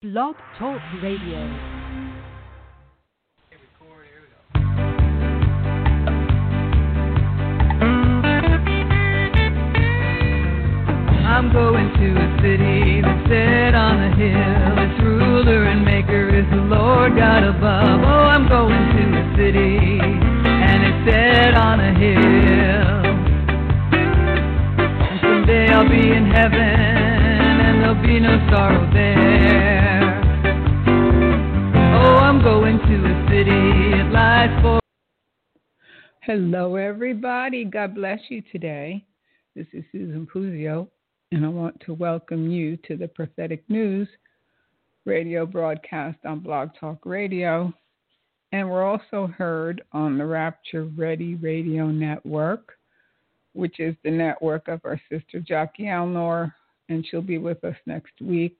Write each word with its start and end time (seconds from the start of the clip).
Blog 0.00 0.36
Talk 0.56 0.80
Radio. 1.02 1.38
I'm 11.26 11.52
going 11.52 11.90
to 11.98 12.14
a 12.14 12.38
city 12.38 13.02
that's 13.02 13.26
set 13.26 13.74
on 13.74 13.98
a 13.98 14.14
hill. 14.14 14.78
Its 14.86 15.02
ruler 15.02 15.64
and 15.64 15.84
maker 15.84 16.28
is 16.28 16.46
the 16.48 16.62
Lord 16.62 17.16
God 17.16 17.42
above. 17.42 17.98
Oh, 18.00 18.30
I'm 18.30 18.46
going 18.48 18.70
to 18.70 19.02
a 19.18 19.34
city 19.36 19.98
and 19.98 20.84
it's 20.86 21.10
set 21.10 21.54
on 21.58 21.80
a 21.80 21.92
hill. 21.98 23.02
And 25.10 25.20
someday 25.22 25.72
I'll 25.72 25.88
be 25.88 26.12
in 26.12 26.30
heaven 26.30 26.54
and 26.54 27.82
there'll 27.82 28.00
be 28.00 28.20
no 28.20 28.38
sorrow 28.48 28.88
there. 28.94 29.87
Hello, 36.28 36.76
everybody. 36.76 37.64
God 37.64 37.94
bless 37.94 38.18
you 38.28 38.42
today. 38.52 39.02
This 39.56 39.66
is 39.72 39.82
Susan 39.90 40.28
Puzio, 40.30 40.86
and 41.32 41.42
I 41.42 41.48
want 41.48 41.80
to 41.86 41.94
welcome 41.94 42.50
you 42.50 42.76
to 42.86 42.98
the 42.98 43.08
Prophetic 43.08 43.64
News 43.70 44.06
radio 45.06 45.46
broadcast 45.46 46.18
on 46.26 46.40
Blog 46.40 46.68
Talk 46.78 46.98
Radio. 47.06 47.72
And 48.52 48.68
we're 48.68 48.84
also 48.84 49.32
heard 49.38 49.80
on 49.92 50.18
the 50.18 50.26
Rapture 50.26 50.84
Ready 50.98 51.36
Radio 51.36 51.86
Network, 51.86 52.74
which 53.54 53.80
is 53.80 53.96
the 54.04 54.10
network 54.10 54.68
of 54.68 54.82
our 54.84 55.00
sister 55.10 55.40
Jackie 55.40 55.84
Alnor, 55.84 56.52
and 56.90 57.06
she'll 57.06 57.22
be 57.22 57.38
with 57.38 57.64
us 57.64 57.76
next 57.86 58.20
week. 58.20 58.58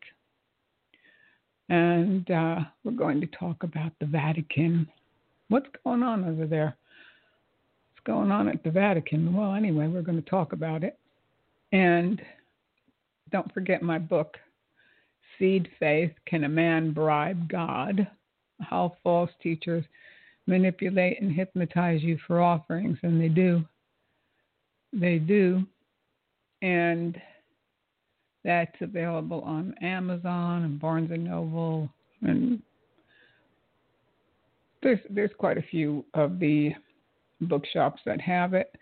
And 1.69 2.30
uh, 2.30 2.60
we're 2.82 2.92
going 2.92 3.20
to 3.20 3.27
talk 3.27 3.62
about 3.62 3.92
the 4.00 4.06
Vatican. 4.06 4.88
What's 5.50 5.69
going 5.84 6.03
on 6.03 6.25
over 6.25 6.47
there? 6.47 6.75
Going 8.09 8.33
on 8.33 8.48
at 8.48 8.64
the 8.64 8.70
Vatican? 8.70 9.34
Well, 9.34 9.53
anyway, 9.53 9.87
we're 9.87 10.01
going 10.01 10.23
to 10.23 10.31
talk 10.31 10.55
about 10.55 10.83
it. 10.83 10.98
And 11.73 12.23
don't 13.31 13.53
forget 13.53 13.83
my 13.83 13.98
book, 13.98 14.39
Seed 15.39 15.69
Faith 15.78 16.12
Can 16.27 16.45
a 16.45 16.48
Man 16.48 16.92
Bribe 16.92 17.50
God? 17.50 18.09
How 18.62 18.97
False 19.05 19.31
Teachers 19.42 19.84
Manipulate 20.47 21.20
and 21.20 21.31
Hypnotize 21.31 22.03
You 22.03 22.19
for 22.27 22.41
Offerings. 22.41 22.97
And 23.03 23.20
they 23.20 23.28
do. 23.28 23.62
They 24.95 25.19
do. 25.19 25.65
And 26.62 27.20
that's 28.43 28.81
available 28.81 29.43
on 29.43 29.75
Amazon 29.83 30.62
and 30.62 30.81
Barnes 30.81 31.11
and 31.11 31.25
Noble 31.25 31.91
and 32.22 32.62
there's 34.83 35.00
there's 35.11 35.31
quite 35.39 35.59
a 35.59 35.62
few 35.62 36.05
of 36.15 36.39
the 36.39 36.72
bookshops 37.41 38.00
that 38.06 38.20
have 38.20 38.55
it. 38.55 38.75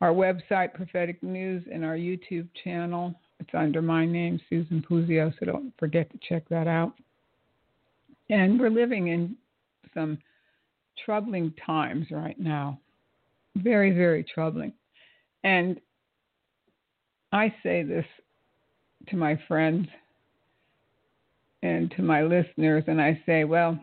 Our 0.00 0.12
website, 0.12 0.74
Prophetic 0.74 1.22
News, 1.22 1.64
and 1.72 1.84
our 1.84 1.96
YouTube 1.96 2.48
channel. 2.64 3.14
It's 3.38 3.50
under 3.54 3.82
my 3.82 4.04
name, 4.04 4.40
Susan 4.48 4.84
Puzio, 4.88 5.32
so 5.38 5.46
don't 5.46 5.72
forget 5.78 6.10
to 6.10 6.18
check 6.28 6.48
that 6.48 6.66
out. 6.66 6.94
And 8.28 8.60
we're 8.60 8.70
living 8.70 9.08
in 9.08 9.36
some 9.94 10.18
troubling 11.04 11.52
times 11.64 12.06
right 12.10 12.38
now. 12.38 12.78
Very, 13.56 13.90
very 13.92 14.24
troubling. 14.24 14.72
And 15.42 15.80
I 17.32 17.54
say 17.62 17.82
this 17.82 18.04
to 19.08 19.16
my 19.16 19.38
friends 19.48 19.88
and 21.62 21.90
to 21.92 22.02
my 22.02 22.22
listeners, 22.22 22.84
and 22.86 23.00
I 23.00 23.20
say, 23.26 23.44
well, 23.44 23.78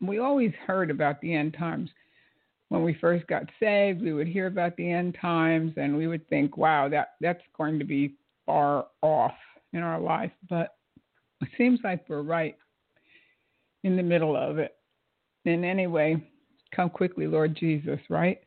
we 0.00 0.18
always 0.18 0.52
heard 0.66 0.90
about 0.90 1.20
the 1.20 1.34
end 1.34 1.54
times. 1.58 1.90
When 2.68 2.82
we 2.82 2.94
first 2.94 3.26
got 3.28 3.44
saved, 3.60 4.02
we 4.02 4.12
would 4.12 4.26
hear 4.26 4.48
about 4.48 4.76
the 4.76 4.90
end 4.90 5.16
times, 5.20 5.72
and 5.76 5.96
we 5.96 6.08
would 6.08 6.28
think, 6.28 6.56
wow, 6.56 6.88
that, 6.88 7.10
that's 7.20 7.42
going 7.56 7.78
to 7.78 7.84
be 7.84 8.14
far 8.44 8.86
off 9.02 9.34
in 9.72 9.80
our 9.80 10.00
life. 10.00 10.32
But 10.48 10.74
it 11.40 11.48
seems 11.56 11.80
like 11.84 12.08
we're 12.08 12.22
right 12.22 12.56
in 13.84 13.96
the 13.96 14.02
middle 14.02 14.36
of 14.36 14.58
it. 14.58 14.74
And 15.44 15.64
anyway, 15.64 16.16
come 16.74 16.90
quickly, 16.90 17.26
Lord 17.28 17.56
Jesus, 17.56 18.00
right? 18.10 18.40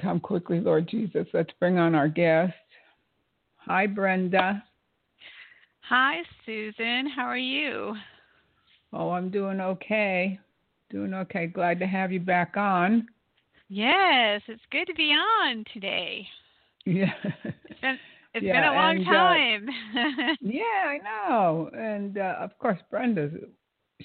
Come 0.00 0.20
quickly, 0.20 0.58
Lord 0.58 0.88
Jesus. 0.88 1.26
Let's 1.34 1.52
bring 1.60 1.78
on 1.78 1.94
our 1.94 2.08
guest. 2.08 2.54
Hi, 3.56 3.86
Brenda. 3.86 4.62
Hi, 5.82 6.22
Susan. 6.46 7.06
How 7.14 7.24
are 7.24 7.36
you? 7.36 7.94
Oh, 8.94 9.10
I'm 9.10 9.30
doing 9.30 9.60
okay. 9.60 10.38
Doing 10.92 11.14
okay. 11.14 11.46
Glad 11.46 11.78
to 11.80 11.86
have 11.86 12.12
you 12.12 12.20
back 12.20 12.56
on. 12.56 13.06
Yes, 13.68 14.42
it's 14.46 14.62
good 14.70 14.86
to 14.86 14.94
be 14.94 15.10
on 15.10 15.64
today. 15.72 16.26
Yeah. 16.84 17.12
It's 17.44 17.80
been 17.80 17.98
it's 18.34 18.44
Yeah, 18.44 18.60
been 18.60 18.70
a 18.70 18.74
long 18.74 18.96
and, 18.98 19.08
uh, 19.08 19.10
time. 19.10 20.36
yeah, 20.40 20.62
I 20.86 20.98
know. 21.02 21.70
And 21.74 22.18
uh, 22.18 22.36
of 22.38 22.58
course, 22.58 22.78
Brenda's 22.90 23.32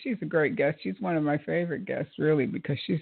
she's 0.01 0.17
a 0.21 0.25
great 0.25 0.55
guest. 0.55 0.79
She's 0.81 0.99
one 0.99 1.17
of 1.17 1.23
my 1.23 1.37
favorite 1.39 1.85
guests, 1.85 2.13
really, 2.17 2.45
because 2.45 2.77
she's 2.85 2.99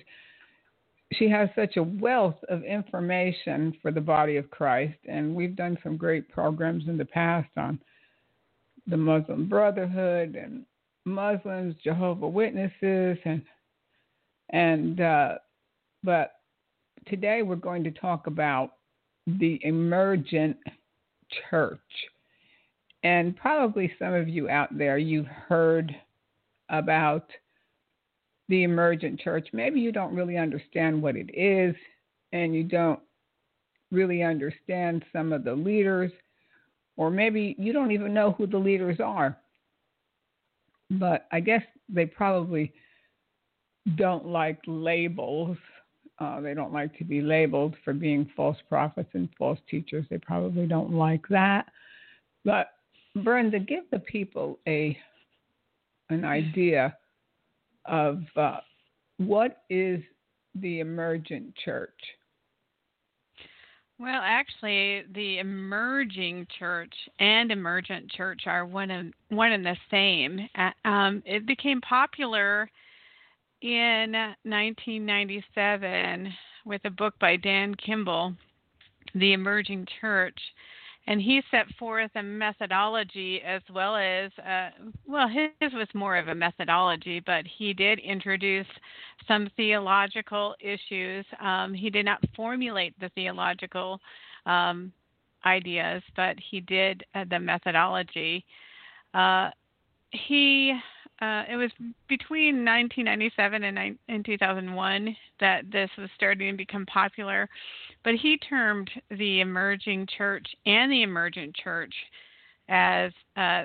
she 1.13 1.29
has 1.29 1.49
such 1.55 1.77
a 1.77 1.83
wealth 1.83 2.37
of 2.49 2.63
information 2.63 3.75
for 3.81 3.91
the 3.91 4.01
body 4.01 4.37
of 4.37 4.49
Christ, 4.49 4.97
and 5.07 5.35
we've 5.35 5.55
done 5.55 5.77
some 5.83 5.97
great 5.97 6.29
programs 6.29 6.87
in 6.87 6.97
the 6.97 7.05
past 7.05 7.49
on 7.57 7.79
the 8.87 8.97
Muslim 8.97 9.47
Brotherhood 9.47 10.35
and 10.35 10.65
Muslims, 11.05 11.75
Jehovah 11.83 12.27
Witnesses, 12.27 13.17
and 13.25 13.43
and 14.49 15.01
uh, 15.01 15.35
but 16.03 16.33
today 17.07 17.41
we're 17.41 17.55
going 17.55 17.83
to 17.83 17.91
talk 17.91 18.27
about 18.27 18.71
the 19.27 19.59
emergent 19.63 20.57
church. 21.49 21.79
And 23.03 23.35
probably 23.35 23.91
some 23.99 24.13
of 24.13 24.27
you 24.27 24.49
out 24.49 24.75
there, 24.75 24.97
you've 24.97 25.27
heard 25.27 25.95
about 26.69 27.29
the 28.49 28.63
emergent 28.63 29.19
church. 29.19 29.47
Maybe 29.53 29.79
you 29.79 29.91
don't 29.91 30.15
really 30.15 30.37
understand 30.37 31.01
what 31.01 31.15
it 31.15 31.29
is, 31.33 31.75
and 32.31 32.55
you 32.55 32.63
don't 32.63 32.99
really 33.91 34.23
understand 34.23 35.05
some 35.13 35.33
of 35.33 35.43
the 35.43 35.53
leaders, 35.53 36.11
or 36.97 37.11
maybe 37.11 37.55
you 37.59 37.73
don't 37.73 37.91
even 37.91 38.13
know 38.13 38.31
who 38.31 38.47
the 38.47 38.57
leaders 38.57 38.99
are. 38.99 39.37
But 40.91 41.27
I 41.31 41.39
guess 41.39 41.63
they 41.89 42.05
probably 42.05 42.73
don't 43.95 44.25
like 44.25 44.59
labels. 44.65 45.57
Uh, 46.17 46.39
they 46.39 46.53
don't 46.53 46.73
like 46.73 46.97
to 46.97 47.03
be 47.03 47.21
labeled 47.21 47.75
for 47.83 47.93
being 47.93 48.29
false 48.35 48.57
prophets 48.69 49.09
and 49.13 49.29
false 49.37 49.59
teachers. 49.69 50.05
They 50.09 50.17
probably 50.17 50.65
don't 50.65 50.93
like 50.93 51.27
that. 51.29 51.67
But 52.43 52.69
Brenda, 53.15 53.59
give 53.59 53.83
the 53.91 53.99
people 53.99 54.59
a 54.67 54.97
an 56.09 56.23
idea 56.23 56.95
of 57.85 58.23
uh, 58.35 58.57
what 59.17 59.63
is 59.69 60.01
the 60.55 60.79
emergent 60.79 61.55
church. 61.63 61.99
well, 63.97 64.21
actually, 64.23 65.03
the 65.13 65.39
emerging 65.39 66.47
church 66.59 66.93
and 67.19 67.51
emergent 67.51 68.11
church 68.11 68.41
are 68.45 68.65
one 68.65 68.91
and 68.91 69.13
one 69.29 69.51
and 69.51 69.65
the 69.65 69.77
same. 69.89 70.47
Um, 70.83 71.23
it 71.25 71.45
became 71.45 71.81
popular 71.81 72.69
in 73.65 74.11
1997 74.43 76.31
with 76.65 76.81
a 76.85 76.89
book 76.91 77.15
by 77.19 77.35
Dan 77.35 77.73
Kimball, 77.73 78.35
The 79.15 79.33
Emerging 79.33 79.87
Church. 79.99 80.37
And 81.07 81.19
he 81.19 81.41
set 81.49 81.65
forth 81.79 82.11
a 82.15 82.21
methodology 82.21 83.41
as 83.41 83.61
well 83.73 83.95
as, 83.95 84.31
uh, 84.39 84.69
well, 85.07 85.27
his 85.27 85.73
was 85.73 85.87
more 85.95 86.17
of 86.17 86.27
a 86.27 86.35
methodology, 86.35 87.19
but 87.19 87.45
he 87.57 87.73
did 87.73 87.97
introduce 87.99 88.67
some 89.27 89.49
theological 89.55 90.55
issues. 90.59 91.25
Um, 91.39 91.73
he 91.73 91.89
did 91.89 92.05
not 92.05 92.23
formulate 92.35 92.99
the 92.99 93.09
theological 93.09 93.99
um, 94.45 94.91
ideas, 95.45 96.03
but 96.15 96.37
he 96.51 96.59
did 96.61 97.03
uh, 97.15 97.25
the 97.29 97.39
methodology. 97.39 98.45
Uh, 99.13 99.49
he 100.11 100.73
uh, 101.21 101.43
it 101.49 101.55
was 101.55 101.71
between 102.09 102.65
1997 102.65 103.63
and, 103.63 103.97
and 104.09 104.25
2001 104.25 105.15
that 105.39 105.63
this 105.71 105.89
was 105.97 106.09
starting 106.15 106.51
to 106.51 106.57
become 106.57 106.85
popular. 106.87 107.47
But 108.03 108.15
he 108.15 108.37
termed 108.37 108.89
the 109.09 109.39
emerging 109.39 110.07
church 110.17 110.45
and 110.65 110.91
the 110.91 111.03
emergent 111.03 111.55
church 111.55 111.93
as 112.67 113.11
uh, 113.37 113.63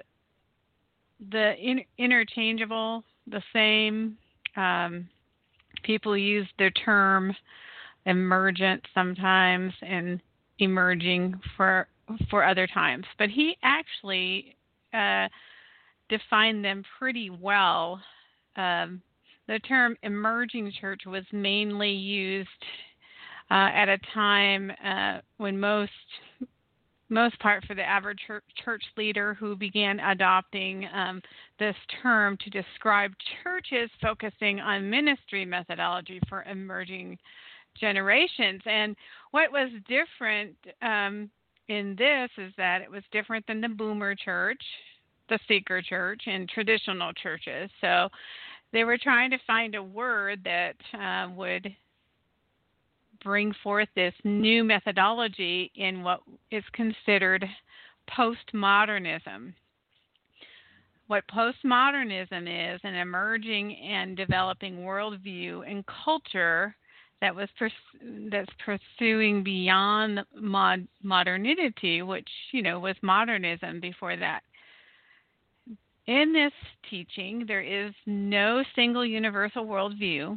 the 1.32 1.55
in- 1.56 1.85
interchangeable, 1.99 3.02
the 3.26 3.43
same. 3.52 4.17
Um, 4.56 5.08
people 5.82 6.17
use 6.17 6.47
the 6.58 6.70
term 6.85 7.35
emergent 8.06 8.87
sometimes 8.94 9.73
and 9.82 10.20
emerging 10.61 11.41
for 11.56 11.88
for 12.29 12.44
other 12.44 12.67
times. 12.67 13.06
But 13.19 13.29
he 13.29 13.56
actually 13.62 14.56
uh, 14.94 15.29
defined 16.11 16.62
them 16.62 16.85
pretty 16.99 17.31
well. 17.31 18.01
Um, 18.57 19.01
the 19.49 19.59
term 19.61 19.97
emerging 20.03 20.73
church 20.81 21.03
was 21.07 21.25
mainly 21.33 21.91
used 21.91 22.49
uh, 23.51 23.71
at 23.75 23.89
a 23.89 23.99
time 24.15 24.71
uh, 24.85 25.21
when 25.39 25.59
most 25.59 25.91
most 27.09 27.37
part 27.41 27.65
for 27.65 27.75
the 27.75 27.83
average 27.83 28.21
church 28.65 28.85
leader 28.97 29.35
who 29.35 29.57
began 29.57 29.99
adopting 29.99 30.87
um, 30.95 31.21
this 31.59 31.75
term 32.03 32.39
to 32.45 32.51
describe 32.51 33.12
churches 33.43 33.91
focusing 34.01 34.61
on 34.61 34.89
ministry 34.89 35.45
methodology 35.45 36.21
for 36.29 36.45
emerging 36.45 37.19
generations. 37.81 38.62
And 38.65 38.97
what 39.33 39.51
was 39.51 39.71
different 39.89 40.55
um, 40.83 41.29
in 41.69 41.97
this 41.99 42.31
is 42.39 42.53
that 42.57 42.81
it 42.81 42.91
was 42.91 43.03
different 43.12 43.45
than 43.47 43.61
the 43.61 43.69
boomer 43.69 44.15
church, 44.15 44.62
the 45.31 45.38
seeker 45.49 45.81
church, 45.81 46.23
and 46.27 46.49
traditional 46.49 47.12
churches. 47.15 47.71
So 47.81 48.11
they 48.73 48.85
were 48.85 48.99
trying 48.99 49.31
to 49.31 49.38
find 49.47 49.75
a 49.75 49.82
word 49.82 50.41
that 50.44 50.77
uh, 50.93 51.31
would 51.35 51.75
bring 53.23 53.55
forth 53.62 53.88
this 53.94 54.15
new 54.25 54.65
methodology 54.65 55.71
in 55.75 56.03
what 56.03 56.21
is 56.50 56.65
considered 56.73 57.44
postmodernism. 58.17 59.53
What 61.06 61.25
postmodernism 61.27 62.75
is 62.75 62.81
an 62.85 62.94
emerging 62.94 63.76
and 63.76 64.17
developing 64.17 64.79
worldview 64.79 65.69
and 65.69 65.85
culture 66.05 66.75
that 67.21 67.35
was 67.35 67.49
pers- 67.59 67.73
that's 68.31 68.50
pursuing 68.65 69.43
beyond 69.43 70.21
mod- 70.35 70.88
modernity, 71.03 72.03
which 72.03 72.29
you 72.53 72.62
know 72.62 72.79
was 72.79 72.97
modernism 73.03 73.81
before 73.81 74.17
that. 74.17 74.43
In 76.11 76.33
this 76.33 76.53
teaching, 76.91 77.45
there 77.47 77.62
is 77.62 77.95
no 78.05 78.65
single 78.75 79.07
universal 79.07 79.65
worldview. 79.65 80.37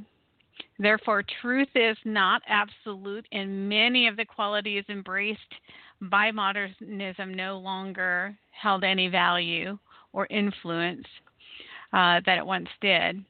Therefore, 0.77 1.23
truth 1.41 1.69
is 1.73 1.97
not 2.05 2.43
absolute, 2.47 3.25
and 3.31 3.67
many 3.67 4.07
of 4.07 4.15
the 4.15 4.23
qualities 4.23 4.83
embraced 4.87 5.39
by 5.99 6.29
modernism 6.29 7.33
no 7.33 7.57
longer 7.57 8.37
held 8.51 8.83
any 8.83 9.07
value 9.07 9.79
or 10.11 10.27
influence 10.29 11.07
uh, 11.91 12.21
that 12.23 12.37
it 12.37 12.45
once 12.45 12.69
did. 12.79 13.25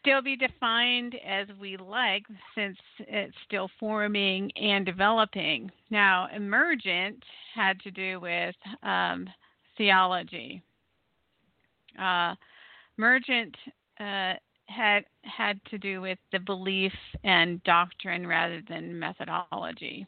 Still 0.00 0.22
be 0.22 0.34
defined 0.34 1.14
as 1.24 1.46
we 1.60 1.76
like 1.76 2.24
since 2.56 2.76
it's 2.98 3.36
still 3.46 3.70
forming 3.78 4.50
and 4.56 4.84
developing. 4.84 5.70
Now, 5.90 6.26
emergent 6.34 7.22
had 7.54 7.78
to 7.82 7.92
do 7.92 8.18
with 8.18 8.56
um, 8.82 9.28
theology. 9.78 10.64
Uh, 11.98 12.34
emergent 12.98 13.54
uh, 14.00 14.34
had 14.66 15.04
had 15.22 15.60
to 15.70 15.78
do 15.78 16.00
with 16.00 16.18
the 16.32 16.40
belief 16.40 16.92
and 17.24 17.62
doctrine 17.64 18.26
rather 18.26 18.62
than 18.68 18.98
methodology. 18.98 20.06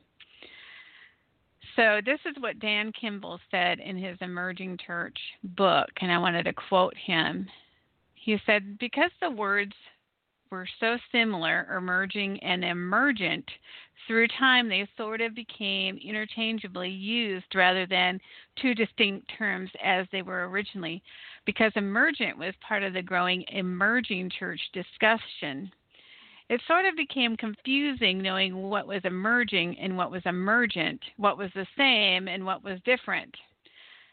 So 1.77 2.01
this 2.05 2.19
is 2.27 2.35
what 2.41 2.59
Dan 2.59 2.91
Kimball 3.01 3.39
said 3.53 3.79
in 3.79 3.97
his 3.97 4.17
Emerging 4.21 4.79
Church 4.85 5.17
book, 5.57 5.89
and 6.01 6.11
I 6.11 6.19
wanted 6.19 6.43
to 6.45 6.53
quote 6.53 6.95
him. 6.97 7.47
He 8.17 8.37
said, 8.47 8.79
Because 8.81 9.13
the 9.21 9.31
words 9.31 9.75
were 10.51 10.67
so 10.81 10.97
similar, 11.13 11.73
emerging 11.77 12.43
and 12.43 12.65
emergent, 12.65 13.45
through 14.07 14.27
time 14.39 14.69
they 14.69 14.89
sort 14.97 15.21
of 15.21 15.37
became 15.37 15.99
interchangeably 15.99 16.89
used 16.89 17.55
rather 17.55 17.87
than 17.87 18.19
two 18.61 18.75
distinct 18.75 19.31
terms 19.39 19.71
as 19.85 20.07
they 20.11 20.23
were 20.23 20.49
originally 20.49 21.03
because 21.49 21.73
emergent 21.77 22.37
was 22.37 22.53
part 22.61 22.83
of 22.83 22.93
the 22.93 23.01
growing 23.01 23.43
emerging 23.53 24.31
church 24.39 24.61
discussion. 24.75 25.73
It 26.51 26.61
sort 26.67 26.85
of 26.85 26.95
became 26.95 27.39
confusing 27.39 28.21
knowing 28.21 28.69
what 28.69 28.87
was 28.87 29.01
emerging 29.05 29.79
and 29.79 29.97
what 29.97 30.11
was 30.11 30.21
emergent, 30.27 31.01
what 31.17 31.39
was 31.39 31.51
the 31.55 31.67
same 31.75 32.29
and 32.29 32.45
what 32.45 32.63
was 32.63 32.79
different. 32.85 33.35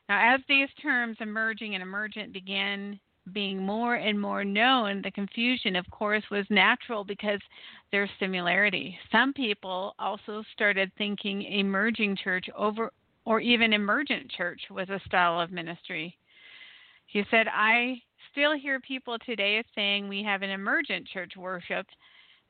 Now, 0.08 0.34
as 0.34 0.40
these 0.48 0.70
terms 0.82 1.18
emerging 1.20 1.76
and 1.76 1.84
emergent 1.84 2.32
began 2.32 2.98
being 3.34 3.62
more 3.62 3.96
and 3.96 4.18
more 4.18 4.46
known, 4.46 5.02
the 5.02 5.12
confusion, 5.12 5.76
of 5.76 5.86
course, 5.92 6.24
was 6.32 6.46
natural 6.50 7.04
because 7.04 7.42
there's 7.92 8.10
similarity. 8.18 8.98
Some 9.12 9.34
people 9.34 9.94
also 10.00 10.42
started 10.54 10.90
thinking 10.98 11.42
emerging 11.42 12.16
church 12.24 12.46
over 12.58 12.94
or 13.26 13.42
even 13.42 13.74
emergent 13.74 14.32
church 14.32 14.62
was 14.70 14.88
a 14.88 15.02
style 15.06 15.42
of 15.42 15.52
ministry. 15.52 16.16
He 17.16 17.24
said, 17.32 17.48
I 17.48 18.02
still 18.30 18.58
hear 18.58 18.82
people 18.82 19.18
today 19.26 19.64
saying 19.74 20.10
we 20.10 20.22
have 20.24 20.42
an 20.42 20.50
emergent 20.50 21.08
church 21.08 21.32
worship, 21.38 21.86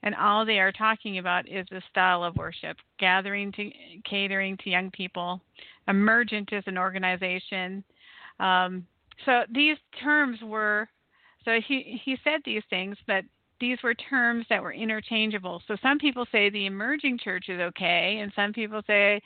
and 0.01 0.15
all 0.15 0.43
they 0.43 0.57
are 0.57 0.71
talking 0.71 1.19
about 1.19 1.47
is 1.47 1.67
the 1.69 1.83
style 1.91 2.23
of 2.23 2.35
worship, 2.35 2.75
gathering 2.99 3.51
to 3.51 3.69
catering 4.09 4.57
to 4.63 4.71
young 4.71 4.89
people. 4.89 5.39
Emergent 5.87 6.49
is 6.51 6.63
an 6.65 6.79
organization. 6.79 7.83
Um, 8.39 8.87
so 9.27 9.43
these 9.53 9.77
terms 10.03 10.39
were, 10.41 10.89
so 11.43 11.59
he, 11.67 12.01
he 12.03 12.17
said 12.23 12.41
these 12.43 12.63
things, 12.67 12.97
but 13.05 13.23
these 13.59 13.77
were 13.83 13.93
terms 13.93 14.47
that 14.49 14.63
were 14.63 14.73
interchangeable. 14.73 15.61
So 15.67 15.75
some 15.83 15.99
people 15.99 16.25
say 16.31 16.49
the 16.49 16.65
emerging 16.65 17.19
church 17.23 17.49
is 17.49 17.59
okay, 17.59 18.17
and 18.19 18.31
some 18.35 18.51
people 18.51 18.81
say 18.87 19.21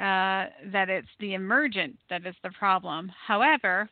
uh, 0.00 0.50
that 0.72 0.88
it's 0.88 1.06
the 1.20 1.34
emergent 1.34 1.96
that 2.10 2.26
is 2.26 2.34
the 2.42 2.50
problem. 2.50 3.12
However, 3.28 3.88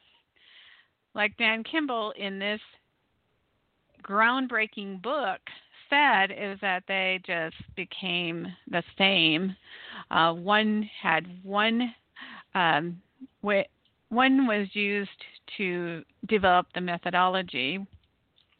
like 1.14 1.36
Dan 1.36 1.64
Kimball 1.64 2.12
in 2.16 2.38
this 2.38 2.60
groundbreaking 4.02 5.02
book 5.02 5.40
said, 5.88 6.30
is 6.30 6.58
that 6.60 6.84
they 6.86 7.20
just 7.26 7.56
became 7.76 8.46
the 8.70 8.82
same. 8.96 9.54
Uh, 10.10 10.32
one 10.32 10.88
had 11.02 11.26
one, 11.42 11.92
um, 12.54 13.00
wh- 13.44 13.68
one 14.08 14.46
was 14.46 14.68
used 14.72 15.10
to 15.56 16.02
develop 16.28 16.66
the 16.74 16.80
methodology, 16.80 17.84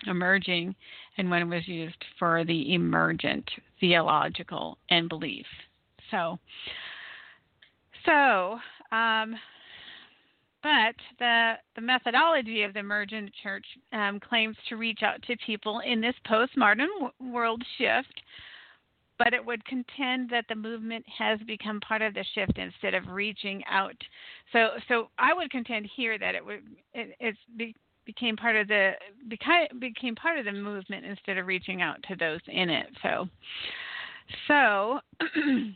emerging, 0.06 0.75
and 1.19 1.31
one 1.31 1.49
was 1.49 1.67
used 1.69 2.05
for 2.19 2.44
the 2.44 2.75
emergent 2.75 3.49
theological 3.79 4.76
and 4.91 5.08
belief. 5.08 5.46
So, 6.11 6.38
so 8.05 8.58
um, 8.91 9.37
but 10.62 10.94
the, 11.18 11.54
the 11.74 11.80
methodology 11.80 12.62
of 12.62 12.74
the 12.74 12.80
emergent 12.80 13.30
church 13.42 13.64
um, 13.92 14.20
claims 14.20 14.56
to 14.68 14.76
reach 14.76 15.00
out 15.02 15.22
to 15.22 15.36
people 15.44 15.81
in 15.81 16.00
this 16.00 16.14
postmodern 16.29 16.88
w- 17.00 17.32
world 17.32 17.62
shift, 17.79 18.20
but 19.19 19.32
it 19.32 19.44
would 19.44 19.64
contend 19.64 20.29
that 20.31 20.44
the 20.48 20.55
movement 20.55 21.05
has 21.19 21.38
become 21.46 21.81
part 21.81 22.02
of 22.02 22.14
the 22.14 22.24
shift 22.34 22.58
instead 22.58 22.94
of 22.94 23.06
reaching 23.08 23.62
out. 23.70 23.96
So, 24.52 24.70
so 24.88 25.08
I 25.19 25.32
would 25.32 25.50
contend 25.50 25.88
here 25.96 26.19
that 26.19 26.34
it 26.34 26.44
would 26.44 26.62
it, 26.94 27.17
it's 27.20 27.38
be, 27.56 27.74
became 28.05 28.36
part 28.36 28.56
of 28.56 28.69
the 28.69 28.93
became, 29.29 29.67
became 29.79 30.14
part 30.14 30.38
of 30.38 30.44
the 30.44 30.52
movement 30.52 31.05
instead 31.05 31.38
of 31.38 31.46
reaching 31.46 31.82
out 31.82 32.02
to 32.08 32.17
those 32.17 32.40
in 32.48 32.70
it. 32.70 32.86
So, 33.02 33.29
so. 34.46 35.00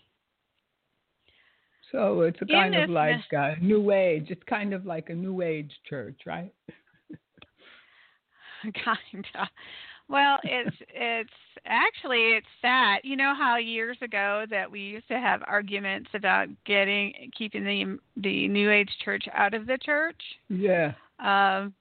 So 1.94 2.22
it's 2.22 2.42
a 2.42 2.46
kind 2.46 2.74
of 2.74 2.90
like 2.90 3.20
a 3.30 3.54
new 3.60 3.92
age. 3.92 4.26
It's 4.28 4.42
kind 4.48 4.74
of 4.74 4.84
like 4.84 5.10
a 5.10 5.14
new 5.14 5.42
age 5.42 5.70
church, 5.88 6.22
right? 6.26 6.52
kind 8.84 9.26
of. 9.38 9.46
Well, 10.08 10.40
it's 10.42 10.76
it's 10.92 11.30
actually 11.66 12.32
it's 12.32 12.46
that 12.62 12.98
You 13.04 13.14
know 13.14 13.32
how 13.38 13.58
years 13.58 13.96
ago 14.02 14.44
that 14.50 14.68
we 14.68 14.80
used 14.80 15.06
to 15.06 15.20
have 15.20 15.44
arguments 15.46 16.10
about 16.14 16.48
getting 16.66 17.30
keeping 17.38 17.64
the 17.64 17.98
the 18.16 18.48
New 18.48 18.72
Age 18.72 18.90
church 19.04 19.26
out 19.32 19.54
of 19.54 19.68
the 19.68 19.78
church. 19.78 20.20
Yeah. 20.48 20.94
Um, 21.20 21.74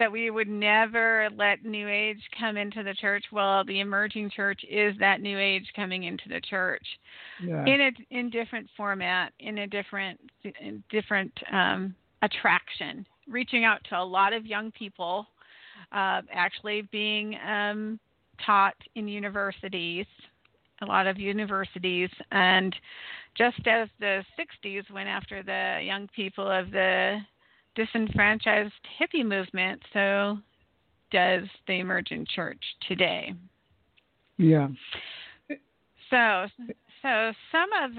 that 0.00 0.10
we 0.10 0.30
would 0.30 0.48
never 0.48 1.28
let 1.36 1.64
New 1.64 1.86
Age 1.88 2.18
come 2.36 2.56
into 2.56 2.82
the 2.82 2.94
church. 2.94 3.24
Well, 3.30 3.64
the 3.64 3.80
emerging 3.80 4.30
church 4.34 4.62
is 4.68 4.96
that 4.98 5.20
New 5.20 5.38
Age 5.38 5.66
coming 5.76 6.04
into 6.04 6.24
the 6.28 6.40
church 6.40 6.84
yeah. 7.40 7.64
in 7.66 7.80
a 7.80 7.90
in 8.10 8.30
different 8.30 8.68
format, 8.76 9.32
in 9.38 9.58
a 9.58 9.66
different 9.68 10.18
in 10.42 10.82
different 10.90 11.32
um, 11.52 11.94
attraction, 12.22 13.06
reaching 13.28 13.64
out 13.64 13.84
to 13.90 13.98
a 13.98 14.02
lot 14.02 14.32
of 14.32 14.46
young 14.46 14.72
people, 14.72 15.26
uh, 15.92 16.22
actually 16.32 16.82
being 16.90 17.36
um, 17.46 18.00
taught 18.44 18.76
in 18.94 19.06
universities, 19.06 20.06
a 20.80 20.86
lot 20.86 21.06
of 21.06 21.18
universities, 21.18 22.10
and 22.32 22.74
just 23.36 23.66
as 23.66 23.88
the 24.00 24.24
60s 24.38 24.90
went 24.90 25.08
after 25.08 25.42
the 25.42 25.84
young 25.84 26.08
people 26.16 26.50
of 26.50 26.70
the 26.70 27.18
disenfranchised 27.74 28.72
hippie 29.00 29.24
movement, 29.24 29.80
so 29.92 30.38
does 31.12 31.44
the 31.66 31.80
emergent 31.80 32.28
church 32.28 32.62
today. 32.88 33.34
Yeah. 34.36 34.68
So, 36.10 36.46
so 37.02 37.32
some 37.52 37.68
of, 37.84 37.90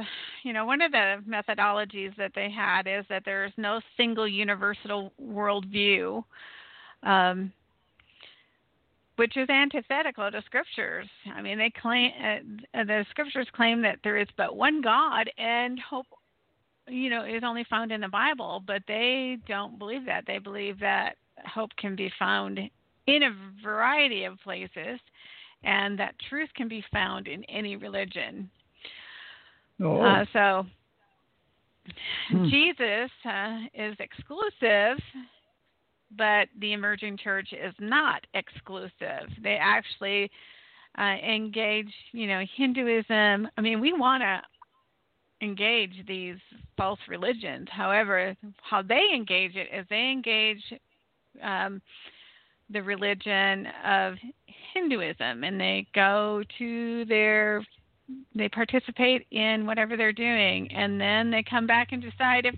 you 0.43 0.53
know, 0.53 0.65
one 0.65 0.81
of 0.81 0.91
the 0.91 1.23
methodologies 1.27 2.15
that 2.17 2.31
they 2.35 2.49
had 2.49 2.87
is 2.87 3.05
that 3.09 3.23
there 3.25 3.45
is 3.45 3.53
no 3.57 3.79
single 3.97 4.27
universal 4.27 5.11
worldview. 5.21 6.23
um, 7.03 7.51
which 9.17 9.37
is 9.37 9.49
antithetical 9.49 10.31
to 10.31 10.41
scriptures. 10.45 11.07
I 11.33 11.41
mean, 11.41 11.57
they 11.57 11.71
claim 11.81 12.11
uh, 12.73 12.83
the 12.83 13.05
scriptures 13.11 13.47
claim 13.55 13.81
that 13.83 13.99
there 14.03 14.17
is 14.17 14.27
but 14.37 14.55
one 14.55 14.81
God, 14.81 15.29
and 15.37 15.79
hope, 15.79 16.07
you 16.91 17.09
know, 17.09 17.25
is 17.25 17.43
only 17.43 17.65
found 17.69 17.91
in 17.91 18.01
the 18.01 18.07
Bible. 18.07 18.63
But 18.65 18.83
they 18.87 19.37
don't 19.47 19.79
believe 19.79 20.05
that. 20.05 20.25
They 20.27 20.37
believe 20.37 20.79
that 20.79 21.15
hope 21.45 21.71
can 21.77 21.95
be 21.95 22.11
found 22.19 22.59
in 23.07 23.23
a 23.23 23.63
variety 23.63 24.25
of 24.25 24.39
places, 24.43 24.99
and 25.63 25.97
that 25.97 26.15
truth 26.29 26.49
can 26.55 26.67
be 26.67 26.83
found 26.91 27.27
in 27.27 27.43
any 27.45 27.75
religion. 27.75 28.49
Oh. 29.81 30.01
Uh, 30.01 30.25
so 30.33 30.65
Hmm. 32.29 32.49
Jesus 32.49 33.11
uh, 33.25 33.57
is 33.73 33.95
exclusive, 33.99 35.03
but 36.17 36.47
the 36.59 36.73
emerging 36.73 37.17
church 37.17 37.49
is 37.53 37.73
not 37.79 38.25
exclusive. 38.33 39.29
They 39.41 39.57
actually 39.59 40.29
uh, 40.97 41.15
engage, 41.25 41.91
you 42.11 42.27
know, 42.27 42.43
Hinduism. 42.55 43.47
I 43.57 43.61
mean, 43.61 43.79
we 43.79 43.93
want 43.93 44.21
to 44.21 44.41
engage 45.41 46.05
these 46.07 46.37
false 46.77 46.99
religions. 47.07 47.67
However, 47.71 48.35
how 48.61 48.81
they 48.81 49.07
engage 49.13 49.55
it 49.55 49.67
is 49.73 49.85
they 49.89 50.11
engage 50.11 50.61
um, 51.41 51.81
the 52.69 52.81
religion 52.81 53.67
of 53.85 54.15
Hinduism, 54.73 55.43
and 55.43 55.59
they 55.59 55.87
go 55.93 56.43
to 56.57 57.05
their 57.05 57.63
they 58.35 58.49
participate 58.49 59.25
in 59.31 59.65
whatever 59.65 59.95
they're 59.95 60.11
doing 60.11 60.69
and 60.73 60.99
then 60.99 61.31
they 61.31 61.41
come 61.49 61.65
back 61.65 61.93
and 61.93 62.01
decide 62.01 62.45
if 62.45 62.55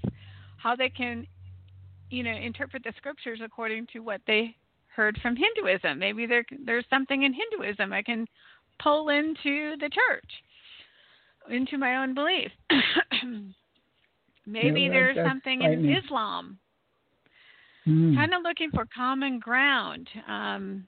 how 0.57 0.75
they 0.75 0.89
can 0.89 1.27
you 2.09 2.23
know 2.23 2.31
interpret 2.31 2.83
the 2.83 2.93
scriptures 2.97 3.39
according 3.43 3.85
to 3.93 3.99
what 3.99 4.21
they 4.25 4.55
heard 4.95 5.17
from 5.21 5.35
Hinduism. 5.35 5.99
Maybe 5.99 6.25
there 6.25 6.45
there's 6.65 6.85
something 6.89 7.23
in 7.23 7.33
Hinduism 7.33 7.91
I 7.91 8.01
can 8.01 8.27
pull 8.81 9.09
into 9.09 9.75
the 9.79 9.89
church, 9.89 10.31
into 11.49 11.77
my 11.77 11.97
own 11.97 12.13
belief. 12.13 12.51
Maybe 14.45 14.81
Yeah, 14.81 14.89
there's 14.89 15.27
something 15.27 15.61
in. 15.61 15.95
Islam. 15.95 16.57
Hmm. 17.85 18.15
Kind 18.15 18.33
of 18.33 18.43
looking 18.43 18.71
for 18.71 18.85
common 18.95 19.39
ground. 19.39 20.09
Um, 20.27 20.85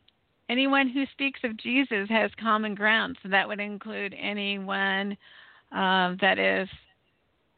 anyone 0.49 0.89
who 0.89 1.05
speaks 1.11 1.39
of 1.43 1.57
Jesus 1.57 2.07
has 2.09 2.31
common 2.39 2.75
ground, 2.75 3.17
so 3.21 3.29
that 3.29 3.47
would 3.47 3.59
include 3.59 4.15
anyone 4.19 5.17
um, 5.71 6.17
that 6.21 6.37
is 6.39 6.69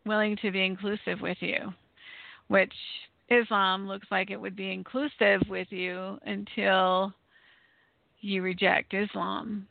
willing 0.05 0.37
to 0.37 0.51
be 0.51 0.65
inclusive 0.65 1.21
with 1.21 1.37
you, 1.41 1.73
which 2.47 2.73
Islam 3.29 3.87
looks 3.87 4.07
like 4.09 4.31
it 4.31 4.39
would 4.39 4.55
be 4.55 4.71
inclusive 4.71 5.41
with 5.49 5.67
you 5.69 6.17
until 6.25 7.13
you 8.21 8.41
reject 8.41 8.93
Islam. 8.93 9.67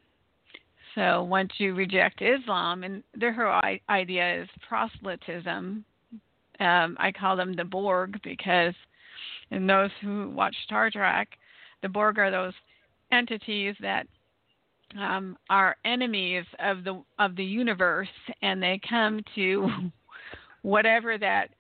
So 0.97 1.23
once 1.23 1.53
you 1.59 1.75
reject 1.75 2.23
Islam, 2.23 2.83
and 2.83 3.05
their 3.15 3.33
whole 3.33 3.61
idea 3.89 4.43
is 4.43 4.49
proselytism. 4.67 5.85
Um, 6.59 6.97
I 6.99 7.13
call 7.13 7.37
them 7.37 7.55
the 7.55 7.65
Borg 7.65 8.19
because, 8.25 8.75
and 9.51 9.69
those 9.69 9.91
who 10.01 10.31
watch 10.31 10.57
Star 10.65 10.91
Trek, 10.91 11.29
the 11.83 11.89
Borg 11.91 12.19
are 12.19 12.31
those 12.31 12.55
entities 13.13 13.77
that 13.81 14.07
um, 14.99 15.37
are 15.51 15.77
enemies 15.85 16.45
of 16.61 16.83
the 16.83 17.03
of 17.19 17.37
the 17.37 17.45
universe, 17.45 18.09
and 18.41 18.63
they 18.63 18.81
come 18.89 19.21
to 19.35 19.69
whatever 20.63 21.19
that 21.19 21.51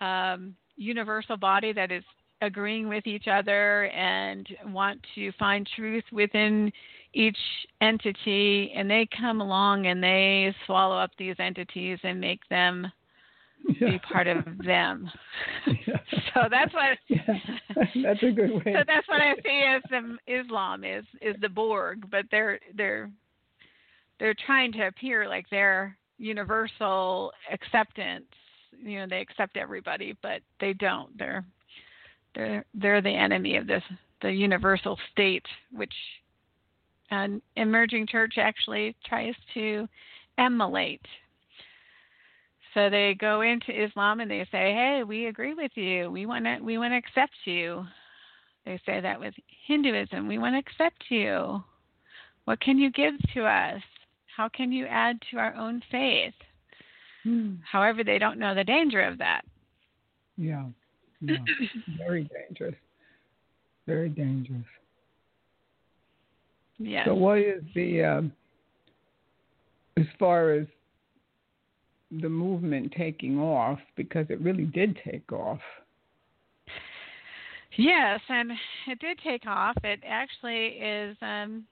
um, 0.00 0.56
universal 0.76 1.36
body 1.36 1.74
that 1.74 1.92
is 1.92 2.04
agreeing 2.40 2.88
with 2.88 3.06
each 3.06 3.26
other 3.30 3.86
and 3.86 4.48
want 4.66 5.00
to 5.14 5.32
find 5.32 5.68
truth 5.76 6.04
within 6.12 6.72
each 7.14 7.38
entity, 7.80 8.72
and 8.76 8.90
they 8.90 9.08
come 9.18 9.40
along 9.40 9.86
and 9.86 10.02
they 10.02 10.54
swallow 10.66 10.96
up 10.96 11.10
these 11.18 11.36
entities 11.38 11.98
and 12.02 12.20
make 12.20 12.40
them 12.48 12.90
be 13.80 13.98
part 14.10 14.26
of 14.26 14.44
them. 14.64 15.10
Yeah. 15.66 15.96
so 16.34 16.42
that's 16.50 16.72
what 16.72 16.98
Yeah, 17.08 18.02
that's 18.02 18.22
a 18.22 18.30
good 18.30 18.52
way. 18.52 18.72
so 18.72 18.82
that's 18.86 19.08
what 19.08 19.20
I 19.20 19.34
see 19.44 19.62
as 19.66 19.82
the 19.90 20.16
Islam 20.40 20.84
is 20.84 21.04
is 21.20 21.36
the 21.40 21.48
Borg, 21.48 22.08
but 22.10 22.24
they're 22.30 22.60
they're 22.76 23.10
they're 24.20 24.34
trying 24.46 24.72
to 24.72 24.86
appear 24.86 25.28
like 25.28 25.46
they're 25.50 25.96
universal 26.18 27.32
acceptance. 27.52 28.26
You 28.80 29.00
know, 29.00 29.06
they 29.08 29.20
accept 29.20 29.56
everybody, 29.56 30.16
but 30.22 30.40
they 30.60 30.72
don't. 30.72 31.16
They're 31.18 31.44
they're 32.34 32.64
they're 32.74 33.02
the 33.02 33.10
enemy 33.10 33.56
of 33.56 33.66
this 33.66 33.82
the 34.22 34.30
universal 34.32 34.98
state, 35.12 35.46
which 35.72 35.94
an 37.10 37.42
emerging 37.56 38.06
church 38.06 38.34
actually 38.38 38.94
tries 39.04 39.34
to 39.54 39.88
emulate. 40.38 41.04
So 42.74 42.90
they 42.90 43.14
go 43.18 43.40
into 43.40 43.72
Islam 43.72 44.20
and 44.20 44.30
they 44.30 44.46
say, 44.50 44.72
"Hey, 44.72 45.02
we 45.06 45.26
agree 45.26 45.54
with 45.54 45.72
you. 45.76 46.10
We 46.10 46.26
want 46.26 46.44
to 46.44 46.58
we 46.60 46.78
want 46.78 46.92
to 46.92 46.96
accept 46.96 47.34
you." 47.44 47.86
They 48.64 48.78
say 48.84 49.00
that 49.00 49.18
with 49.18 49.34
Hinduism, 49.66 50.28
"We 50.28 50.38
want 50.38 50.54
to 50.54 50.58
accept 50.58 51.04
you. 51.10 51.62
What 52.44 52.60
can 52.60 52.78
you 52.78 52.90
give 52.90 53.14
to 53.34 53.44
us? 53.44 53.82
How 54.36 54.48
can 54.48 54.70
you 54.70 54.86
add 54.86 55.18
to 55.30 55.38
our 55.38 55.54
own 55.54 55.82
faith?" 55.90 56.34
Hmm. 57.24 57.56
However, 57.64 58.04
they 58.04 58.18
don't 58.18 58.38
know 58.38 58.54
the 58.54 58.64
danger 58.64 59.00
of 59.00 59.18
that. 59.18 59.44
Yeah. 60.36 60.66
yeah. 61.20 61.36
Very 61.98 62.28
dangerous. 62.48 62.76
Very 63.86 64.08
dangerous. 64.08 64.64
So, 67.06 67.14
what 67.14 67.38
is 67.38 67.62
the, 67.74 68.04
um, 68.04 68.32
as 69.96 70.06
far 70.18 70.52
as 70.52 70.66
the 72.10 72.28
movement 72.28 72.92
taking 72.96 73.38
off, 73.38 73.78
because 73.96 74.26
it 74.30 74.40
really 74.40 74.64
did 74.64 74.98
take 75.04 75.30
off. 75.32 75.60
Yes, 77.76 78.20
and 78.28 78.52
it 78.86 78.98
did 78.98 79.18
take 79.22 79.46
off. 79.46 79.76
It 79.84 80.00
actually 80.06 80.66
is. 80.66 81.16
Um, 81.20 81.64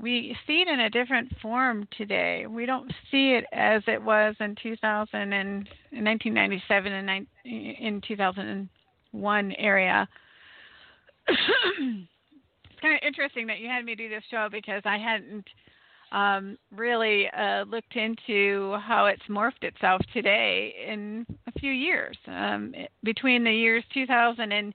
we 0.00 0.36
see 0.46 0.62
it 0.62 0.68
in 0.68 0.80
a 0.80 0.90
different 0.90 1.32
form 1.40 1.86
today. 1.96 2.46
We 2.48 2.66
don't 2.66 2.90
see 3.10 3.32
it 3.32 3.44
as 3.52 3.82
it 3.86 4.02
was 4.02 4.34
in 4.40 4.56
2000 4.62 5.08
and 5.14 5.68
in 5.90 6.04
1997 6.04 6.92
and 6.92 7.26
in 7.44 8.00
2001 8.06 9.52
area. 9.52 10.08
It's 12.82 12.88
kind 12.88 12.94
of 13.00 13.06
interesting 13.06 13.46
that 13.46 13.60
you 13.60 13.68
had 13.68 13.84
me 13.84 13.94
do 13.94 14.08
this 14.08 14.24
show 14.30 14.48
because 14.50 14.82
I 14.84 14.98
hadn't 14.98 15.46
um, 16.10 16.58
really 16.74 17.28
uh, 17.30 17.64
looked 17.64 17.96
into 17.96 18.76
how 18.84 19.06
it's 19.06 19.22
morphed 19.28 19.62
itself 19.62 20.02
today 20.12 20.74
in 20.86 21.24
a 21.46 21.52
few 21.58 21.72
years. 21.72 22.16
Um, 22.26 22.74
between 23.02 23.44
the 23.44 23.52
years 23.52 23.84
2010 23.94 24.74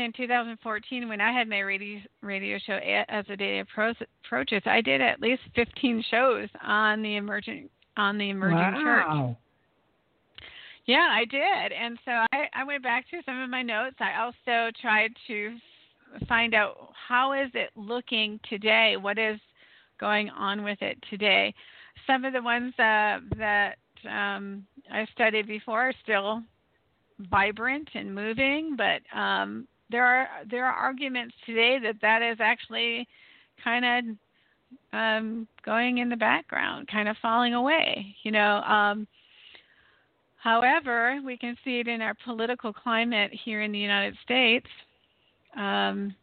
and 0.00 0.14
2014, 0.14 1.08
when 1.08 1.20
I 1.20 1.32
had 1.32 1.48
my 1.48 1.60
radio, 1.60 2.00
radio 2.22 2.58
show 2.64 2.78
as 3.08 3.26
the 3.26 3.36
day 3.36 3.62
appro- 3.62 3.94
approaches, 4.24 4.62
I 4.64 4.80
did 4.80 5.00
at 5.00 5.20
least 5.20 5.42
15 5.56 6.04
shows 6.10 6.48
on 6.62 7.02
the 7.02 7.16
emerging 7.16 7.68
on 7.96 8.16
the 8.16 8.30
emerging 8.30 8.80
church. 8.80 9.04
wow. 9.08 9.36
Yeah, 10.86 11.08
I 11.10 11.24
did. 11.24 11.72
And 11.72 11.98
so 12.04 12.12
I, 12.12 12.46
I 12.54 12.64
went 12.64 12.84
back 12.84 13.10
to 13.10 13.20
some 13.26 13.40
of 13.40 13.50
my 13.50 13.62
notes. 13.62 13.96
I 13.98 14.22
also 14.22 14.70
tried 14.80 15.10
to 15.26 15.56
find 16.28 16.54
out 16.54 16.92
how 17.08 17.32
is 17.32 17.50
it 17.54 17.70
looking 17.76 18.40
today? 18.48 18.96
What 18.96 19.18
is 19.18 19.38
going 20.00 20.30
on 20.30 20.64
with 20.64 20.80
it 20.80 20.98
today? 21.10 21.54
Some 22.06 22.24
of 22.24 22.32
the 22.32 22.42
ones 22.42 22.72
uh, 22.78 23.18
that 23.36 23.76
um, 24.08 24.66
I 24.90 25.06
studied 25.12 25.46
before 25.46 25.88
are 25.88 25.94
still 26.02 26.42
vibrant 27.30 27.88
and 27.94 28.14
moving, 28.14 28.76
but 28.76 29.18
um, 29.18 29.66
there 29.90 30.04
are 30.04 30.28
there 30.50 30.66
are 30.66 30.72
arguments 30.72 31.34
today 31.46 31.78
that 31.82 31.96
that 32.02 32.22
is 32.22 32.38
actually 32.40 33.08
kind 33.62 33.84
of 34.92 34.98
um, 34.98 35.48
going 35.64 35.98
in 35.98 36.08
the 36.08 36.16
background, 36.16 36.88
kind 36.88 37.08
of 37.08 37.16
falling 37.20 37.54
away. 37.54 38.14
You 38.22 38.32
know. 38.32 38.56
Um, 38.62 39.06
However, 40.40 41.18
we 41.24 41.36
can 41.36 41.56
see 41.64 41.80
it 41.80 41.88
in 41.88 42.00
our 42.00 42.14
political 42.24 42.72
climate 42.72 43.32
here 43.44 43.62
in 43.62 43.72
the 43.72 43.78
United 43.78 44.16
States, 44.22 44.68
um, 45.58 46.14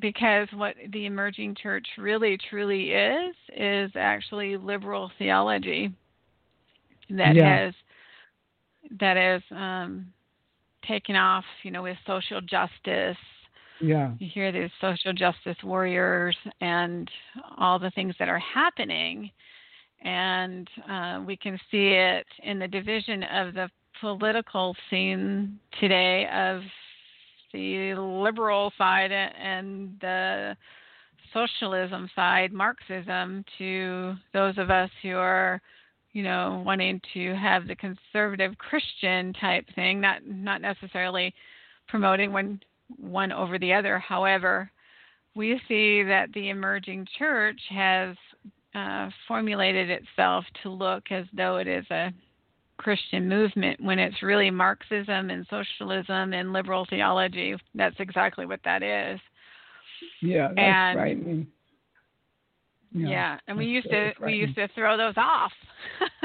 because 0.00 0.48
what 0.54 0.74
the 0.92 1.04
emerging 1.06 1.56
church 1.60 1.86
really 1.98 2.38
truly 2.48 2.92
is 2.92 3.34
is 3.56 3.90
actually 3.96 4.56
liberal 4.56 5.10
theology 5.18 5.92
that 7.10 7.36
Yeah. 7.36 7.66
has 7.66 7.74
that 8.98 9.16
has 9.16 9.42
um, 9.50 10.06
taken 10.86 11.16
off, 11.16 11.44
you 11.62 11.70
know, 11.70 11.82
with 11.82 11.98
social 12.06 12.40
justice. 12.40 13.18
Yeah. 13.80 14.12
You 14.18 14.28
hear 14.32 14.52
these 14.52 14.70
social 14.80 15.12
justice 15.12 15.62
warriors 15.62 16.36
and 16.60 17.10
all 17.58 17.78
the 17.78 17.90
things 17.90 18.14
that 18.18 18.28
are 18.28 18.38
happening 18.38 19.30
and 20.02 20.68
uh, 20.90 21.22
we 21.26 21.36
can 21.36 21.58
see 21.70 21.88
it 21.88 22.26
in 22.42 22.58
the 22.58 22.68
division 22.68 23.22
of 23.24 23.54
the 23.54 23.68
political 24.00 24.74
scene 24.88 25.58
today 25.78 26.26
of 26.32 26.62
the 27.52 27.94
liberal 27.94 28.72
side 28.78 29.12
and 29.12 29.96
the 30.00 30.56
socialism 31.32 32.10
side, 32.14 32.52
Marxism, 32.52 33.44
to 33.58 34.14
those 34.32 34.58
of 34.58 34.70
us 34.70 34.90
who 35.02 35.16
are, 35.16 35.60
you 36.12 36.22
know, 36.22 36.62
wanting 36.64 37.00
to 37.14 37.34
have 37.34 37.66
the 37.66 37.76
conservative 37.76 38.56
Christian 38.58 39.32
type 39.34 39.66
thing, 39.74 40.00
not 40.00 40.26
not 40.26 40.60
necessarily 40.60 41.34
promoting 41.88 42.32
one 42.32 42.60
one 42.98 43.32
over 43.32 43.58
the 43.58 43.72
other. 43.72 43.98
However, 43.98 44.70
we 45.34 45.60
see 45.68 46.02
that 46.02 46.32
the 46.34 46.50
emerging 46.50 47.06
church 47.18 47.60
has 47.70 48.16
uh, 48.74 49.10
formulated 49.28 49.90
itself 49.90 50.44
to 50.62 50.70
look 50.70 51.04
as 51.10 51.26
though 51.32 51.58
it 51.58 51.68
is 51.68 51.84
a 51.90 52.12
Christian 52.80 53.28
movement 53.28 53.78
when 53.82 53.98
it's 53.98 54.22
really 54.22 54.50
Marxism 54.50 55.28
and 55.28 55.46
socialism 55.50 56.32
and 56.32 56.54
liberal 56.54 56.86
theology. 56.88 57.54
That's 57.74 57.96
exactly 57.98 58.46
what 58.46 58.60
that 58.64 58.82
is. 58.82 59.20
Yeah, 60.22 60.48
that's 60.48 60.58
and, 60.58 60.96
frightening. 60.96 61.46
Yeah, 62.92 63.08
yeah 63.08 63.38
and 63.46 63.58
we 63.58 63.66
used 63.66 63.90
to 63.90 64.12
we 64.24 64.32
used 64.32 64.54
to 64.54 64.66
throw 64.74 64.96
those 64.96 65.14
off. 65.18 65.52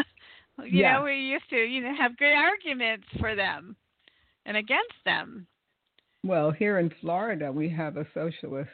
you 0.63 0.79
yeah. 0.79 0.93
know, 0.93 1.03
we 1.03 1.15
used 1.15 1.49
to 1.49 1.57
you 1.57 1.81
know 1.81 1.93
have 1.97 2.17
good 2.17 2.33
arguments 2.33 3.05
for 3.19 3.35
them 3.35 3.75
and 4.45 4.55
against 4.55 4.95
them. 5.03 5.45
Well, 6.23 6.51
here 6.51 6.79
in 6.79 6.89
Florida, 7.01 7.51
we 7.51 7.67
have 7.69 7.97
a 7.97 8.07
socialist 8.13 8.69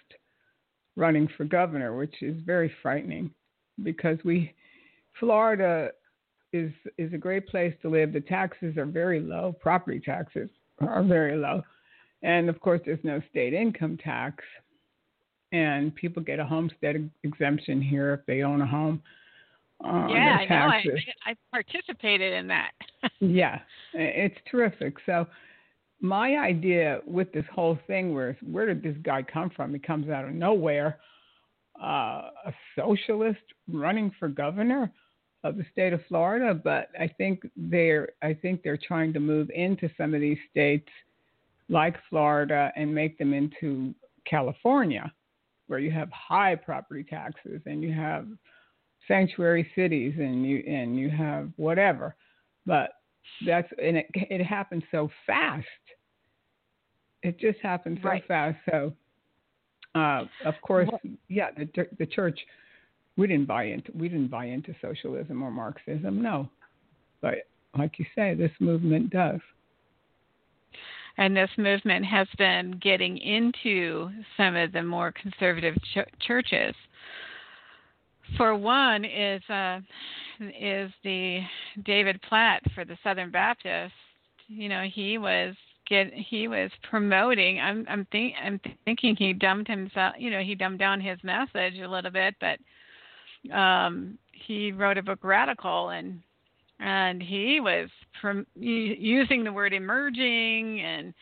running 0.95 1.27
for 1.35 1.45
governor, 1.45 1.97
which 1.97 2.21
is 2.21 2.39
very 2.45 2.71
frightening 2.83 3.31
because 3.81 4.19
we 4.23 4.53
Florida 5.19 5.89
is 6.53 6.71
is 6.97 7.13
a 7.13 7.17
great 7.17 7.47
place 7.47 7.73
to 7.81 7.89
live. 7.89 8.13
The 8.13 8.21
taxes 8.21 8.77
are 8.77 8.85
very 8.85 9.19
low. 9.19 9.55
Property 9.59 9.99
taxes 9.99 10.49
are 10.79 11.03
very 11.03 11.37
low, 11.37 11.63
and 12.23 12.49
of 12.49 12.59
course, 12.59 12.81
there's 12.85 13.03
no 13.03 13.21
state 13.29 13.53
income 13.53 13.97
tax. 13.97 14.43
And 15.53 15.93
people 15.95 16.23
get 16.23 16.39
a 16.39 16.45
homestead 16.45 17.09
exemption 17.23 17.81
here 17.81 18.13
if 18.13 18.25
they 18.25 18.41
own 18.41 18.61
a 18.61 18.65
home. 18.65 19.01
Uh, 19.83 20.07
yeah, 20.09 20.37
I 20.39 20.45
know. 20.45 20.55
I, 20.55 21.31
I 21.31 21.35
participated 21.51 22.33
in 22.33 22.47
that. 22.47 22.71
yeah, 23.19 23.59
it's 23.93 24.37
terrific. 24.49 24.95
So 25.05 25.27
my 25.99 26.37
idea 26.37 27.01
with 27.05 27.31
this 27.31 27.45
whole 27.53 27.77
thing 27.87 28.13
was 28.13 28.35
where 28.41 28.65
did 28.65 28.81
this 28.81 28.95
guy 29.03 29.23
come 29.23 29.49
from? 29.49 29.73
He 29.73 29.79
comes 29.79 30.09
out 30.09 30.25
of 30.25 30.31
nowhere. 30.31 30.99
Uh, 31.81 32.29
a 32.45 32.53
socialist 32.75 33.39
running 33.67 34.11
for 34.19 34.27
governor 34.27 34.91
of 35.43 35.57
the 35.57 35.65
state 35.71 35.93
of 35.93 36.01
Florida, 36.07 36.53
but 36.53 36.89
I 36.99 37.07
think 37.07 37.43
they're 37.55 38.09
I 38.21 38.33
think 38.33 38.61
they're 38.63 38.77
trying 38.77 39.13
to 39.13 39.19
move 39.19 39.49
into 39.49 39.89
some 39.97 40.13
of 40.13 40.21
these 40.21 40.37
states 40.51 40.87
like 41.69 41.95
Florida 42.09 42.71
and 42.75 42.93
make 42.93 43.17
them 43.17 43.33
into 43.33 43.95
California, 44.25 45.11
where 45.67 45.79
you 45.79 45.91
have 45.91 46.09
high 46.11 46.55
property 46.55 47.03
taxes 47.03 47.61
and 47.65 47.81
you 47.81 47.91
have 47.91 48.27
sanctuary 49.07 49.69
cities 49.75 50.13
and 50.17 50.45
you 50.45 50.63
and 50.67 50.97
you 50.97 51.09
have 51.09 51.49
whatever. 51.55 52.15
But 52.65 52.91
that's 53.45 53.71
and 53.81 53.97
it 53.97 54.07
it 54.13 54.43
happens 54.43 54.83
so 54.91 55.09
fast. 55.25 55.65
It 57.23 57.39
just 57.39 57.59
happens 57.61 57.99
so 58.01 58.09
right. 58.09 58.27
fast. 58.27 58.57
So, 58.69 58.93
uh, 59.95 60.25
of 60.45 60.55
course, 60.61 60.89
yeah, 61.29 61.49
the 61.51 61.87
the 61.97 62.05
church 62.05 62.39
we 63.21 63.27
didn't 63.27 63.45
buy 63.45 63.65
into 63.65 63.91
we 63.93 64.09
didn't 64.09 64.29
buy 64.29 64.45
into 64.45 64.73
socialism 64.81 65.43
or 65.43 65.51
Marxism, 65.51 66.23
no. 66.23 66.49
But 67.21 67.35
like 67.77 67.99
you 67.99 68.05
say, 68.15 68.33
this 68.33 68.51
movement 68.59 69.11
does. 69.11 69.39
And 71.17 71.37
this 71.37 71.51
movement 71.55 72.03
has 72.05 72.27
been 72.39 72.79
getting 72.81 73.19
into 73.19 74.09
some 74.37 74.55
of 74.55 74.71
the 74.71 74.81
more 74.81 75.11
conservative 75.11 75.75
ch- 75.93 76.25
churches. 76.25 76.73
For 78.37 78.55
one, 78.55 79.05
is 79.05 79.43
uh, 79.49 79.81
is 80.39 80.91
the 81.03 81.41
David 81.85 82.19
Platt 82.27 82.63
for 82.73 82.85
the 82.85 82.97
Southern 83.03 83.29
Baptist. 83.29 83.93
You 84.47 84.67
know, 84.67 84.87
he 84.91 85.19
was 85.19 85.53
get 85.87 86.11
he 86.11 86.47
was 86.47 86.71
promoting. 86.89 87.59
I'm 87.59 87.85
I'm 87.87 88.07
think 88.11 88.33
I'm 88.43 88.59
thinking 88.85 89.15
he 89.15 89.33
dumbed 89.33 89.67
himself. 89.67 90.15
You 90.17 90.31
know, 90.31 90.41
he 90.41 90.55
dumbed 90.55 90.79
down 90.79 90.99
his 90.99 91.19
message 91.23 91.77
a 91.83 91.87
little 91.87 92.09
bit, 92.09 92.33
but 92.41 92.57
um, 93.53 94.17
he 94.31 94.71
wrote 94.71 94.97
a 94.97 95.03
book, 95.03 95.19
Radical, 95.23 95.89
and 95.89 96.21
and 96.79 97.21
he 97.21 97.59
was 97.59 97.89
prom- 98.19 98.47
using 98.55 99.43
the 99.43 99.53
word 99.53 99.73
emerging 99.73 100.81
and 100.81 101.13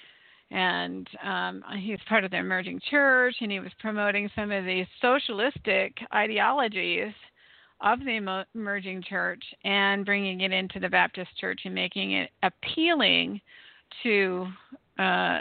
and 0.51 1.07
um, 1.23 1.63
he's 1.77 1.99
part 2.07 2.23
of 2.23 2.31
the 2.31 2.37
emerging 2.37 2.81
church 2.89 3.35
and 3.41 3.51
he 3.51 3.59
was 3.59 3.71
promoting 3.79 4.29
some 4.35 4.51
of 4.51 4.65
the 4.65 4.85
socialistic 5.01 5.95
ideologies 6.13 7.13
of 7.81 7.99
the 7.99 8.43
emerging 8.55 9.03
church 9.07 9.43
and 9.63 10.05
bringing 10.05 10.41
it 10.41 10.51
into 10.51 10.79
the 10.79 10.89
Baptist 10.89 11.29
church 11.39 11.61
and 11.65 11.75
making 11.75 12.13
it 12.13 12.29
appealing 12.43 13.39
to 14.03 14.47
uh, 14.97 15.39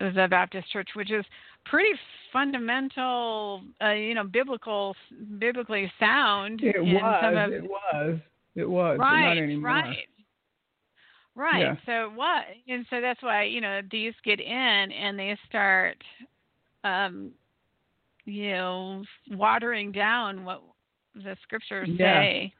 the 0.00 0.26
Baptist 0.28 0.70
church, 0.70 0.88
which 0.94 1.10
is 1.10 1.24
pretty 1.70 1.90
fundamental, 2.32 3.62
uh, 3.82 3.90
you 3.90 4.14
know, 4.14 4.24
biblical, 4.24 4.94
biblically 5.38 5.90
sound. 5.98 6.60
It 6.62 6.82
was. 6.82 7.24
Of, 7.24 7.52
it 7.52 7.62
was. 7.62 8.18
It 8.54 8.68
was. 8.68 8.98
Right. 8.98 9.46
not 9.50 9.62
right. 9.62 9.96
Right. 11.34 11.60
Yeah. 11.60 11.76
So 11.86 12.10
what? 12.14 12.44
And 12.66 12.84
so 12.90 13.00
that's 13.00 13.22
why 13.22 13.44
you 13.44 13.60
know 13.60 13.80
these 13.92 14.14
get 14.24 14.40
in 14.40 14.52
and 14.52 15.16
they 15.16 15.38
start, 15.48 15.96
um, 16.82 17.30
you 18.24 18.50
know, 18.50 19.04
watering 19.30 19.92
down 19.92 20.44
what 20.44 20.62
the 21.14 21.36
scriptures 21.44 21.88
yeah. 21.92 22.20
say. 22.20 22.52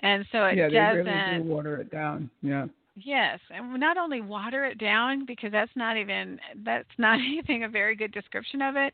And 0.00 0.24
so 0.32 0.46
it 0.46 0.56
yeah, 0.56 0.68
doesn't. 0.68 1.04
they 1.04 1.10
really 1.12 1.42
do 1.44 1.50
water 1.50 1.76
it 1.76 1.90
down. 1.90 2.30
Yeah. 2.42 2.66
Yes, 2.94 3.38
and 3.50 3.80
not 3.80 3.96
only 3.96 4.20
water 4.20 4.64
it 4.66 4.78
down 4.78 5.24
because 5.24 5.50
that's 5.50 5.74
not 5.76 5.96
even 5.96 6.38
that's 6.64 6.88
not 6.98 7.18
even 7.20 7.62
a 7.64 7.68
very 7.68 7.96
good 7.96 8.12
description 8.12 8.60
of 8.62 8.76
it. 8.76 8.92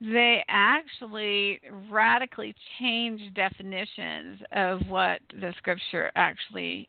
They 0.00 0.44
actually 0.48 1.60
radically 1.90 2.54
change 2.78 3.20
definitions 3.34 4.40
of 4.52 4.80
what 4.88 5.20
the 5.40 5.54
scripture 5.58 6.10
actually 6.16 6.88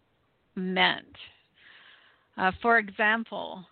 meant. 0.55 1.15
Uh, 2.37 2.51
for 2.61 2.79
example, 2.79 3.63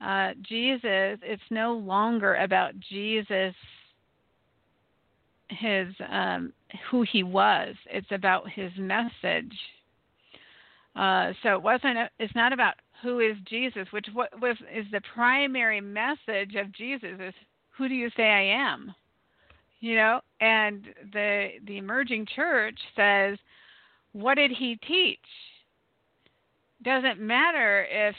uh, 0.00 0.32
Jesus, 0.42 1.18
it's 1.22 1.42
no 1.50 1.74
longer 1.74 2.34
about 2.36 2.72
Jesus, 2.80 3.54
his 5.48 5.88
um, 6.10 6.52
who 6.90 7.02
he 7.10 7.22
was. 7.22 7.74
It's 7.90 8.10
about 8.10 8.50
his 8.50 8.72
message 8.76 9.54
uh, 10.96 11.32
so 11.42 11.54
it 11.54 11.62
wasn't. 11.62 11.96
A, 11.96 12.10
it's 12.18 12.34
not 12.34 12.52
about 12.52 12.74
who 13.02 13.20
is 13.20 13.36
Jesus, 13.48 13.86
which 13.90 14.06
what 14.12 14.28
was 14.40 14.56
is 14.74 14.86
the 14.92 15.00
primary 15.14 15.80
message 15.80 16.54
of 16.56 16.72
Jesus 16.72 17.18
is 17.18 17.34
who 17.76 17.88
do 17.88 17.94
you 17.94 18.10
say 18.16 18.24
I 18.24 18.72
am? 18.72 18.94
You 19.80 19.96
know, 19.96 20.20
and 20.40 20.84
the 21.12 21.48
the 21.66 21.78
emerging 21.78 22.26
church 22.34 22.78
says, 22.94 23.38
what 24.12 24.34
did 24.34 24.50
he 24.50 24.78
teach? 24.86 25.18
Doesn't 26.84 27.20
matter 27.20 27.86
if 27.90 28.14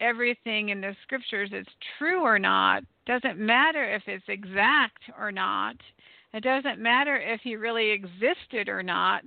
everything 0.00 0.70
in 0.70 0.80
the 0.80 0.96
scriptures 1.02 1.50
is 1.52 1.66
true 1.98 2.22
or 2.22 2.38
not. 2.38 2.84
Doesn't 3.06 3.38
matter 3.38 3.94
if 3.94 4.02
it's 4.06 4.24
exact 4.28 5.02
or 5.18 5.30
not. 5.32 5.76
It 6.32 6.42
doesn't 6.42 6.78
matter 6.78 7.16
if 7.16 7.40
he 7.42 7.56
really 7.56 7.90
existed 7.90 8.68
or 8.68 8.82
not 8.82 9.24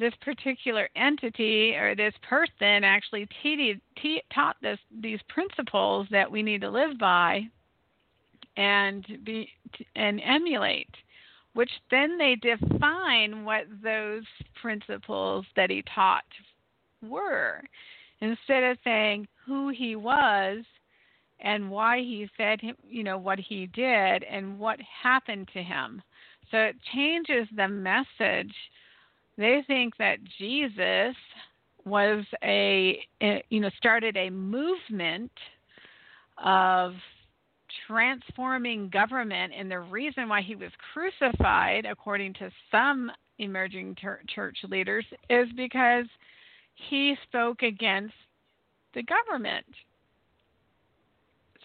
this 0.00 0.14
particular 0.22 0.88
entity 0.96 1.76
or 1.76 1.94
this 1.94 2.14
person 2.28 2.82
actually 2.82 3.28
te- 3.42 3.80
te- 4.02 4.22
taught 4.34 4.56
this 4.60 4.78
these 5.00 5.20
principles 5.28 6.08
that 6.10 6.28
we 6.30 6.42
need 6.42 6.62
to 6.62 6.70
live 6.70 6.98
by 6.98 7.42
and 8.56 9.06
be 9.24 9.48
and 9.94 10.20
emulate 10.24 10.88
which 11.52 11.70
then 11.90 12.16
they 12.16 12.36
define 12.36 13.44
what 13.44 13.64
those 13.82 14.24
principles 14.60 15.44
that 15.56 15.70
he 15.70 15.82
taught 15.94 16.24
were. 17.02 17.60
Instead 18.20 18.62
of 18.64 18.78
saying 18.84 19.26
who 19.46 19.70
he 19.70 19.96
was 19.96 20.64
and 21.40 21.70
why 21.70 21.98
he 21.98 22.28
said 22.36 22.60
you 22.88 23.02
know 23.02 23.18
what 23.18 23.38
he 23.38 23.66
did 23.66 24.24
and 24.24 24.58
what 24.58 24.78
happened 25.02 25.48
to 25.52 25.62
him. 25.62 26.02
So 26.50 26.58
it 26.58 26.76
changes 26.92 27.48
the 27.56 27.68
message 27.68 28.54
they 29.40 29.64
think 29.66 29.96
that 29.96 30.18
Jesus 30.38 31.16
was 31.84 32.24
a, 32.44 33.00
you 33.48 33.60
know, 33.60 33.70
started 33.76 34.16
a 34.16 34.30
movement 34.30 35.32
of 36.44 36.92
transforming 37.86 38.88
government, 38.90 39.52
and 39.56 39.70
the 39.70 39.80
reason 39.80 40.28
why 40.28 40.42
he 40.42 40.54
was 40.54 40.70
crucified, 40.92 41.86
according 41.86 42.34
to 42.34 42.50
some 42.70 43.10
emerging 43.38 43.96
church 44.28 44.58
leaders, 44.68 45.04
is 45.28 45.48
because 45.56 46.06
he 46.74 47.16
spoke 47.28 47.62
against 47.62 48.14
the 48.94 49.02
government. 49.02 49.66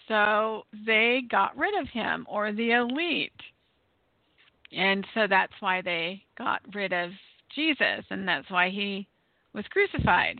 so 0.07 0.63
they 0.85 1.21
got 1.29 1.57
rid 1.57 1.73
of 1.79 1.87
him 1.89 2.25
or 2.29 2.51
the 2.51 2.71
elite. 2.71 3.31
And 4.71 5.05
so 5.13 5.27
that's 5.29 5.53
why 5.59 5.81
they 5.81 6.23
got 6.37 6.61
rid 6.73 6.93
of 6.93 7.11
Jesus, 7.53 8.05
and 8.09 8.27
that's 8.27 8.49
why 8.49 8.69
he 8.69 9.07
was 9.53 9.65
crucified. 9.69 10.39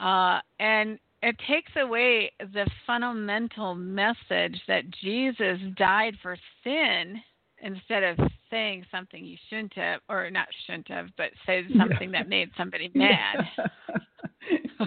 Uh, 0.00 0.40
and 0.60 0.98
it 1.22 1.36
takes 1.48 1.72
away 1.76 2.32
the 2.38 2.68
fundamental 2.86 3.74
message 3.74 4.60
that 4.68 4.88
Jesus 5.02 5.58
died 5.76 6.14
for 6.22 6.36
sin 6.62 7.20
instead 7.60 8.04
of 8.04 8.18
saying 8.50 8.86
something 8.90 9.24
you 9.24 9.36
shouldn't 9.48 9.74
have, 9.74 10.00
or 10.08 10.30
not 10.30 10.46
shouldn't 10.66 10.88
have, 10.88 11.08
but 11.16 11.30
said 11.44 11.64
something 11.76 12.12
yeah. 12.12 12.20
that 12.20 12.28
made 12.28 12.50
somebody 12.56 12.90
mad. 12.94 13.48
Yeah. 13.58 14.86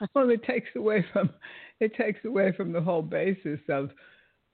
well, 0.14 0.30
it 0.30 0.42
takes 0.42 0.68
away 0.76 1.04
from 1.12 1.30
it 1.80 1.94
takes 1.94 2.24
away 2.24 2.52
from 2.56 2.72
the 2.72 2.80
whole 2.80 3.02
basis 3.02 3.60
of 3.68 3.90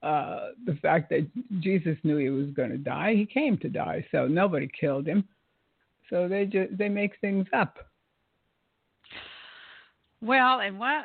uh, 0.03 0.49
the 0.67 0.75
fact 0.83 1.09
that 1.09 1.27
Jesus 1.61 1.97
knew 2.05 2.19
he 2.19 2.29
was 2.29 2.51
going 2.51 2.71
to 2.71 2.77
die. 2.77 3.15
He 3.15 3.25
came 3.25 3.57
to 3.59 3.69
die, 3.71 4.05
so 4.13 4.27
nobody 4.27 4.69
killed 4.79 5.07
him. 5.07 5.27
So 6.11 6.29
they 6.29 6.47
just 6.47 6.77
they 6.77 6.89
make 6.89 7.13
things 7.21 7.47
up. 7.53 7.79
Well, 10.21 10.61
and 10.61 10.79
one 10.79 11.03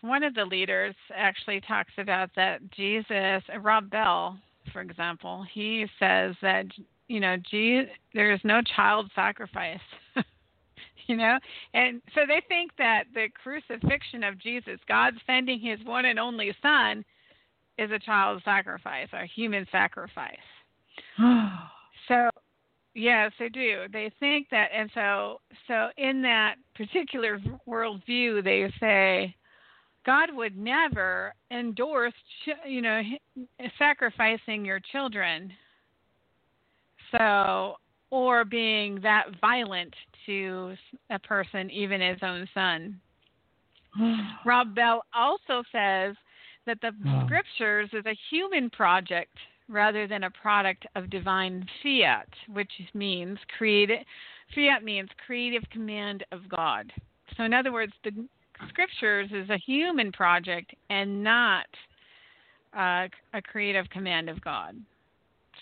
one 0.00 0.22
of 0.22 0.34
the 0.34 0.44
leaders 0.44 0.94
actually 1.14 1.60
talks 1.60 1.92
about 1.98 2.30
that 2.36 2.60
Jesus, 2.70 3.42
Rob 3.60 3.90
Bell, 3.90 4.38
for 4.72 4.80
example, 4.80 5.44
he 5.52 5.86
says 5.98 6.34
that 6.42 6.66
you 7.08 7.20
know, 7.20 7.36
Jesus, 7.50 7.90
there 8.14 8.32
is 8.32 8.40
no 8.44 8.60
child 8.74 9.10
sacrifice. 9.14 9.78
you 11.06 11.16
know, 11.16 11.38
and 11.72 12.02
so 12.14 12.22
they 12.26 12.42
think 12.48 12.72
that 12.78 13.04
the 13.14 13.28
crucifixion 13.42 14.24
of 14.24 14.38
Jesus, 14.38 14.80
God 14.88 15.14
sending 15.26 15.60
His 15.60 15.78
one 15.84 16.04
and 16.04 16.18
only 16.18 16.54
Son, 16.62 17.04
is 17.78 17.90
a 17.90 17.98
child 17.98 18.42
sacrifice 18.44 19.08
a 19.12 19.26
human 19.26 19.66
sacrifice. 19.70 20.36
so 22.08 22.30
Yes, 22.98 23.30
they 23.38 23.50
do. 23.50 23.82
They 23.92 24.10
think 24.18 24.48
that, 24.50 24.70
and 24.74 24.90
so 24.94 25.42
so 25.68 25.88
in 25.98 26.22
that 26.22 26.54
particular 26.74 27.38
worldview, 27.68 28.42
they 28.42 28.72
say 28.80 29.36
God 30.06 30.30
would 30.32 30.56
never 30.56 31.34
endorse, 31.50 32.14
you 32.66 32.80
know, 32.80 33.02
sacrificing 33.78 34.64
your 34.64 34.80
children. 34.80 35.52
So, 37.12 37.74
or 38.08 38.46
being 38.46 38.98
that 39.02 39.24
violent 39.42 39.92
to 40.24 40.74
a 41.10 41.18
person, 41.18 41.70
even 41.70 42.00
his 42.00 42.18
own 42.22 42.48
son. 42.54 42.98
Rob 44.46 44.74
Bell 44.74 45.04
also 45.14 45.62
says 45.70 46.16
that 46.64 46.80
the 46.80 46.92
scriptures 47.26 47.90
is 47.92 48.06
a 48.06 48.16
human 48.30 48.70
project 48.70 49.36
rather 49.68 50.06
than 50.06 50.24
a 50.24 50.30
product 50.30 50.86
of 50.94 51.10
divine 51.10 51.66
fiat, 51.82 52.28
which 52.52 52.70
means 52.94 53.38
creative. 53.56 53.98
Fiat 54.54 54.84
means 54.84 55.08
creative 55.26 55.62
command 55.70 56.24
of 56.32 56.48
God. 56.48 56.92
So, 57.36 57.44
in 57.44 57.52
other 57.52 57.72
words, 57.72 57.92
the 58.04 58.12
scriptures 58.68 59.30
is 59.32 59.50
a 59.50 59.58
human 59.58 60.12
project 60.12 60.72
and 60.88 61.22
not 61.22 61.66
uh, 62.76 63.08
a 63.34 63.42
creative 63.42 63.88
command 63.90 64.28
of 64.28 64.40
God. 64.40 64.76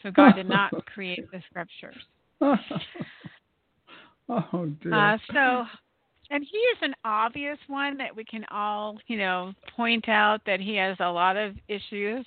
So, 0.03 0.11
God 0.11 0.35
did 0.35 0.49
not 0.49 0.71
create 0.95 1.31
the 1.31 1.41
scriptures. 1.49 1.97
oh 4.29 4.67
dear. 4.83 4.95
Uh, 4.95 5.17
so, 5.33 5.65
and 6.31 6.45
he 6.51 6.59
is 6.59 6.79
an 6.83 6.95
obvious 7.05 7.59
one 7.69 7.97
that 7.99 8.15
we 8.15 8.25
can 8.25 8.45
all, 8.51 8.99
you 9.07 9.17
know, 9.17 9.55
point 9.75 10.09
out 10.09 10.41
that 10.47 10.61
he 10.61 10.77
has 10.77 10.97
a 11.01 11.11
lot 11.11 11.37
of 11.37 11.55
issues 11.69 12.27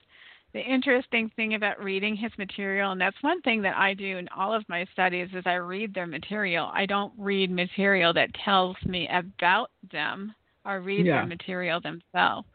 the 0.54 0.62
interesting 0.62 1.30
thing 1.36 1.56
about 1.56 1.84
reading 1.84 2.16
his 2.16 2.32
material, 2.38 2.92
and 2.92 3.02
that's 3.02 3.22
one 3.22 3.42
thing 3.42 3.62
that 3.64 3.76
I 3.78 3.94
do 3.94 4.18
in 4.18 4.28
all 4.36 4.54
of 4.54 4.68
my 4.70 4.86
studies, 4.94 5.30
is 5.34 5.44
I 5.46 5.56
read 5.56 5.94
their 5.94 6.08
material. 6.08 6.72
I 6.74 6.86
don't 6.86 7.14
read 7.18 7.52
material 7.52 8.14
that 8.14 8.34
tells 8.46 8.76
me 8.86 9.10
about 9.12 9.72
them. 9.92 10.34
I 10.66 10.76
read 10.76 11.06
yeah. 11.06 11.18
their 11.18 11.26
material 11.26 11.82
themselves. 11.82 12.48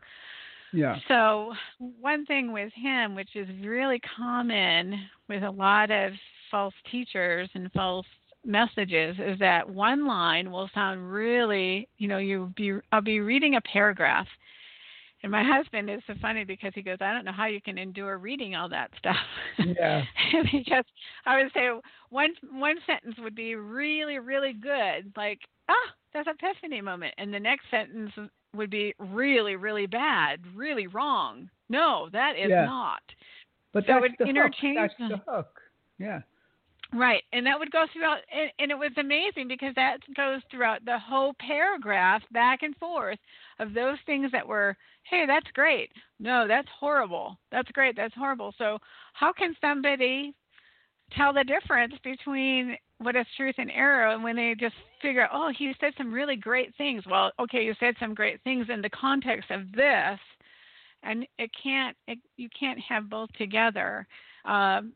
Yeah. 0.73 0.97
So 1.07 1.53
one 2.01 2.25
thing 2.27 2.53
with 2.53 2.73
him, 2.75 3.15
which 3.15 3.37
is 3.37 3.49
really 3.63 4.01
common 4.17 4.99
with 5.29 5.43
a 5.43 5.51
lot 5.51 5.91
of 5.91 6.13
false 6.51 6.75
teachers 6.91 7.49
and 7.55 7.71
false 7.73 8.07
messages, 8.45 9.17
is 9.19 9.39
that 9.39 9.69
one 9.69 10.07
line 10.07 10.51
will 10.51 10.71
sound 10.75 11.13
really, 11.13 11.89
you 11.99 12.09
know, 12.09 12.19
you 12.19 12.53
be 12.57 12.73
I'll 12.91 13.03
be 13.03 13.21
reading 13.21 13.57
a 13.57 13.61
paragraph 13.61 14.27
and 15.23 15.31
my 15.31 15.45
husband 15.45 15.89
is 15.89 16.01
so 16.07 16.15
funny 16.21 16.45
because 16.45 16.73
he 16.75 16.83
goes, 16.83 16.99
I 17.01 17.13
don't 17.13 17.25
know 17.25 17.33
how 17.33 17.47
you 17.47 17.61
can 17.61 17.79
endure 17.79 18.19
reading 18.19 18.57
all 18.57 18.69
that 18.71 18.91
stuff. 18.99 19.17
Yeah. 19.59 20.03
because 20.53 20.85
I 21.27 21.43
would 21.43 21.53
say 21.55 21.69
one 22.11 22.31
one 22.51 22.77
sentence 22.87 23.17
would 23.19 23.35
be 23.35 23.55
really, 23.55 24.19
really 24.19 24.53
good, 24.53 25.13
like, 25.17 25.39
ah, 25.69 25.75
that's 26.13 26.29
epiphany 26.29 26.81
moment. 26.81 27.15
And 27.19 27.33
the 27.33 27.41
next 27.41 27.65
sentence 27.71 28.11
would 28.55 28.71
be 28.71 28.95
really, 28.99 29.57
really 29.57 29.87
bad, 29.87 30.41
really 30.55 30.87
wrong. 30.89 31.49
No, 31.69 32.09
that 32.13 32.33
is 32.37 32.51
yeah. 32.51 32.65
not. 32.65 33.03
But 33.73 33.85
so 33.87 34.01
that's 34.01 34.15
the 34.19 34.25
interchange. 34.25 34.79
Hook. 34.79 34.91
That's 34.99 35.23
the 35.27 35.33
hook. 35.33 35.61
Yeah. 35.99 36.21
Right, 36.95 37.23
and 37.33 37.47
that 37.47 37.59
would 37.59 37.71
go 37.71 37.87
throughout, 37.91 38.19
and, 38.31 38.51
and 38.59 38.71
it 38.71 38.79
was 38.79 38.93
amazing 38.99 39.49
because 39.49 39.75
that 39.77 39.99
goes 40.15 40.43
throughout 40.51 40.85
the 40.85 40.99
whole 40.99 41.33
paragraph, 41.39 42.23
back 42.33 42.63
and 42.63 42.77
forth, 42.77 43.19
of 43.59 43.73
those 43.73 43.97
things 44.05 44.31
that 44.33 44.47
were, 44.47 44.77
hey, 45.05 45.25
that's 45.27 45.51
great. 45.55 45.91
No, 46.21 46.47
that's 46.47 46.69
horrible. 46.79 47.39
That's 47.51 47.71
great. 47.71 47.97
That's 47.97 48.15
horrible. 48.15 48.55
So, 48.59 48.79
how 49.15 49.33
can 49.33 49.57
somebody 49.59 50.35
tell 51.17 51.33
the 51.33 51.45
difference 51.45 51.95
between 52.05 52.77
what 52.99 53.17
is 53.17 53.27
truth 53.39 53.55
and 53.57 53.71
error 53.71 54.13
and 54.13 54.23
when 54.23 54.37
they 54.37 54.55
just 54.61 54.75
figure, 55.01 55.29
oh, 55.33 55.51
he 55.57 55.73
said 55.81 55.95
some 55.97 56.13
really 56.13 56.37
great 56.37 56.75
things? 56.77 57.05
Well, 57.11 57.33
okay, 57.41 57.65
you 57.65 57.75
said 57.81 57.95
some 57.99 58.13
great 58.13 58.43
things 58.43 58.67
in 58.69 58.83
the 58.83 58.91
context 58.91 59.51
of 59.51 59.73
this, 59.73 60.19
and 61.03 61.27
it 61.39 61.51
can't, 61.63 61.97
it, 62.07 62.19
you 62.37 62.51
can't 62.59 62.79
have 62.87 63.09
both 63.09 63.33
together. 63.39 64.07
Um, 64.45 64.93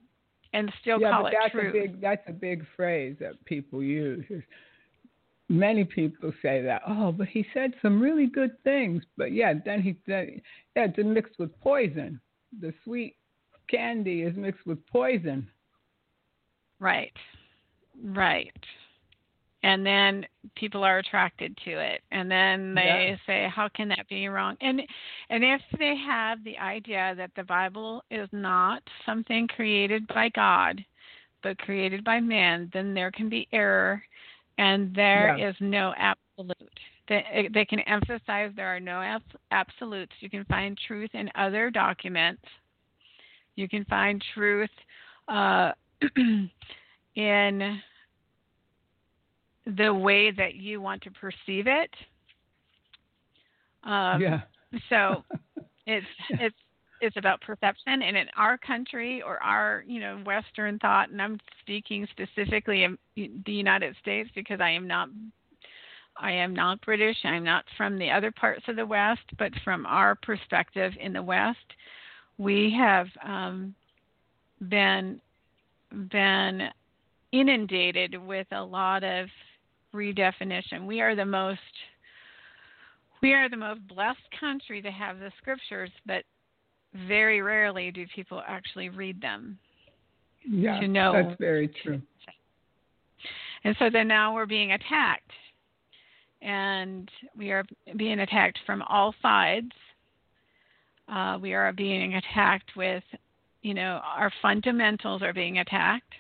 and 0.53 0.73
still 0.81 1.01
yeah, 1.01 1.11
call 1.11 1.23
but 1.25 1.33
it 1.33 1.39
that's 1.41 1.53
truth. 1.53 1.75
A 1.75 1.79
big, 1.79 2.01
that's 2.01 2.23
a 2.29 2.33
big 2.33 2.65
phrase 2.77 3.17
that 3.21 3.43
people 3.45 3.83
use. 3.83 4.25
Many 5.49 5.85
people 5.85 6.33
say 6.43 6.61
that. 6.63 6.83
Oh, 6.87 7.13
but 7.13 7.29
he 7.29 7.47
said 7.55 7.73
some 7.81 8.01
really 8.01 8.27
good 8.27 8.61
things. 8.65 9.03
But 9.17 9.33
yeah, 9.33 9.55
then 9.65 9.81
he 9.81 9.97
said, 10.07 10.41
yeah, 10.75 10.87
it's 10.87 10.99
mixed 10.99 11.39
with 11.39 11.59
poison. 11.61 12.21
The 12.61 12.73
sweet 12.85 13.17
candy 13.69 14.23
is 14.23 14.37
mixed 14.37 14.67
with 14.67 14.85
poison. 14.89 15.49
Right. 16.81 17.13
Right 18.03 18.53
and 19.63 19.85
then 19.85 20.25
people 20.55 20.85
are 20.85 20.99
attracted 20.99 21.57
to 21.65 21.71
it. 21.71 22.03
And 22.13 22.31
then 22.31 22.75
they 22.75 23.11
yeah. 23.11 23.17
say 23.27 23.49
how 23.55 23.69
can 23.69 23.89
that 23.89 24.09
be 24.09 24.29
wrong? 24.29 24.57
And 24.61 24.81
and 25.31 25.43
if 25.45 25.61
they 25.79 25.95
have 25.97 26.43
the 26.45 26.59
idea 26.59 27.15
that 27.17 27.31
the 27.37 27.45
bible 27.45 28.03
is 28.11 28.29
not 28.33 28.83
something 29.05 29.49
created 29.49 30.07
by 30.09 30.29
god 30.31 30.85
but 31.43 31.59
created 31.59 32.03
by 32.05 32.21
man 32.21 32.71
then 32.73 32.95
there 32.95 33.11
can 33.11 33.29
be 33.29 33.49
error 33.53 34.03
and 34.59 34.95
there 34.95 35.37
yeah. 35.37 35.51
is 35.51 35.57
no 35.61 35.93
absolute. 35.97 36.81
They, 37.09 37.49
they 37.53 37.65
can 37.65 37.81
emphasize 37.81 38.53
there 38.57 38.75
are 38.75 38.81
no 38.81 39.19
absolutes. 39.53 40.13
You 40.21 40.31
can 40.31 40.45
find 40.47 40.79
truth 40.87 41.11
in 41.15 41.31
other 41.37 41.71
documents. 41.71 42.43
You 43.55 43.69
can 43.69 43.85
find 43.85 44.23
truth 44.35 44.71
uh, 45.29 45.73
in 47.15 47.81
the 49.67 49.93
way 49.93 50.31
that 50.31 50.55
you 50.55 50.81
want 50.81 51.03
to 51.03 51.11
perceive 51.11 51.67
it. 51.67 51.91
Um, 53.85 54.21
yeah. 54.21 54.41
so 54.89 55.25
it's 55.87 56.07
it's 56.31 56.57
it's 57.01 57.17
about 57.17 57.41
perception, 57.41 58.03
and 58.03 58.17
in 58.17 58.27
our 58.37 58.57
country 58.59 59.23
or 59.23 59.43
our 59.43 59.85
you 59.87 60.01
know 60.01 60.19
Western 60.25 60.79
thought, 60.79 61.11
and 61.11 61.21
I'm 61.21 61.39
speaking 61.61 62.07
specifically 62.11 62.85
of 62.85 62.97
the 63.17 63.53
United 63.53 63.97
States 64.01 64.31
because 64.35 64.61
I 64.61 64.71
am 64.71 64.87
not 64.87 65.09
I 66.19 66.33
am 66.33 66.55
not 66.55 66.81
British. 66.81 67.17
I'm 67.25 67.45
not 67.45 67.65
from 67.77 67.99
the 67.99 68.11
other 68.11 68.31
parts 68.31 68.65
of 68.69 68.77
the 68.77 68.87
West, 68.87 69.23
but 69.39 69.53
from 69.65 69.85
our 69.87 70.15
perspective 70.15 70.93
in 71.01 71.13
the 71.13 71.23
West, 71.23 71.59
we 72.39 72.75
have 72.79 73.09
um, 73.25 73.75
been 74.69 75.21
been 76.11 76.69
inundated 77.33 78.17
with 78.17 78.47
a 78.53 78.63
lot 78.63 79.05
of 79.05 79.29
redefinition. 79.97 80.87
We 80.87 81.01
are 81.01 81.17
the 81.17 81.25
most 81.25 81.61
we 83.23 83.33
are 83.33 83.49
the 83.49 83.57
most 83.57 83.81
blessed 83.89 84.21
country 84.39 84.83
to 84.83 84.91
have 84.91 85.19
the 85.19 85.33
scriptures, 85.39 85.91
but 86.07 86.23
very 87.09 87.43
rarely 87.43 87.91
do 87.91 88.07
people 88.15 88.43
actually 88.47 88.89
read 88.89 89.21
them. 89.21 89.59
Yeah, 90.49 90.79
to 90.81 90.87
know 90.87 91.13
that's 91.13 91.41
very 91.41 91.69
true. 91.83 92.01
And 93.65 93.75
so 93.79 93.91
then 93.93 94.07
now 94.07 94.33
we're 94.35 94.47
being 94.47 94.73
attacked, 94.73 95.33
and 96.41 97.11
we 97.37 97.51
are 97.51 97.65
being 97.97 98.21
attacked 98.21 98.59
from 98.65 98.83
all 98.83 99.15
sides. 99.21 99.73
Uh, 101.09 101.39
we 101.41 101.55
are 101.55 101.73
being 101.73 102.15
attacked 102.15 102.77
with, 102.77 103.03
you 103.63 103.75
know, 103.75 104.01
our 104.05 104.31
fundamentals 104.41 105.23
are 105.23 105.33
being 105.33 105.59
attacked, 105.59 106.13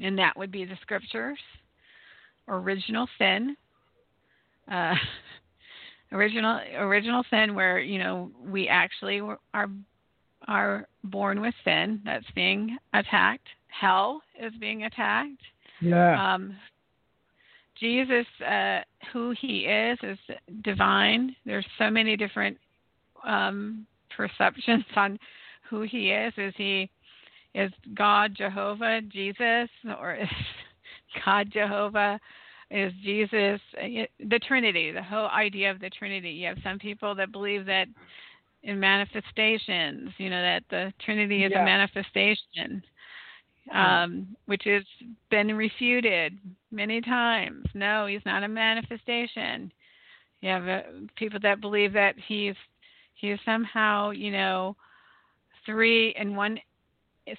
and 0.00 0.18
that 0.18 0.36
would 0.36 0.50
be 0.50 0.64
the 0.64 0.76
scriptures, 0.82 1.38
original 2.48 3.06
sin, 3.18 3.56
uh, 4.70 4.94
original 6.12 6.60
original 6.76 7.24
sin, 7.30 7.54
where 7.54 7.78
you 7.78 7.98
know 7.98 8.30
we 8.44 8.68
actually 8.68 9.20
are 9.54 9.70
are 10.48 10.88
born 11.04 11.40
with 11.40 11.54
sin 11.64 12.00
that's 12.04 12.30
being 12.34 12.76
attacked. 12.94 13.46
Hell 13.68 14.22
is 14.40 14.52
being 14.60 14.84
attacked. 14.84 15.40
Yeah. 15.80 16.34
Um, 16.34 16.56
Jesus, 17.78 18.26
uh, 18.46 18.80
who 19.12 19.34
he 19.40 19.64
is, 19.64 19.98
is 20.02 20.18
divine. 20.62 21.34
There's 21.44 21.66
so 21.78 21.90
many 21.90 22.16
different 22.16 22.56
um, 23.26 23.86
perceptions 24.16 24.84
on 24.96 25.18
who 25.68 25.82
he 25.82 26.10
is. 26.10 26.32
Is 26.36 26.54
he 26.56 26.90
is 27.54 27.72
God 27.94 28.34
Jehovah 28.36 29.00
Jesus, 29.08 29.68
or 29.98 30.14
is 30.14 30.28
God 31.24 31.50
Jehovah? 31.52 32.18
Is 32.70 32.92
Jesus 33.02 33.60
the 33.74 34.40
Trinity? 34.46 34.92
The 34.92 35.02
whole 35.02 35.28
idea 35.28 35.70
of 35.70 35.80
the 35.80 35.90
Trinity. 35.90 36.30
You 36.30 36.48
have 36.48 36.58
some 36.64 36.78
people 36.78 37.14
that 37.16 37.32
believe 37.32 37.66
that 37.66 37.86
in 38.62 38.80
manifestations, 38.80 40.10
you 40.18 40.30
know, 40.30 40.40
that 40.40 40.62
the 40.70 40.92
Trinity 41.04 41.44
is 41.44 41.52
yeah. 41.52 41.62
a 41.62 41.64
manifestation 41.64 42.82
um, 43.70 44.36
which 44.46 44.62
has 44.64 44.82
been 45.30 45.54
refuted 45.56 46.38
many 46.70 47.00
times. 47.00 47.66
No, 47.74 48.06
he's 48.06 48.24
not 48.26 48.42
a 48.42 48.48
manifestation. 48.48 49.72
You 50.40 50.50
have 50.50 50.68
uh, 50.68 50.80
people 51.16 51.38
that 51.42 51.60
believe 51.60 51.92
that 51.92 52.14
he's 52.26 52.56
he's 53.14 53.38
somehow, 53.44 54.10
you 54.10 54.32
know, 54.32 54.76
three 55.64 56.12
and 56.14 56.36
one, 56.36 56.58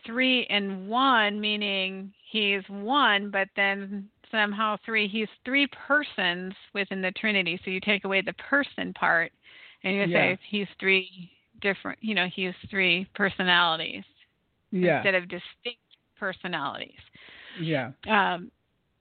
three 0.06 0.46
and 0.50 0.88
one, 0.88 1.40
meaning 1.40 2.14
he's 2.34 2.64
one, 2.68 3.30
but 3.30 3.48
then 3.56 4.10
somehow 4.32 4.76
three. 4.84 5.08
He's 5.08 5.28
three 5.46 5.68
persons 5.88 6.54
within 6.74 7.02
the 7.02 7.12
Trinity. 7.12 7.60
So 7.64 7.72
you 7.72 7.80
take 7.80 8.04
away 8.04 8.22
the 8.22 8.34
person 8.34 8.92
part, 8.94 9.32
and 9.84 9.96
you 9.96 10.02
yeah. 10.06 10.34
say 10.34 10.40
he's 10.50 10.68
three 10.80 11.32
different. 11.62 12.00
You 12.02 12.16
know, 12.16 12.28
he's 12.36 12.54
three 12.70 13.08
personalities 13.14 14.04
yeah. 14.72 14.98
instead 14.98 15.16
of 15.16 15.24
distinct 15.24 15.80
personalities. 16.20 17.00
Yeah. 17.62 17.92
Um, 18.10 18.52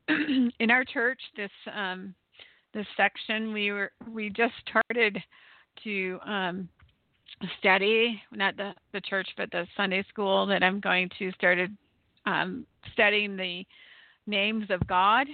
in 0.60 0.70
our 0.70 0.84
church, 0.84 1.20
this 1.36 1.50
um, 1.74 2.14
this 2.74 2.86
section 2.96 3.52
we 3.52 3.72
were 3.72 3.92
we 4.12 4.28
just 4.28 4.54
started 4.68 5.18
to 5.84 6.18
um, 6.26 6.68
study 7.58 8.20
not 8.30 8.56
the 8.56 8.72
the 8.92 9.00
church 9.00 9.28
but 9.36 9.50
the 9.52 9.66
Sunday 9.76 10.04
school 10.08 10.46
that 10.46 10.62
I'm 10.62 10.80
going 10.80 11.08
to 11.18 11.32
started 11.32 11.74
um, 12.26 12.66
studying 12.92 13.36
the 13.36 13.64
names 14.26 14.66
of 14.70 14.86
God. 14.86 15.26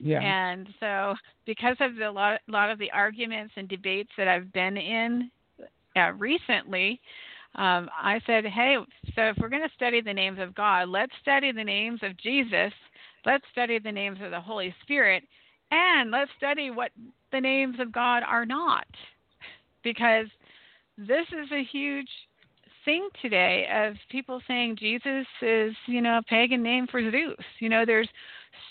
Yeah. 0.00 0.20
And 0.20 0.68
so, 0.78 1.14
because 1.46 1.76
of 1.80 1.96
the 1.96 2.10
lot, 2.10 2.40
lot 2.46 2.70
of 2.70 2.78
the 2.78 2.90
arguments 2.92 3.54
and 3.56 3.68
debates 3.68 4.10
that 4.16 4.28
I've 4.28 4.52
been 4.52 4.76
in 4.76 5.30
uh, 5.96 6.12
recently, 6.12 7.00
um, 7.56 7.88
I 8.00 8.20
said, 8.26 8.44
hey, 8.44 8.76
so 9.14 9.22
if 9.22 9.36
we're 9.38 9.48
going 9.48 9.66
to 9.66 9.74
study 9.74 10.00
the 10.00 10.12
names 10.12 10.38
of 10.40 10.54
God, 10.54 10.88
let's 10.88 11.12
study 11.20 11.50
the 11.50 11.64
names 11.64 12.00
of 12.02 12.16
Jesus, 12.16 12.72
let's 13.26 13.44
study 13.50 13.78
the 13.78 13.90
names 13.90 14.18
of 14.22 14.30
the 14.30 14.40
Holy 14.40 14.72
Spirit, 14.82 15.24
and 15.72 16.10
let's 16.10 16.30
study 16.36 16.70
what 16.70 16.92
the 17.32 17.40
names 17.40 17.80
of 17.80 17.90
God 17.90 18.22
are 18.22 18.46
not. 18.46 18.86
Because 19.82 20.26
this 20.96 21.26
is 21.32 21.50
a 21.52 21.64
huge 21.64 22.08
thing 22.88 23.06
today 23.20 23.66
of 23.70 23.96
people 24.10 24.40
saying 24.48 24.74
Jesus 24.80 25.26
is, 25.42 25.74
you 25.84 26.00
know, 26.00 26.16
a 26.16 26.22
pagan 26.22 26.62
name 26.62 26.86
for 26.90 27.02
Zeus. 27.02 27.36
You 27.58 27.68
know, 27.68 27.84
there's 27.84 28.08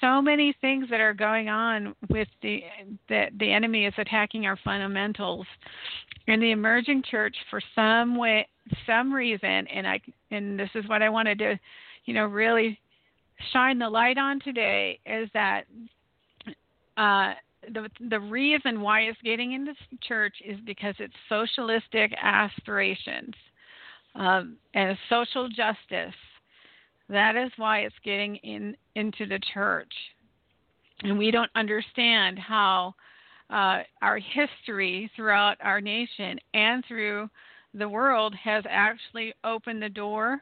so 0.02 0.24
many 0.24 0.56
things 0.60 0.88
that 0.90 1.00
are 1.00 1.14
going 1.14 1.50
on 1.50 1.94
with 2.10 2.28
the 2.42 2.64
that 3.10 3.30
the 3.40 3.54
enemy 3.54 3.86
is 3.86 3.94
attacking 3.96 4.48
our 4.48 4.58
fundamentals 4.64 5.46
in 6.26 6.40
the 6.40 6.50
emerging 6.50 7.04
church 7.12 7.36
for 7.52 7.62
some 7.76 8.18
way 8.18 8.48
some 8.86 9.14
reason 9.14 9.66
and 9.74 9.88
i 9.88 10.00
and 10.30 10.60
this 10.60 10.70
is 10.76 10.86
what 10.90 11.02
i 11.02 11.08
wanted 11.08 11.40
to 11.40 11.58
you 12.06 12.14
know 12.14 12.26
really 12.26 12.78
shine 13.54 13.80
the 13.80 13.90
light 13.90 14.18
on 14.18 14.42
today 14.42 15.00
is 15.06 15.30
that 15.34 15.64
uh 16.98 17.34
the 17.74 17.88
the 18.10 18.20
reason 18.20 18.82
why 18.82 19.02
it's 19.02 19.22
getting 19.24 19.54
into 19.54 19.74
church 20.02 20.36
is 20.46 20.58
because 20.66 20.96
it's 21.00 21.14
socialistic 21.30 22.12
aspirations 22.22 23.34
um, 24.18 24.58
and 24.74 24.98
social 25.10 25.48
justice 25.48 26.14
that 27.10 27.36
is 27.36 27.52
why 27.58 27.80
it's 27.80 27.96
getting 28.04 28.36
in 28.38 28.76
into 28.96 29.26
the 29.26 29.40
church. 29.54 29.92
And 31.04 31.18
we 31.18 31.32
don't 31.32 31.52
understand 31.56 32.38
how 32.40 32.96
uh, 33.50 33.84
our 34.02 34.20
history 34.20 35.10
throughout 35.16 35.58
our 35.62 35.80
nation 35.80 36.40
and 36.54 36.84
through 36.86 37.30
the 37.74 37.88
world 37.88 38.34
has 38.36 38.64
actually 38.70 39.34
opened 39.44 39.82
the 39.82 39.90
door. 39.90 40.42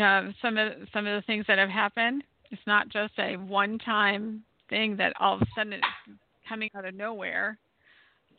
Uh, 0.00 0.30
some 0.40 0.56
of 0.56 0.72
some 0.92 1.06
of 1.06 1.20
the 1.20 1.26
things 1.26 1.44
that 1.48 1.58
have 1.58 1.68
happened. 1.68 2.22
It's 2.50 2.62
not 2.66 2.88
just 2.88 3.12
a 3.18 3.36
one-time 3.36 4.42
thing 4.68 4.96
that 4.96 5.12
all 5.18 5.36
of 5.36 5.42
a 5.42 5.46
sudden 5.56 5.74
is 5.74 5.80
coming 6.48 6.70
out 6.76 6.84
of 6.84 6.94
nowhere. 6.94 7.58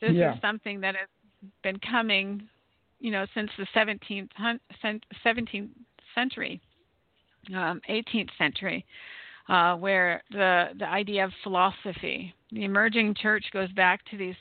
This 0.00 0.12
yeah. 0.14 0.34
is 0.34 0.40
something 0.40 0.80
that 0.80 0.94
has 0.96 1.08
been 1.62 1.78
coming, 1.80 2.48
you 3.04 3.10
know, 3.10 3.26
since 3.34 3.50
the 3.58 3.66
17th 3.76 4.30
17th 5.24 5.68
century 6.14 6.58
um, 7.54 7.82
18th 7.90 8.30
century, 8.38 8.86
uh, 9.50 9.74
where 9.76 10.22
the 10.30 10.68
the 10.78 10.86
idea 10.88 11.24
of 11.26 11.30
philosophy, 11.42 12.34
the 12.50 12.64
emerging 12.64 13.14
church 13.14 13.44
goes 13.52 13.70
back 13.72 14.00
to 14.06 14.16
these 14.16 14.34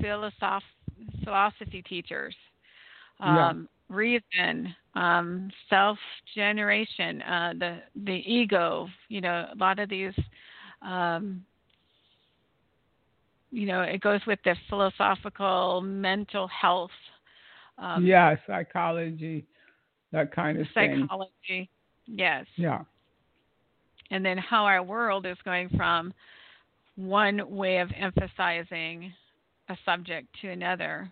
philosoph- 0.00 0.62
philosophy 1.22 1.82
teachers, 1.88 2.34
um, 3.20 3.68
yeah. 3.90 3.96
reason, 3.96 4.74
um, 4.96 5.48
self 5.68 5.98
generation, 6.34 7.22
uh, 7.22 7.52
the 7.60 7.78
the 8.06 8.22
ego. 8.26 8.88
You 9.08 9.20
know, 9.20 9.46
a 9.52 9.56
lot 9.56 9.78
of 9.78 9.88
these. 9.88 10.14
Um, 10.82 11.44
you 13.52 13.66
know, 13.66 13.82
it 13.82 14.00
goes 14.00 14.20
with 14.26 14.38
the 14.44 14.56
philosophical 14.68 15.80
mental 15.80 16.48
health. 16.48 16.90
Um, 17.80 18.04
yeah, 18.04 18.36
psychology, 18.46 19.46
that 20.12 20.32
kind 20.32 20.60
of 20.60 20.66
psychology. 20.74 20.92
thing. 20.92 21.02
Psychology. 21.02 21.70
Yes. 22.06 22.46
Yeah. 22.56 22.82
And 24.10 24.24
then 24.24 24.38
how 24.38 24.64
our 24.64 24.82
world 24.82 25.24
is 25.26 25.36
going 25.44 25.70
from 25.76 26.12
one 26.96 27.48
way 27.48 27.78
of 27.78 27.90
emphasizing 27.96 29.12
a 29.68 29.76
subject 29.84 30.28
to 30.42 30.50
another. 30.50 31.10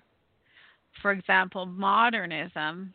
For 1.00 1.12
example, 1.12 1.64
modernism 1.64 2.92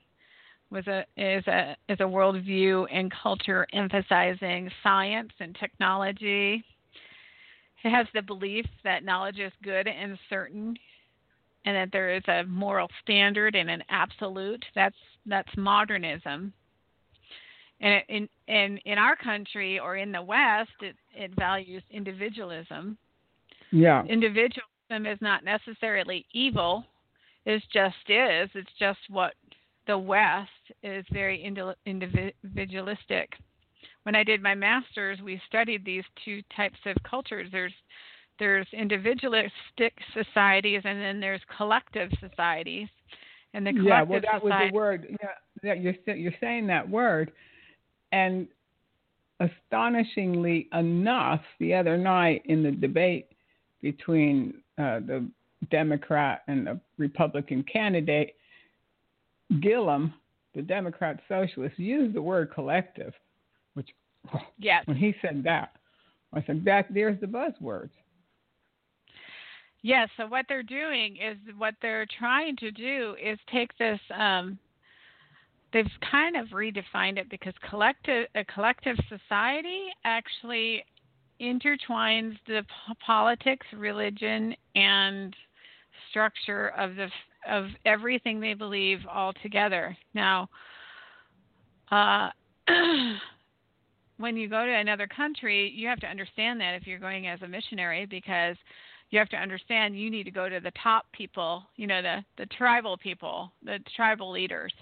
was 0.70 0.86
a 0.88 1.06
is 1.16 1.46
a 1.48 1.76
is 1.88 2.00
a 2.00 2.04
worldview 2.04 2.88
and 2.92 3.12
culture 3.22 3.66
emphasizing 3.74 4.70
science 4.82 5.32
and 5.40 5.56
technology. 5.60 6.64
It 7.84 7.90
has 7.90 8.08
the 8.14 8.22
belief 8.22 8.66
that 8.84 9.04
knowledge 9.04 9.40
is 9.40 9.52
good 9.62 9.88
and 9.88 10.18
certain, 10.30 10.76
and 11.66 11.76
that 11.76 11.90
there 11.92 12.14
is 12.16 12.24
a 12.28 12.44
moral 12.44 12.90
standard 13.02 13.56
and 13.56 13.70
an 13.70 13.84
absolute. 13.90 14.64
That's 14.76 14.96
that's 15.26 15.50
modernism 15.58 16.54
and 17.84 18.02
in 18.08 18.30
in 18.48 18.78
in 18.86 18.98
our 18.98 19.16
country 19.16 19.78
or 19.78 19.98
in 19.98 20.12
the 20.12 20.22
West, 20.22 20.72
it 20.82 20.96
it 21.14 21.32
values 21.38 21.84
individualism. 21.92 22.98
Yeah. 23.72 24.04
Individualism 24.06 25.06
is 25.06 25.20
not 25.22 25.44
necessarily 25.44 26.26
evil. 26.34 26.86
It 27.46 27.62
just 27.74 27.96
is. 28.08 28.50
It's 28.56 28.72
just 28.80 29.00
what 29.10 29.34
the 29.86 29.98
West 29.98 30.50
is 30.82 31.06
very 31.12 31.44
individualistic. 31.86 33.34
When 34.04 34.16
I 34.16 34.24
did 34.24 34.42
my 34.42 34.56
master's, 34.56 35.20
we 35.22 35.42
studied 35.48 35.84
these 35.84 36.04
two 36.24 36.42
types 36.56 36.80
of 36.86 36.96
cultures. 37.04 37.50
There's 37.52 37.74
there's 38.40 38.68
individualistic 38.74 39.94
societies 40.14 40.82
and 40.86 41.00
then 41.00 41.20
there's 41.20 41.42
collective 41.58 42.10
societies. 42.20 42.88
And 43.54 43.66
the 43.66 43.72
collective 43.72 43.88
yeah, 43.88 44.04
well, 44.04 44.22
that 44.22 44.42
society, 44.42 44.66
was 44.66 44.72
the 44.72 44.76
word. 44.76 45.18
Yeah, 45.64 45.74
you're 45.74 46.16
you're 46.16 46.34
saying 46.42 46.68
that 46.68 46.90
word, 46.90 47.32
and 48.12 48.48
astonishingly 49.40 50.68
enough, 50.74 51.42
the 51.60 51.74
other 51.74 51.98
night 51.98 52.42
in 52.46 52.64
the 52.64 52.72
debate 52.72 53.28
between 53.82 54.56
uh, 54.78 55.00
the 55.00 55.30
Democrat 55.70 56.42
and 56.48 56.66
the 56.66 56.80
Republican 56.98 57.64
candidate, 57.72 58.36
Gillum, 59.62 60.14
the 60.56 60.62
Democrat 60.62 61.20
socialist, 61.28 61.78
used 61.78 62.16
the 62.16 62.22
word 62.22 62.52
collective, 62.54 63.14
which 63.74 63.90
yes. 64.58 64.86
when 64.88 64.98
he 64.98 65.14
said 65.22 65.44
that, 65.44 65.76
I 66.34 66.44
said 66.46 66.64
that 66.66 66.88
there's 66.94 67.20
the 67.22 67.28
buzzwords. 67.28 67.92
Yes. 69.84 70.08
so 70.16 70.26
what 70.28 70.46
they're 70.48 70.64
doing 70.64 71.18
is 71.18 71.38
what 71.58 71.76
they're 71.82 72.08
trying 72.18 72.56
to 72.58 72.72
do 72.72 73.16
is 73.22 73.38
take 73.52 73.78
this. 73.78 74.00
Um, 74.18 74.58
they've 75.74 75.86
kind 76.10 76.38
of 76.38 76.48
redefined 76.48 77.18
it 77.18 77.30
because 77.30 77.54
collective 77.70 78.28
a 78.34 78.46
collective 78.46 78.96
society 79.10 79.88
actually 80.06 80.86
intertwines 81.42 82.38
the 82.48 82.62
p- 82.62 82.94
politics, 83.06 83.68
religion, 83.76 84.56
and 84.76 85.36
structure 86.10 86.70
of 86.78 86.96
the 86.96 87.10
of 87.50 87.66
everything 87.86 88.40
they 88.40 88.54
believe 88.54 89.00
all 89.12 89.34
together. 89.44 89.98
Now, 90.14 90.48
uh, 91.92 92.30
when 94.18 94.38
you 94.38 94.48
go 94.48 94.66
to 94.66 94.72
another 94.72 95.08
country, 95.08 95.70
you 95.76 95.90
have 95.90 96.00
to 96.00 96.08
understand 96.08 96.62
that 96.62 96.76
if 96.76 96.88
you're 96.88 97.00
going 97.00 97.28
as 97.28 97.42
a 97.42 97.48
missionary, 97.50 98.06
because 98.06 98.56
you 99.14 99.20
have 99.20 99.30
to 99.30 99.38
understand 99.38 99.98
you 99.98 100.10
need 100.10 100.24
to 100.24 100.32
go 100.32 100.50
to 100.50 100.60
the 100.60 100.72
top 100.82 101.06
people, 101.12 101.64
you 101.76 101.86
know, 101.86 102.02
the 102.02 102.26
the 102.38 102.48
tribal 102.48 102.98
people, 102.98 103.52
the 103.64 103.78
tribal 103.96 104.32
leaders, 104.32 104.74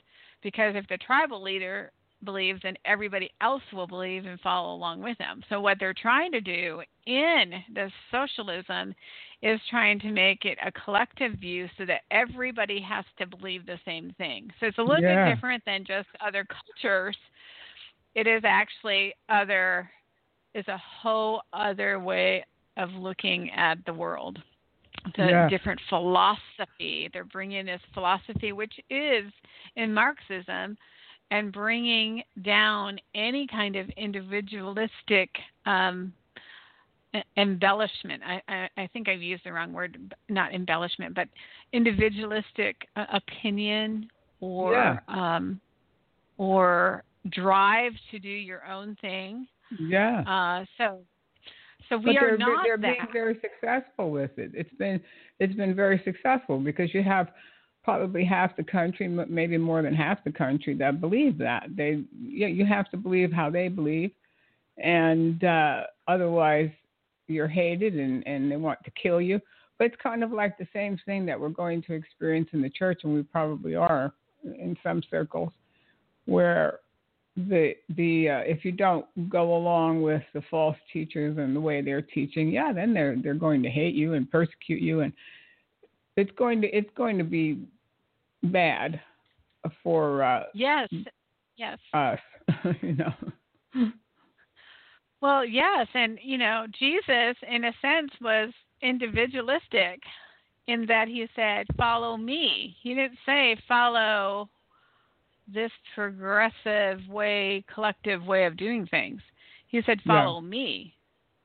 because 0.42 0.74
if 0.76 0.88
the 0.88 0.98
tribal 1.00 1.44
leader 1.44 1.92
believes, 2.24 2.62
then 2.64 2.76
everybody 2.86 3.30
else 3.42 3.64
will 3.74 3.88
believe 3.88 4.26
and 4.26 4.40
follow 4.40 4.74
along 4.74 5.02
with 5.02 5.18
them. 5.18 5.44
So 5.50 5.60
what 5.60 5.78
they're 5.80 5.94
trying 5.94 6.32
to 6.32 6.40
do 6.40 6.82
in 7.08 7.52
the 7.74 7.92
socialism 8.10 8.94
is 9.42 9.60
trying 9.70 10.00
to 10.02 10.12
make 10.12 10.46
it 10.46 10.58
a 10.64 10.72
collective 10.72 11.34
view 11.34 11.68
so 11.78 11.86
that 11.86 12.02
everybody 12.12 12.80
has 12.80 13.04
to 13.18 13.26
believe 13.26 13.66
the 13.66 13.80
same 13.86 14.14
thing. 14.18 14.50
So 14.60 14.68
it's 14.68 14.78
a 14.78 14.84
little 14.84 15.02
Yeah. 15.02 15.26
bit 15.26 15.36
different 15.36 15.66
than 15.66 15.84
just 15.84 16.08
other 16.22 16.46
cultures. 16.46 17.18
It 18.16 18.28
is 18.28 18.44
actually 18.46 19.14
other 19.28 19.92
is 20.54 20.68
a 20.68 20.78
whole 20.78 21.42
other 21.54 22.00
way 22.00 22.46
of 22.82 22.90
looking 22.94 23.50
at 23.52 23.78
the 23.86 23.94
world. 23.94 24.42
The 25.16 25.30
Yeah. 25.30 25.50
different 25.50 25.80
philosophy. 25.90 27.10
They're 27.12 27.24
bringing 27.24 27.66
this 27.66 27.82
philosophy, 27.94 28.52
which 28.52 28.74
is 28.90 29.32
in 29.76 29.94
Marxism, 29.94 30.78
and 31.32 31.52
bringing 31.52 32.24
down 32.42 33.00
any 33.16 33.48
kind 33.48 33.76
of 33.78 33.90
individualistic 33.92 35.30
um, 35.66 36.14
embellishment. 37.38 38.22
I, 38.24 38.42
I, 38.48 38.70
I 38.78 38.88
think 38.88 39.08
I've 39.10 39.22
used 39.22 39.44
the 39.46 39.54
wrong 39.54 39.74
word, 39.74 40.14
not 40.30 40.54
embellishment, 40.54 41.16
but 41.16 41.28
individualistic 41.74 42.76
uh, 42.96 43.06
opinion 43.14 44.10
or 44.40 44.74
Yeah. 44.74 45.00
um, 45.08 45.60
or 46.38 47.04
drive 47.30 47.94
to 48.12 48.20
do 48.20 48.30
your 48.30 48.66
own 48.66 48.96
thing. 49.02 49.48
Yeah. 49.80 50.22
Uh, 50.28 50.66
so, 50.78 51.02
so 51.92 51.98
but 51.98 52.06
we 52.06 52.14
they're, 52.14 52.38
not 52.38 52.64
they're 52.64 52.78
that. 52.78 52.82
being 52.82 53.08
very 53.12 53.40
successful 53.42 54.12
with 54.12 54.32
it. 54.38 54.52
It's 54.54 54.74
been 54.80 55.00
it's 55.40 55.54
been 55.54 55.76
very 55.76 56.02
successful 56.06 56.58
because 56.58 56.94
you 56.94 57.04
have 57.04 57.28
probably 57.84 58.24
half 58.24 58.56
the 58.56 58.64
country, 58.64 59.08
maybe 59.08 59.58
more 59.58 59.82
than 59.82 59.94
half 59.94 60.24
the 60.24 60.32
country 60.32 60.74
that 60.76 61.02
believe 61.02 61.38
that. 61.40 61.64
They 61.76 62.04
you, 62.20 62.48
you 62.48 62.66
have 62.66 62.90
to 62.92 62.98
believe 62.98 63.32
how 63.32 63.50
they 63.50 63.68
believe, 63.68 64.12
and 64.78 65.44
uh, 65.44 65.84
otherwise 66.08 66.70
you're 67.28 67.48
hated 67.48 67.96
and 67.96 68.26
and 68.26 68.50
they 68.50 68.58
want 68.58 68.80
to 68.86 68.92
kill 68.92 69.20
you. 69.20 69.40
But 69.78 69.86
it's 69.88 70.02
kind 70.02 70.24
of 70.24 70.32
like 70.32 70.58
the 70.58 70.68
same 70.72 70.98
thing 71.06 71.26
that 71.26 71.40
we're 71.40 71.50
going 71.50 71.82
to 71.84 71.94
experience 71.94 72.50
in 72.54 72.62
the 72.62 72.70
church, 72.70 73.02
and 73.04 73.14
we 73.14 73.24
probably 73.24 73.76
are 73.76 74.14
in 74.44 74.78
some 74.82 75.04
circles, 75.10 75.52
where 76.26 76.80
the 77.50 77.74
the 77.96 78.30
uh, 78.30 78.40
if 78.40 78.64
you 78.66 78.72
don't 78.72 79.06
go 79.30 79.56
along 79.56 80.02
with 80.02 80.24
the 80.34 80.42
false 80.50 80.78
teachers 80.92 81.38
and 81.38 81.56
the 81.56 81.62
way 81.62 81.82
they're 81.82 82.02
teaching, 82.02 82.50
yeah, 82.50 82.72
then 82.74 82.94
they're 82.94 83.16
they're 83.22 83.34
going 83.34 83.64
to 83.64 83.70
hate 83.70 83.96
you 83.96 84.14
and 84.14 84.30
persecute 84.30 84.82
you, 84.82 85.02
and 85.02 85.14
it's 86.18 86.32
going 86.38 86.62
to 86.62 86.68
it's 86.68 86.90
going 86.96 87.18
to 87.18 87.24
be 87.24 87.66
bad 88.44 89.00
for 89.84 90.24
uh, 90.24 90.44
Yes, 90.54 90.90
yes. 91.58 91.78
us, 91.94 92.20
you 92.82 92.96
know. 92.96 93.92
Well, 95.22 95.46
yes, 95.46 95.88
and 95.94 96.18
you 96.22 96.38
know, 96.38 96.66
Jesus 96.80 97.36
in 97.48 97.66
a 97.66 97.74
sense 97.82 98.12
was 98.22 98.52
individualistic 98.82 100.02
in 100.68 100.86
that 100.88 101.08
he 101.08 101.28
said, 101.36 101.68
"Follow 101.78 102.18
me." 102.18 102.76
He 102.82 102.96
didn't 102.96 103.20
say 103.26 103.56
follow 103.68 104.50
this 105.48 105.72
progressive 105.96 107.08
way, 107.08 107.64
collective 107.74 108.26
way 108.26 108.46
of 108.46 108.58
doing 108.58 108.88
things. 108.88 109.22
He 109.68 109.82
said, 109.84 110.02
Yeah. 110.06 110.24
"Follow 110.26 110.42
me." 110.42 110.96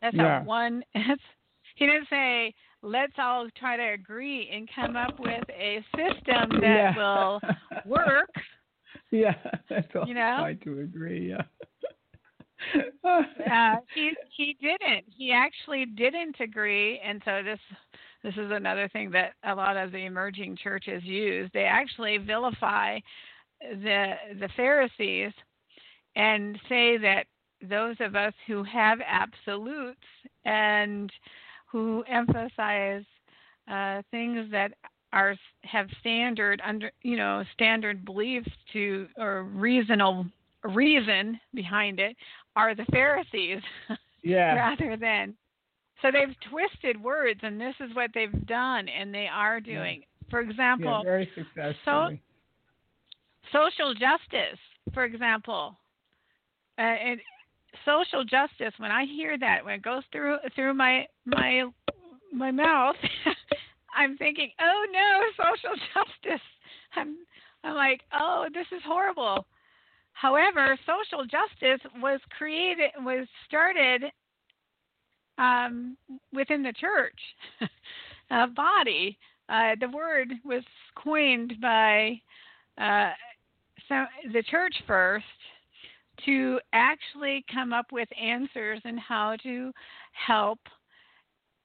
That's 0.01 0.17
Yeah. 0.17 0.43
a 0.43 0.45
one. 0.45 0.85
That's, 0.95 1.21
he 1.77 1.87
didn't 1.87 2.09
say, 2.09 2.55
"Let's 2.83 3.19
all 3.19 3.49
try 3.51 3.77
to 3.77 3.93
agree 3.93 4.49
and 4.51 4.69
come 4.75 4.97
up 4.97 5.19
with 5.19 5.45
a 5.51 5.85
system 5.97 6.61
that 6.61 6.63
Yeah. 6.63 6.97
will 6.97 7.41
work." 7.85 8.31
yeah, 9.11 9.35
that's 9.69 9.95
all. 9.95 10.07
You 10.07 10.15
know? 10.15 10.43
I 10.45 10.55
do 10.55 10.81
agree. 10.81 11.29
Yeah. 11.29 11.43
uh, 13.05 13.77
he 13.95 14.13
he 14.37 14.57
didn't. 14.61 15.05
He 15.09 15.33
actually 15.33 15.87
didn't 15.87 16.37
agree, 16.41 16.99
and 17.05 17.23
so 17.25 17.43
this 17.43 17.61
this 18.23 18.35
is 18.35 18.51
another 18.51 18.89
thing 18.89 19.11
that 19.11 19.35
a 19.45 19.55
lot 19.55 19.77
of 19.77 19.93
the 19.93 20.05
emerging 20.05 20.57
churches 20.57 21.03
use. 21.05 21.51
They 21.53 21.65
actually 21.65 22.19
vilify 22.19 22.99
the 23.61 24.15
the 24.41 24.49
Pharisees 24.57 25.33
and 26.15 26.59
say 26.69 26.97
that 26.99 27.25
those 27.63 27.97
of 28.01 28.15
us 28.15 28.35
who 28.47 28.63
have 28.65 28.99
absolutes 29.07 30.01
and 30.45 31.11
who 31.67 32.05
emphasize 32.09 33.05
uh, 33.71 34.03
things 34.11 34.51
that 34.51 34.73
are 35.13 35.37
have 35.63 35.89
standard 36.01 36.61
under 36.65 36.91
you 37.03 37.17
know 37.17 37.43
standard 37.55 38.05
beliefs 38.05 38.51
to 38.73 39.09
or 39.17 39.45
reasonable 39.45 40.27
reason 40.65 41.39
behind 41.55 42.01
it 42.01 42.17
are 42.57 42.75
the 42.75 42.85
Pharisees 42.87 43.63
yeah. 44.23 44.55
rather 44.55 44.97
than 44.97 45.35
so 46.03 46.11
they've 46.11 46.35
twisted 46.51 47.03
words 47.03 47.41
and 47.43 47.61
this 47.61 47.75
is 47.81 47.95
what 47.95 48.11
they've 48.15 48.47
done 48.47 48.89
and 48.89 49.15
they 49.15 49.29
are 49.33 49.61
doing 49.61 50.03
for 50.31 50.43
Yeah, 50.43 50.51
example 50.51 51.03
very 51.05 51.31
successfully. 51.35 52.21
Social 53.53 53.95
justice 53.95 54.59
for 54.95 55.05
example. 55.05 55.77
Uh, 56.79 56.83
and 56.83 57.21
social 57.85 58.25
justice 58.25 58.73
when 58.79 58.91
i 58.91 59.05
hear 59.05 59.39
that 59.39 59.65
when 59.65 59.75
it 59.75 59.83
goes 59.83 60.03
through 60.11 60.39
through 60.55 60.73
my 60.73 61.07
my 61.27 61.65
my 62.33 62.51
mouth 62.51 62.97
i'm 63.97 64.17
thinking 64.17 64.51
oh 64.61 64.87
no 64.91 65.45
social 65.45 65.77
justice. 65.95 66.47
I'm 66.97 67.17
i'm 67.65 67.75
like 67.75 68.01
oh 68.13 68.47
this 68.53 68.67
is 68.73 68.83
horrible. 68.87 69.47
However 70.13 70.79
social 70.87 71.25
justice 71.25 71.81
was 72.01 72.21
created 72.37 72.91
was 73.01 73.27
started 73.47 74.05
um, 75.39 75.97
within 76.33 76.63
the 76.63 76.73
church 76.73 77.19
uh, 78.31 78.47
body. 78.47 79.19
Uh, 79.49 79.77
the 79.79 79.89
word 79.89 80.33
was 80.45 80.65
coined 80.97 81.55
by 81.61 82.19
uh, 82.79 83.11
so 83.89 84.05
the 84.33 84.43
church 84.45 84.75
first 84.87 85.25
to 86.25 86.59
actually 86.73 87.45
come 87.53 87.73
up 87.73 87.93
with 87.93 88.09
answers 88.21 88.81
and 88.85 88.99
how 88.99 89.37
to 89.43 89.71
help 90.13 90.59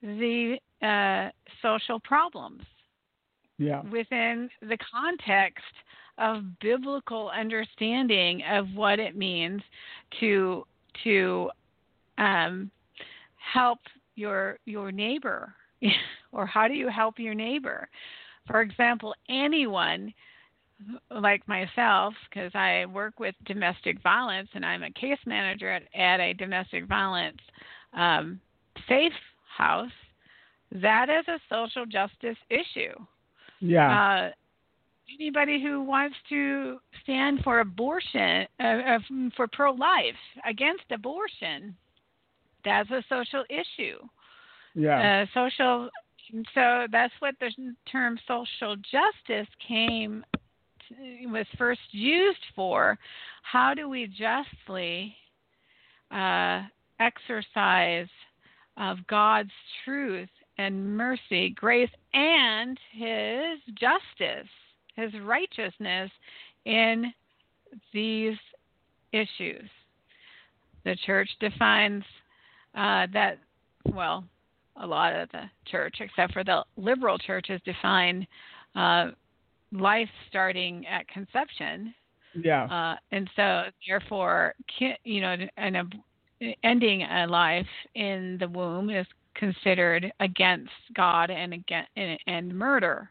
the 0.02 0.58
uh, 0.82 1.30
social 1.62 2.00
problems 2.00 2.64
Yeah. 3.58 3.82
within 3.92 4.50
the 4.62 4.78
context 4.92 5.64
of 6.18 6.44
biblical 6.60 7.30
understanding 7.30 8.44
of 8.50 8.68
what 8.76 9.00
it 9.00 9.16
means 9.16 9.62
to 10.20 10.66
to 11.04 11.50
um, 12.18 12.70
help 13.54 13.80
your 14.16 14.60
your 14.66 14.92
neighbor 14.92 15.54
or 16.32 16.46
how 16.46 16.68
do 16.68 16.74
you 16.74 16.90
help 16.90 17.18
your 17.18 17.34
neighbor 17.34 17.88
for 18.48 18.62
example 18.62 19.16
anyone 19.30 20.14
like 21.10 21.48
myself 21.48 22.14
because 22.30 22.52
i 22.56 22.86
work 22.86 23.20
with 23.20 23.36
domestic 23.46 24.02
violence 24.02 24.50
and 24.54 24.66
i'm 24.66 24.84
a 24.84 24.92
case 24.92 25.20
manager 25.26 25.70
at, 25.70 25.84
at 25.96 26.20
a 26.20 26.34
domestic 26.34 26.86
violence 26.88 27.38
um, 27.94 28.40
safe 28.88 29.12
house 29.58 29.92
that 30.72 31.08
is 31.10 31.28
a 31.28 31.40
social 31.50 31.86
justice 31.86 32.38
issue 32.50 32.94
Yeah. 33.60 33.92
uh, 33.92 34.32
anybody 35.20 35.62
who 35.62 35.82
wants 35.82 36.16
to 36.30 36.80
stand 37.04 37.40
for 37.44 37.60
abortion, 37.60 38.48
uh, 38.60 38.64
uh, 38.64 39.00
for 39.36 39.48
pro-life, 39.48 40.16
against 40.46 40.84
abortion, 40.92 41.76
that's 42.64 42.90
a 42.92 43.04
social 43.10 43.44
issue. 43.50 43.98
yeah. 44.76 45.24
Uh, 45.24 45.26
social. 45.34 45.90
So 46.54 46.88
that's 46.92 47.14
what 47.20 47.36
the 47.40 47.52
term 47.92 48.18
social 48.26 48.76
justice 48.78 49.48
came 49.68 50.24
was 51.28 51.46
first 51.58 51.82
used 51.92 52.40
for. 52.56 52.98
How 53.44 53.74
do 53.74 53.90
we 53.90 54.08
justly 54.08 55.16
uh, 56.12 56.64
exercise 57.00 58.08
of 58.78 59.06
God's 59.08 59.52
truth 59.84 60.30
and 60.58 60.98
mercy, 60.98 61.50
grace 61.52 61.90
and 62.14 62.78
his 62.92 63.60
justice, 63.76 64.50
his 64.96 65.12
righteousness 65.24 66.12
in 66.66 67.14
these 67.94 68.38
issues. 69.12 69.70
The 70.84 70.96
church 71.06 71.30
defines 71.40 72.04
uh, 72.76 73.08
that, 73.14 73.40
well, 73.86 74.24
a 74.78 74.88
lot 74.88 75.14
of 75.14 75.30
the 75.32 75.44
church, 75.66 75.96
except 76.00 76.34
for 76.34 76.44
the 76.44 76.64
liberal 76.78 77.18
churches, 77.18 77.62
define 77.66 78.26
uh, 78.76 79.12
life 79.72 80.10
starting 80.30 80.86
at 80.88 81.08
conception. 81.08 81.94
Yeah. 82.34 82.66
Uh, 82.66 82.96
and 83.12 83.30
so, 83.36 83.64
therefore, 83.88 84.54
you 85.04 85.22
know, 85.22 85.36
an, 85.58 85.92
ending 86.64 87.04
a 87.04 87.28
life 87.28 87.68
in 87.96 88.38
the 88.40 88.48
womb 88.48 88.90
is 88.90 89.06
considered 89.36 90.12
against 90.20 90.72
God 90.96 91.30
and 91.30 91.54
against 91.54 91.90
and, 91.96 92.18
and 92.28 92.58
murder. 92.58 93.10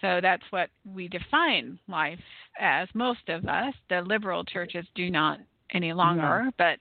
So 0.00 0.18
that's 0.22 0.42
what 0.50 0.70
we 0.84 1.08
define 1.08 1.78
life 1.88 2.18
as. 2.58 2.88
Most 2.94 3.28
of 3.28 3.46
us, 3.46 3.74
the 3.90 4.02
liberal 4.02 4.44
churches, 4.44 4.86
do 4.94 5.10
not 5.10 5.38
any 5.72 5.92
longer. 5.92 6.44
No. 6.44 6.50
But 6.56 6.78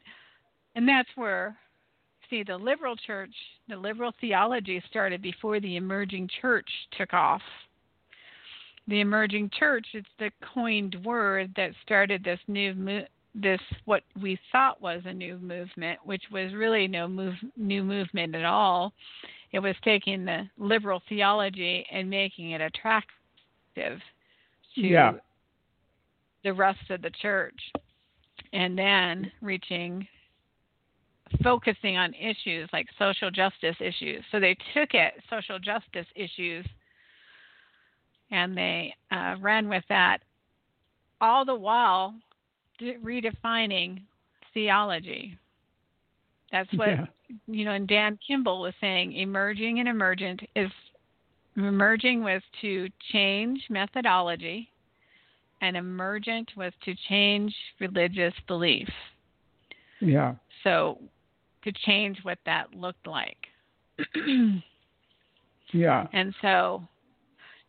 and 0.75 0.87
that's 0.87 1.09
where 1.15 1.57
see 2.29 2.43
the 2.43 2.57
liberal 2.57 2.95
church, 2.95 3.33
the 3.67 3.75
liberal 3.75 4.13
theology 4.21 4.81
started 4.89 5.21
before 5.21 5.59
the 5.59 5.75
emerging 5.75 6.29
church 6.41 6.69
took 6.97 7.13
off. 7.13 7.41
The 8.89 9.01
emerging 9.01 9.51
church, 9.57 9.85
it's 9.93 10.07
the 10.17 10.31
coined 10.53 10.95
word 11.05 11.53
that 11.55 11.71
started 11.83 12.23
this 12.23 12.39
new 12.47 13.03
this 13.35 13.61
what 13.85 14.01
we 14.19 14.39
thought 14.51 14.81
was 14.81 15.03
a 15.05 15.13
new 15.13 15.37
movement, 15.37 15.99
which 16.03 16.23
was 16.31 16.51
really 16.55 16.87
no 16.87 17.07
move, 17.07 17.35
new 17.55 17.83
movement 17.83 18.33
at 18.33 18.45
all. 18.45 18.91
It 19.51 19.59
was 19.59 19.75
taking 19.83 20.25
the 20.25 20.49
liberal 20.57 21.03
theology 21.07 21.85
and 21.91 22.09
making 22.09 22.51
it 22.51 22.61
attractive 22.61 23.99
to 24.73 24.81
yeah. 24.81 25.11
the 26.43 26.53
rest 26.53 26.89
of 26.89 27.03
the 27.03 27.11
church, 27.21 27.59
and 28.53 28.75
then 28.75 29.31
reaching 29.41 30.07
focusing 31.43 31.95
on 31.95 32.15
issues 32.15 32.67
like 32.73 32.87
social 32.97 33.29
justice 33.29 33.75
issues. 33.79 34.23
So 34.31 34.39
they 34.39 34.57
took 34.73 34.95
it, 34.95 35.13
social 35.29 35.59
justice 35.59 36.07
issues, 36.15 36.65
and 38.31 38.55
they 38.55 38.93
uh, 39.11 39.35
ran 39.39 39.67
with 39.67 39.83
that, 39.89 40.19
all 41.21 41.45
the 41.45 41.55
while 41.55 42.13
redefining 42.81 44.01
theology. 44.53 45.37
That's 46.51 46.71
what 46.73 46.89
yeah. 46.89 47.05
you 47.47 47.65
know. 47.65 47.71
And 47.71 47.87
Dan 47.87 48.17
Kimball 48.25 48.61
was 48.61 48.73
saying, 48.81 49.13
emerging 49.13 49.79
and 49.79 49.87
emergent 49.87 50.41
is 50.55 50.71
emerging 51.55 52.23
was 52.23 52.41
to 52.61 52.89
change 53.11 53.61
methodology, 53.69 54.69
and 55.61 55.77
emergent 55.77 56.49
was 56.55 56.73
to 56.85 56.95
change 57.07 57.53
religious 57.79 58.33
belief. 58.47 58.89
Yeah. 59.99 60.35
So 60.63 60.99
to 61.63 61.71
change 61.85 62.19
what 62.23 62.39
that 62.45 62.73
looked 62.73 63.05
like. 63.07 63.37
yeah. 65.73 66.07
And 66.13 66.33
so, 66.41 66.83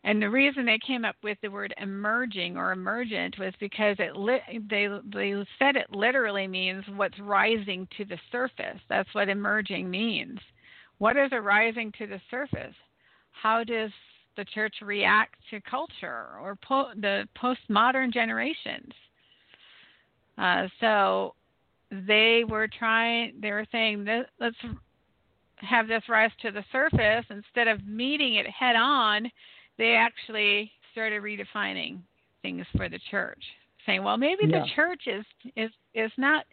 and 0.03 0.21
the 0.21 0.29
reason 0.29 0.65
they 0.65 0.79
came 0.85 1.05
up 1.05 1.15
with 1.23 1.37
the 1.41 1.49
word 1.49 1.73
emerging 1.77 2.57
or 2.57 2.71
emergent 2.71 3.37
was 3.37 3.53
because 3.59 3.95
it 3.99 4.15
li- 4.15 4.59
they 4.69 4.87
they 5.13 5.45
said 5.59 5.75
it 5.75 5.91
literally 5.91 6.47
means 6.47 6.83
what's 6.95 7.19
rising 7.19 7.87
to 7.97 8.05
the 8.05 8.17
surface. 8.31 8.79
That's 8.89 9.13
what 9.13 9.29
emerging 9.29 9.89
means. 9.89 10.39
What 10.97 11.17
is 11.17 11.29
arising 11.31 11.91
to 11.99 12.07
the 12.07 12.19
surface? 12.31 12.75
How 13.31 13.63
does 13.63 13.91
the 14.37 14.45
church 14.45 14.75
react 14.81 15.35
to 15.51 15.61
culture 15.61 16.29
or 16.41 16.57
po- 16.67 16.93
the 16.95 17.27
postmodern 17.39 18.11
generations? 18.11 18.91
Uh, 20.37 20.67
so 20.79 21.35
they 22.07 22.43
were 22.47 22.67
trying 22.67 23.33
they 23.39 23.51
were 23.51 23.67
saying 23.71 24.07
let's 24.39 24.55
have 25.57 25.87
this 25.87 26.01
rise 26.09 26.31
to 26.41 26.51
the 26.51 26.63
surface 26.71 27.25
instead 27.29 27.67
of 27.67 27.85
meeting 27.85 28.35
it 28.35 28.47
head 28.47 28.75
on 28.75 29.29
they 29.77 29.95
actually 29.95 30.71
started 30.91 31.21
redefining 31.21 31.99
things 32.41 32.65
for 32.75 32.89
the 32.89 32.99
church 33.09 33.43
saying 33.85 34.03
well 34.03 34.17
maybe 34.17 34.43
yeah. 34.47 34.59
the 34.59 34.65
church 34.75 35.03
is 35.07 35.25
is 35.55 35.71
is 35.93 36.11
not 36.17 36.45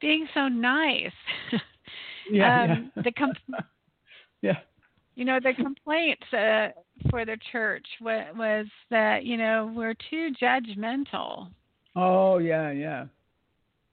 being 0.00 0.26
so 0.34 0.48
nice 0.48 1.10
yeah, 2.30 2.64
um, 2.64 2.90
yeah. 2.96 3.02
the 3.02 3.12
com- 3.12 3.32
yeah 4.42 4.58
you 5.14 5.24
know 5.24 5.38
the 5.42 5.52
complaints 5.54 6.32
uh, 6.32 6.68
for 7.10 7.24
the 7.24 7.36
church 7.50 7.86
was, 8.00 8.24
was 8.36 8.66
that 8.90 9.24
you 9.24 9.36
know 9.36 9.72
we're 9.74 9.96
too 10.10 10.30
judgmental 10.40 11.48
oh 11.96 12.38
yeah 12.38 12.70
yeah 12.70 13.04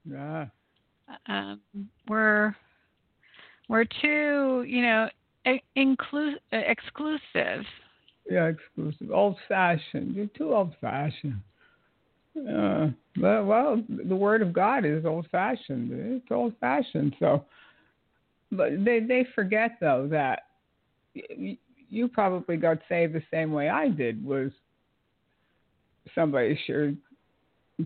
yeah 0.05 0.45
um, 1.27 1.59
we're 2.07 2.55
we're 3.67 3.85
too 3.85 4.63
you 4.67 4.81
know 4.81 5.09
inclu- 5.77 6.39
exclusive. 6.51 7.65
Yeah, 8.29 8.45
exclusive, 8.45 9.11
old 9.11 9.37
fashioned. 9.47 10.15
You're 10.15 10.27
too 10.27 10.53
old 10.53 10.75
fashioned. 10.79 11.41
Uh, 12.37 12.89
well, 13.19 13.83
the 13.89 14.15
word 14.15 14.41
of 14.41 14.53
God 14.53 14.85
is 14.85 15.03
old 15.03 15.27
fashioned. 15.31 15.89
It's 15.91 16.31
old 16.31 16.53
fashioned. 16.59 17.15
So, 17.19 17.43
but 18.51 18.85
they 18.85 18.99
they 18.99 19.25
forget 19.33 19.71
though 19.81 20.07
that 20.11 20.43
you 21.13 22.07
probably 22.07 22.57
got 22.57 22.77
saved 22.87 23.13
the 23.13 23.23
same 23.31 23.51
way 23.51 23.67
I 23.67 23.89
did. 23.89 24.23
Was 24.23 24.51
somebody 26.13 26.59
shared 26.67 26.97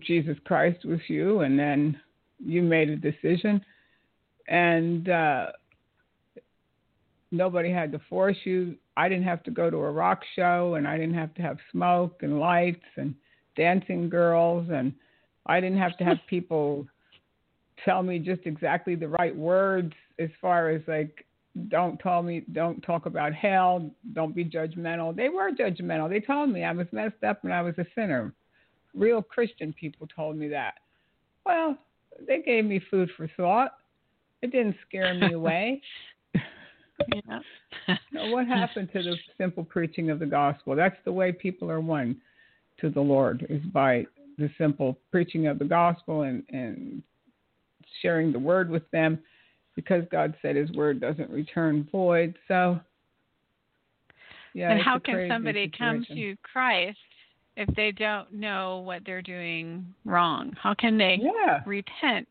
Jesus 0.00 0.36
Christ 0.44 0.84
with 0.84 1.00
you, 1.08 1.40
and 1.40 1.58
then 1.58 1.98
you 2.38 2.62
made 2.62 2.90
a 2.90 2.96
decision, 2.96 3.64
and 4.48 5.08
uh, 5.08 5.46
nobody 7.30 7.72
had 7.72 7.92
to 7.92 8.00
force 8.10 8.36
you. 8.44 8.76
I 8.96 9.08
didn't 9.08 9.24
have 9.24 9.42
to 9.44 9.50
go 9.50 9.70
to 9.70 9.76
a 9.76 9.90
rock 9.90 10.22
show, 10.36 10.74
and 10.74 10.86
I 10.86 10.96
didn't 10.96 11.14
have 11.14 11.34
to 11.34 11.42
have 11.42 11.58
smoke 11.72 12.22
and 12.22 12.38
lights 12.38 12.84
and 12.96 13.14
dancing 13.56 14.08
girls, 14.08 14.68
and 14.70 14.92
I 15.46 15.60
didn't 15.60 15.78
have 15.78 15.96
to 15.98 16.04
have 16.04 16.18
people 16.28 16.86
tell 17.84 18.02
me 18.02 18.18
just 18.18 18.42
exactly 18.44 18.94
the 18.94 19.08
right 19.08 19.34
words 19.34 19.92
as 20.18 20.30
far 20.40 20.70
as 20.70 20.80
like 20.86 21.26
don't 21.68 21.98
tell 21.98 22.22
me 22.22 22.42
don't 22.52 22.80
talk 22.82 23.06
about 23.06 23.32
hell 23.32 23.90
don't 24.12 24.34
be 24.34 24.44
judgmental 24.44 25.14
they 25.14 25.28
were 25.28 25.50
judgmental 25.50 26.08
they 26.08 26.20
told 26.20 26.50
me 26.50 26.62
i 26.62 26.72
was 26.72 26.86
messed 26.92 27.22
up 27.26 27.42
and 27.42 27.52
i 27.52 27.60
was 27.60 27.74
a 27.78 27.86
sinner 27.94 28.32
real 28.94 29.20
christian 29.20 29.72
people 29.72 30.06
told 30.16 30.36
me 30.36 30.48
that 30.48 30.74
well 31.44 31.76
they 32.26 32.42
gave 32.42 32.64
me 32.64 32.80
food 32.90 33.10
for 33.16 33.28
thought. 33.36 33.72
It 34.42 34.52
didn't 34.52 34.76
scare 34.86 35.14
me 35.14 35.32
away. 35.34 35.82
Yeah. 37.12 37.96
now, 38.12 38.30
what 38.30 38.46
happened 38.46 38.90
to 38.92 39.02
the 39.02 39.16
simple 39.38 39.64
preaching 39.64 40.10
of 40.10 40.18
the 40.18 40.26
gospel? 40.26 40.76
That's 40.76 40.96
the 41.04 41.12
way 41.12 41.32
people 41.32 41.70
are 41.70 41.80
won 41.80 42.16
to 42.80 42.90
the 42.90 43.00
Lord 43.00 43.46
is 43.48 43.62
by 43.72 44.06
the 44.38 44.50
simple 44.58 44.98
preaching 45.10 45.46
of 45.46 45.58
the 45.58 45.64
gospel 45.64 46.22
and, 46.22 46.42
and 46.48 47.02
sharing 48.02 48.32
the 48.32 48.38
word 48.38 48.68
with 48.70 48.88
them 48.90 49.18
because 49.76 50.04
God 50.10 50.34
said 50.42 50.56
his 50.56 50.70
word 50.72 51.00
doesn't 51.00 51.30
return 51.30 51.88
void. 51.90 52.34
So 52.48 52.80
yeah. 54.54 54.70
And 54.70 54.80
how 54.80 54.98
can 54.98 55.28
somebody 55.28 55.66
situation. 55.66 56.06
come 56.08 56.16
to 56.16 56.36
Christ 56.42 56.98
if 57.56 57.74
they 57.74 57.92
don't 57.92 58.32
know 58.32 58.78
what 58.78 59.02
they're 59.04 59.22
doing 59.22 59.84
wrong? 60.04 60.52
How 60.60 60.74
can 60.74 60.96
they 60.96 61.20
yeah. 61.20 61.60
repent 61.66 62.28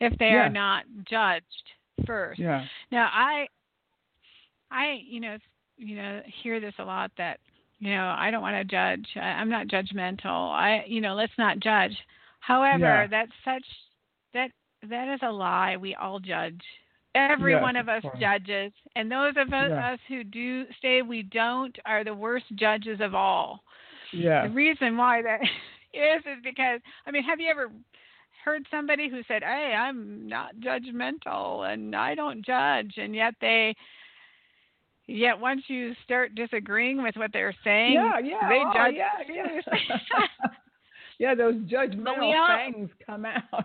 if 0.00 0.16
they 0.18 0.30
Yeah. 0.30 0.46
are 0.46 0.48
not 0.48 0.84
judged 1.08 1.44
first? 2.06 2.40
Yeah. 2.40 2.64
Now 2.90 3.10
I 3.12 3.46
I 4.70 5.00
you 5.06 5.20
know 5.20 5.36
you 5.76 5.96
know 5.96 6.20
hear 6.42 6.60
this 6.60 6.74
a 6.78 6.84
lot 6.84 7.10
that 7.18 7.38
you 7.78 7.90
know 7.90 8.14
I 8.16 8.30
don't 8.30 8.42
want 8.42 8.56
to 8.56 8.64
judge. 8.64 9.06
I, 9.16 9.20
I'm 9.40 9.48
not 9.50 9.66
judgmental. 9.68 10.50
I 10.52 10.84
you 10.86 11.00
know 11.00 11.14
let's 11.14 11.32
not 11.38 11.60
judge. 11.60 11.96
However, 12.40 12.78
Yeah. 13.02 13.06
that's 13.06 13.32
such 13.44 13.64
that 14.34 14.50
that 14.88 15.12
is 15.12 15.20
a 15.22 15.30
lie. 15.30 15.76
We 15.76 15.94
all 15.94 16.20
judge. 16.20 16.60
Every 17.14 17.56
one 17.60 17.74
of 17.74 17.88
us 17.88 18.04
judges, 18.20 18.72
and 18.94 19.10
those 19.10 19.34
of 19.36 19.52
us, 19.52 19.70
Yeah. 19.70 19.92
us 19.94 19.98
who 20.06 20.22
do 20.22 20.64
say 20.80 21.02
we 21.02 21.22
don't 21.24 21.76
are 21.84 22.04
the 22.04 22.14
worst 22.14 22.46
judges 22.54 23.00
of 23.00 23.14
all. 23.16 23.64
Yeah. 24.12 24.46
The 24.46 24.54
reason 24.54 24.96
why 24.96 25.20
that 25.22 25.40
is 25.92 26.22
is 26.24 26.40
because 26.44 26.80
I 27.06 27.10
mean, 27.10 27.24
have 27.24 27.40
you 27.40 27.50
ever 27.50 27.70
heard 28.44 28.64
somebody 28.70 29.08
who 29.08 29.22
said, 29.24 29.42
"Hey, 29.42 29.74
I'm 29.76 30.28
not 30.28 30.54
judgmental 30.56 31.72
and 31.72 31.94
I 31.96 32.14
don't 32.14 32.46
judge," 32.46 32.94
and 32.96 33.14
yet 33.14 33.34
they 33.40 33.74
yet 35.10 35.38
once 35.38 35.62
you 35.68 35.94
start 36.04 36.34
disagreeing 36.34 37.02
with 37.02 37.16
what 37.16 37.32
they're 37.32 37.54
saying, 37.64 37.94
Yeah, 37.94 38.18
yeah. 38.18 38.48
they 38.48 38.62
oh, 38.64 38.72
judge 38.74 38.94
yeah, 38.96 39.26
seriously. 39.26 39.78
yeah, 41.18 41.34
those 41.34 41.54
judgmental 41.66 42.34
all- 42.34 42.72
things 42.72 42.90
come 43.06 43.24
out. 43.24 43.42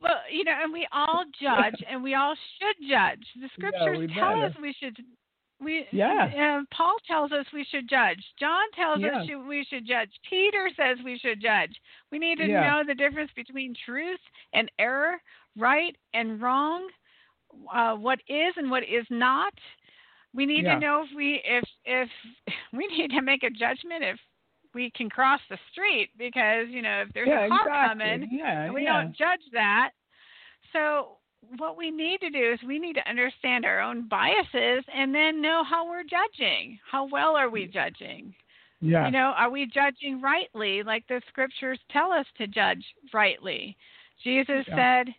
well, 0.00 0.18
you 0.30 0.44
know, 0.44 0.52
and 0.62 0.72
we 0.72 0.86
all 0.92 1.24
judge, 1.40 1.82
and 1.90 2.02
we 2.02 2.14
all 2.14 2.34
should 2.58 2.88
judge. 2.88 3.24
The 3.40 3.48
scriptures 3.58 3.98
we 3.98 4.06
tell 4.14 4.42
us 4.42 4.52
we 4.60 4.74
should. 4.80 4.96
We 5.60 5.86
Yeah. 5.90 6.60
Uh, 6.60 6.64
Paul 6.76 6.96
tells 7.08 7.32
us 7.32 7.44
we 7.52 7.66
should 7.68 7.88
judge. 7.90 8.22
John 8.38 8.62
tells 8.76 9.00
Yeah. 9.00 9.22
us 9.22 9.26
we 9.48 9.66
should 9.68 9.86
judge. 9.88 10.10
Peter 10.30 10.70
says 10.76 10.98
we 11.04 11.18
should 11.18 11.40
judge. 11.42 11.72
We 12.12 12.18
need 12.20 12.38
to 12.38 12.46
Yeah. 12.46 12.68
know 12.68 12.82
the 12.86 12.94
difference 12.94 13.32
between 13.34 13.74
truth 13.84 14.20
and 14.52 14.70
error, 14.78 15.20
right 15.56 15.96
and 16.14 16.40
wrong, 16.40 16.88
uh, 17.72 17.94
what 17.94 18.18
is 18.28 18.54
and 18.56 18.70
what 18.70 18.82
is 18.82 19.06
not. 19.10 19.52
We 20.34 20.46
need 20.46 20.64
Yeah. 20.64 20.74
to 20.74 20.80
know 20.80 21.02
if 21.04 21.16
we 21.16 21.40
if 21.44 21.64
if 21.84 22.08
we 22.72 22.86
need 22.88 23.10
to 23.12 23.22
make 23.22 23.42
a 23.42 23.50
judgment 23.50 24.02
if 24.02 24.18
we 24.74 24.90
can 24.90 25.08
cross 25.08 25.40
the 25.48 25.58
street 25.72 26.10
because 26.18 26.66
you 26.68 26.82
know 26.82 27.02
if 27.06 27.12
there's 27.14 27.28
yeah, 27.28 27.46
a 27.46 27.48
car 27.48 27.66
exactly. 27.66 27.88
coming 28.10 28.28
Yeah, 28.38 28.64
and 28.64 28.74
we 28.74 28.84
don't 28.84 29.16
judge 29.16 29.40
that. 29.52 29.90
So 30.72 31.16
what 31.56 31.76
we 31.76 31.90
need 31.90 32.20
to 32.20 32.30
do 32.30 32.52
is 32.52 32.58
we 32.66 32.78
need 32.78 32.94
to 32.94 33.08
understand 33.08 33.64
our 33.64 33.80
own 33.80 34.08
biases 34.08 34.84
and 34.94 35.14
then 35.14 35.40
know 35.40 35.62
how 35.68 35.88
we're 35.88 36.02
judging. 36.02 36.78
How 36.90 37.06
well 37.06 37.36
are 37.36 37.48
we 37.48 37.66
judging? 37.66 38.34
yeah. 38.80 39.06
You 39.06 39.12
know, 39.12 39.32
are 39.36 39.50
we 39.50 39.66
judging 39.66 40.20
rightly 40.20 40.82
like 40.82 41.04
the 41.08 41.20
scriptures 41.28 41.78
tell 41.90 42.12
us 42.12 42.26
to 42.36 42.46
judge 42.46 42.84
rightly? 43.12 43.76
Jesus 44.22 44.64
Yeah. 44.68 44.74
said, 45.04 45.14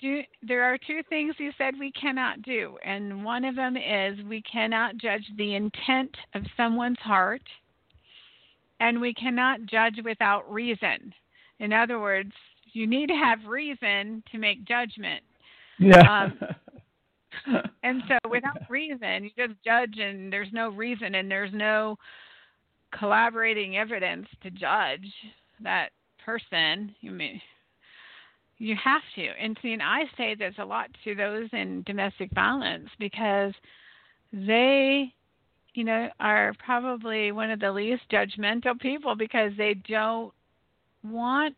do, 0.00 0.20
there 0.42 0.64
are 0.64 0.78
two 0.78 1.00
things 1.08 1.34
you 1.38 1.50
said 1.56 1.74
we 1.78 1.92
cannot 1.92 2.42
do, 2.42 2.76
and 2.84 3.24
one 3.24 3.44
of 3.44 3.56
them 3.56 3.76
is 3.76 4.18
we 4.28 4.42
cannot 4.42 4.96
judge 4.96 5.24
the 5.36 5.54
intent 5.54 6.14
of 6.34 6.42
someone's 6.56 6.98
heart, 6.98 7.42
and 8.80 9.00
we 9.00 9.14
cannot 9.14 9.64
judge 9.66 9.98
without 10.04 10.50
reason. 10.52 11.12
In 11.60 11.72
other 11.72 12.00
words, 12.00 12.32
you 12.72 12.86
need 12.86 13.06
to 13.08 13.14
have 13.14 13.46
reason 13.46 14.22
to 14.32 14.38
make 14.38 14.64
judgment. 14.64 15.22
yeah. 15.78 16.24
Um, 16.24 16.38
and 17.82 18.02
so 18.08 18.18
without 18.30 18.58
reason, 18.68 19.24
you 19.24 19.30
just 19.36 19.58
judge 19.64 19.98
and 19.98 20.32
there's 20.32 20.52
no 20.52 20.70
reason 20.70 21.16
and 21.16 21.30
there's 21.30 21.52
no 21.52 21.96
collaborating 22.98 23.76
evidence 23.76 24.26
to 24.42 24.50
judge 24.50 25.06
that 25.62 25.90
person. 26.24 26.94
You 27.00 27.10
mean 27.10 27.40
you 28.64 28.74
have 28.82 29.02
to. 29.14 29.26
And 29.38 29.58
see, 29.60 29.74
and 29.74 29.82
I 29.82 30.04
say 30.16 30.34
there's 30.34 30.54
a 30.58 30.64
lot 30.64 30.88
to 31.04 31.14
those 31.14 31.48
in 31.52 31.82
domestic 31.82 32.30
violence 32.32 32.88
because 32.98 33.52
they, 34.32 35.12
you 35.74 35.84
know, 35.84 36.08
are 36.18 36.54
probably 36.64 37.30
one 37.30 37.50
of 37.50 37.60
the 37.60 37.70
least 37.70 38.02
judgmental 38.10 38.80
people 38.80 39.16
because 39.16 39.52
they 39.58 39.74
don't 39.86 40.32
want 41.02 41.54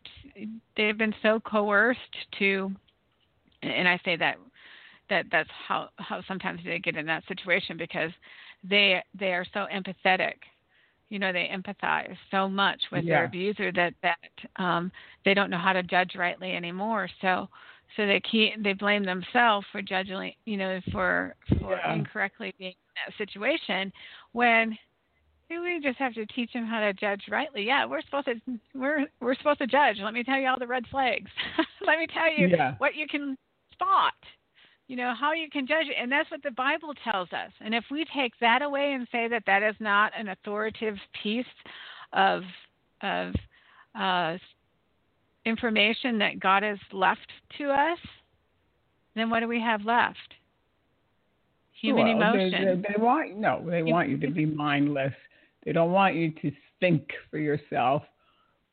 they've 0.77 0.99
been 0.99 1.15
so 1.23 1.39
coerced 1.39 2.01
to 2.37 2.73
and 3.63 3.87
I 3.87 4.01
say 4.05 4.17
that 4.17 4.39
that 5.09 5.27
that's 5.31 5.49
how 5.69 5.91
how 5.99 6.21
sometimes 6.27 6.59
they 6.65 6.81
get 6.81 6.97
in 6.97 7.07
that 7.07 7.23
situation 7.29 7.77
because 7.77 8.11
they 8.69 9.01
they 9.17 9.33
are 9.33 9.47
so 9.55 9.67
empathetic 9.73 10.35
you 11.11 11.19
know 11.19 11.33
they 11.33 11.49
empathize 11.53 12.17
so 12.31 12.49
much 12.49 12.81
with 12.93 13.07
their 13.07 13.25
abuser 13.25 13.71
that 13.73 13.95
that 14.03 14.63
um 14.63 14.91
they 15.25 15.35
don't 15.35 15.51
know 15.51 15.59
how 15.59 15.73
to 15.73 15.83
judge 15.83 16.13
rightly 16.17 16.53
anymore 16.53 17.09
so 17.21 17.49
so 17.97 18.07
they 18.07 18.21
keep 18.31 18.63
they 18.63 18.73
blame 18.73 19.05
themselves 19.05 19.67
for 19.71 19.81
judging 19.83 20.33
you 20.45 20.57
know 20.57 20.81
for 20.93 21.35
for 21.61 21.77
Yeah. 21.77 21.95
incorrectly 21.95 22.55
being 22.59 22.73
in 22.73 22.95
that 23.07 23.17
situation 23.17 23.93
when 24.33 24.77
we 25.49 25.81
just 25.83 25.99
have 25.99 26.15
to 26.15 26.27
teach 26.27 26.53
them 26.53 26.67
how 26.67 26.81
to 26.81 26.93
judge 26.93 27.23
rightly. 27.31 27.63
Yeah, 27.65 27.87
we're 27.87 28.03
supposed 28.03 28.27
to 28.27 28.35
we're 28.75 29.07
we're 29.21 29.37
supposed 29.37 29.61
to 29.61 29.67
judge. 29.67 29.97
Let 30.03 30.15
me 30.15 30.25
tell 30.25 30.39
you 30.39 30.49
all 30.49 30.59
the 30.59 30.67
red 30.67 30.87
flags. 30.91 31.31
Let 31.87 31.99
me 31.99 32.07
tell 32.13 32.33
you 32.33 32.49
Yeah. 32.49 32.75
what 32.79 32.95
you 32.95 33.07
can 33.07 33.37
spot. 33.73 34.15
You 34.89 34.97
know 34.97 35.15
how 35.19 35.33
you 35.33 35.51
can 35.51 35.67
judge 35.67 35.87
it, 35.89 35.97
and 36.01 36.11
that's 36.11 36.31
what 36.31 36.43
the 36.45 36.53
Bible 36.53 36.95
tells 37.03 37.33
us. 37.33 37.51
And 37.61 37.75
if 37.75 37.85
we 37.91 38.05
take 38.15 38.33
that 38.41 38.63
away 38.63 38.93
and 38.93 39.07
say 39.11 39.27
that 39.29 39.43
that 39.47 39.63
is 39.63 39.75
not 39.81 40.13
an 40.17 40.29
authoritative 40.29 40.97
piece 41.23 41.45
of 42.13 42.43
of 43.03 43.35
uh, 43.99 44.37
information 45.45 46.19
that 46.19 46.39
God 46.41 46.63
has 46.63 46.79
left 46.93 47.31
to 47.59 47.71
us, 47.71 47.99
then 49.15 49.29
what 49.29 49.41
do 49.41 49.49
we 49.49 49.61
have 49.61 49.83
left? 49.85 50.35
Human 51.81 52.19
well, 52.19 52.33
they- 52.35 52.51
They, 52.51 52.83
they 52.95 53.03
want 53.03 53.37
no, 53.37 53.63
they 53.69 53.83
want 53.83 54.09
you 54.09 54.19
to 54.19 54.31
be 54.31 54.47
mindless. 54.47 55.13
They 55.65 55.73
don't 55.73 55.93
want 55.93 56.15
you 56.15 56.31
to 56.31 56.53
think 56.79 57.11
for 57.31 57.39
yourself. 57.39 58.03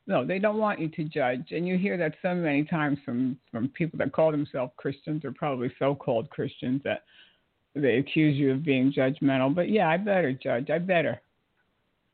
No, 0.05 0.25
they 0.25 0.37
don't 0.37 0.57
want 0.57 0.79
you 0.79 0.89
to 0.89 1.03
judge. 1.05 1.51
And 1.51 1.67
you 1.67 1.77
hear 1.77 1.97
that 1.97 2.15
so 2.21 2.35
many 2.35 2.65
times 2.65 2.97
from 3.05 3.37
from 3.51 3.69
people 3.69 3.97
that 3.99 4.11
call 4.11 4.31
themselves 4.31 4.73
Christians 4.77 5.23
or 5.23 5.31
probably 5.31 5.71
so-called 5.79 6.29
Christians 6.29 6.81
that 6.83 7.03
they 7.73 7.97
accuse 7.97 8.37
you 8.37 8.51
of 8.51 8.63
being 8.63 8.91
judgmental. 8.91 9.53
But 9.53 9.69
yeah, 9.69 9.87
I 9.87 9.97
better 9.97 10.33
judge. 10.33 10.69
I 10.69 10.79
better. 10.79 11.21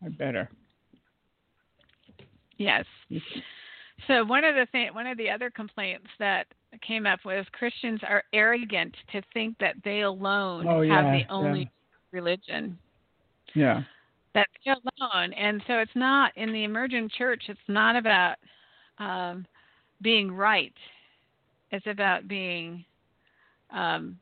I 0.06 0.10
better. 0.10 0.50
Yes. 2.58 2.86
So 4.08 4.24
one 4.24 4.44
of 4.44 4.56
the 4.56 4.68
thing, 4.72 4.94
one 4.94 5.08
of 5.08 5.18
the 5.18 5.30
other 5.30 5.50
complaints 5.50 6.08
that 6.20 6.48
came 6.86 7.06
up 7.06 7.20
was 7.26 7.46
Christians 7.52 8.02
are 8.08 8.24
arrogant 8.34 8.96
to 9.12 9.22
think 9.34 9.58
that 9.60 9.76
they 9.84 10.02
alone 10.02 10.68
Oh, 10.68 10.88
have 10.88 11.06
the 11.06 11.24
only 11.30 11.62
yeah. 11.62 11.68
religion. 12.12 12.78
Yeah. 13.56 13.84
That 14.36 14.48
they're 14.64 14.76
alone, 15.00 15.34
and 15.34 15.62
so 15.66 15.80
it's 15.80 15.92
not 15.96 16.36
in 16.38 16.54
the 16.54 16.64
emergent 16.64 17.12
church. 17.12 17.44
It's 17.48 17.60
not 17.68 17.96
about 17.96 18.36
um, 19.00 19.46
being 20.02 20.32
right. 20.32 20.74
It's 21.72 21.88
about 21.88 22.28
being 22.28 22.86
um, 23.72 24.18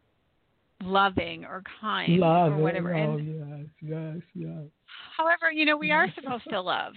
loving 0.82 1.46
or 1.46 1.64
kind 1.82 2.20
Love 2.20 2.54
or 2.54 2.58
whatever. 2.58 2.94
It. 2.94 3.04
And 3.04 3.12
Oh, 3.12 3.18
yes, 3.18 3.68
yes, 3.82 4.22
yes. 4.34 4.64
However, 5.18 5.52
you 5.52 5.66
know, 5.66 5.78
we 5.78 5.92
are 5.92 6.08
supposed 6.16 6.50
to 6.50 6.62
love. 6.62 6.94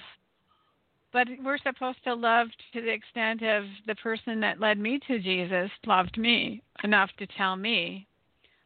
But 1.13 1.27
we're 1.45 1.59
supposed 1.59 1.99
to 2.05 2.15
love 2.15 2.49
to 2.73 2.81
the 2.81 2.93
extent 2.93 3.43
of 3.43 3.65
the 3.87 3.97
person 3.97 4.39
that 4.41 4.61
led 4.61 4.79
me 4.79 5.01
to 5.09 5.19
Jesus 5.19 5.71
loved 5.85 6.17
me 6.17 6.63
enough 6.85 7.11
to 7.19 7.27
tell 7.37 7.57
me 7.57 8.07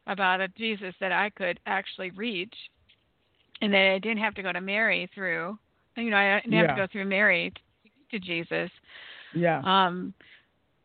about 0.05 0.41
a 0.41 0.47
Jesus 0.49 0.93
that 0.99 1.11
I 1.11 1.31
could 1.31 1.59
actually 1.65 2.11
reach 2.11 2.53
and 3.61 3.73
that 3.73 3.93
I 3.93 3.99
didn't 3.99 4.19
have 4.19 4.35
to 4.35 4.43
go 4.43 4.51
to 4.51 4.61
Mary 4.61 5.09
through. 5.13 5.57
You 5.95 6.09
know, 6.09 6.17
I 6.17 6.41
didn't 6.41 6.59
have 6.59 6.75
to 6.75 6.81
go 6.81 6.87
through 6.91 7.05
Mary 7.05 7.53
to 8.11 8.19
Jesus. 8.19 8.69
Yeah. 9.33 9.61
Um 9.65 10.13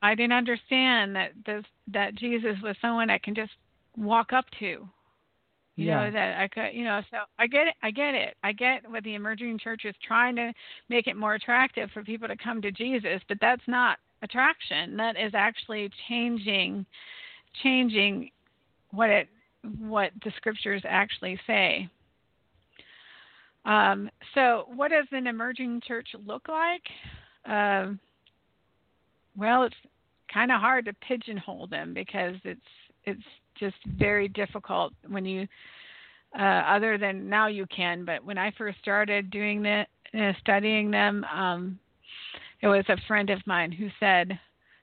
I 0.02 0.14
didn't 0.14 0.32
understand 0.32 1.14
that 1.16 1.32
this 1.44 1.64
that 1.88 2.14
Jesus 2.14 2.56
was 2.62 2.76
someone 2.80 3.10
I 3.10 3.18
can 3.18 3.34
just 3.34 3.52
walk 3.96 4.32
up 4.32 4.46
to 4.60 4.88
you 5.80 5.86
yeah. 5.86 6.04
know 6.04 6.10
that 6.10 6.38
i 6.38 6.48
could 6.48 6.70
you 6.72 6.84
know 6.84 7.00
so 7.10 7.18
i 7.38 7.46
get 7.46 7.66
it 7.66 7.74
i 7.82 7.90
get 7.90 8.14
it 8.14 8.36
i 8.44 8.52
get 8.52 8.88
what 8.90 9.02
the 9.04 9.14
emerging 9.14 9.58
church 9.58 9.82
is 9.84 9.94
trying 10.06 10.36
to 10.36 10.52
make 10.88 11.06
it 11.06 11.16
more 11.16 11.34
attractive 11.34 11.90
for 11.92 12.02
people 12.02 12.28
to 12.28 12.36
come 12.36 12.60
to 12.60 12.70
jesus 12.70 13.20
but 13.28 13.38
that's 13.40 13.62
not 13.66 13.98
attraction 14.22 14.96
that 14.96 15.16
is 15.18 15.32
actually 15.34 15.90
changing 16.08 16.84
changing 17.62 18.30
what 18.90 19.08
it 19.10 19.28
what 19.78 20.10
the 20.24 20.32
scriptures 20.36 20.82
actually 20.86 21.38
say 21.46 21.88
um, 23.64 24.10
so 24.34 24.64
what 24.74 24.90
does 24.90 25.06
an 25.12 25.26
emerging 25.26 25.82
church 25.86 26.08
look 26.26 26.48
like? 26.48 26.82
Um, 27.46 28.00
well 29.36 29.64
it's 29.64 29.76
kind 30.32 30.52
of 30.52 30.60
hard 30.60 30.84
to 30.84 30.92
pigeonhole 31.06 31.66
them 31.66 31.92
because 31.94 32.36
it's 32.44 32.60
it's 33.04 33.22
just 33.58 33.76
very 33.98 34.28
difficult 34.28 34.92
when 35.08 35.24
you 35.24 35.46
uh, 36.38 36.42
other 36.42 36.96
than 36.98 37.28
now 37.28 37.48
you 37.48 37.66
can 37.74 38.04
but 38.04 38.24
when 38.24 38.38
i 38.38 38.52
first 38.56 38.78
started 38.78 39.30
doing 39.30 39.62
that 39.62 39.88
uh, 40.18 40.32
studying 40.40 40.90
them 40.90 41.24
um 41.34 41.78
it 42.62 42.68
was 42.68 42.84
a 42.88 42.96
friend 43.08 43.30
of 43.30 43.44
mine 43.46 43.72
who 43.72 43.88
said 43.98 44.38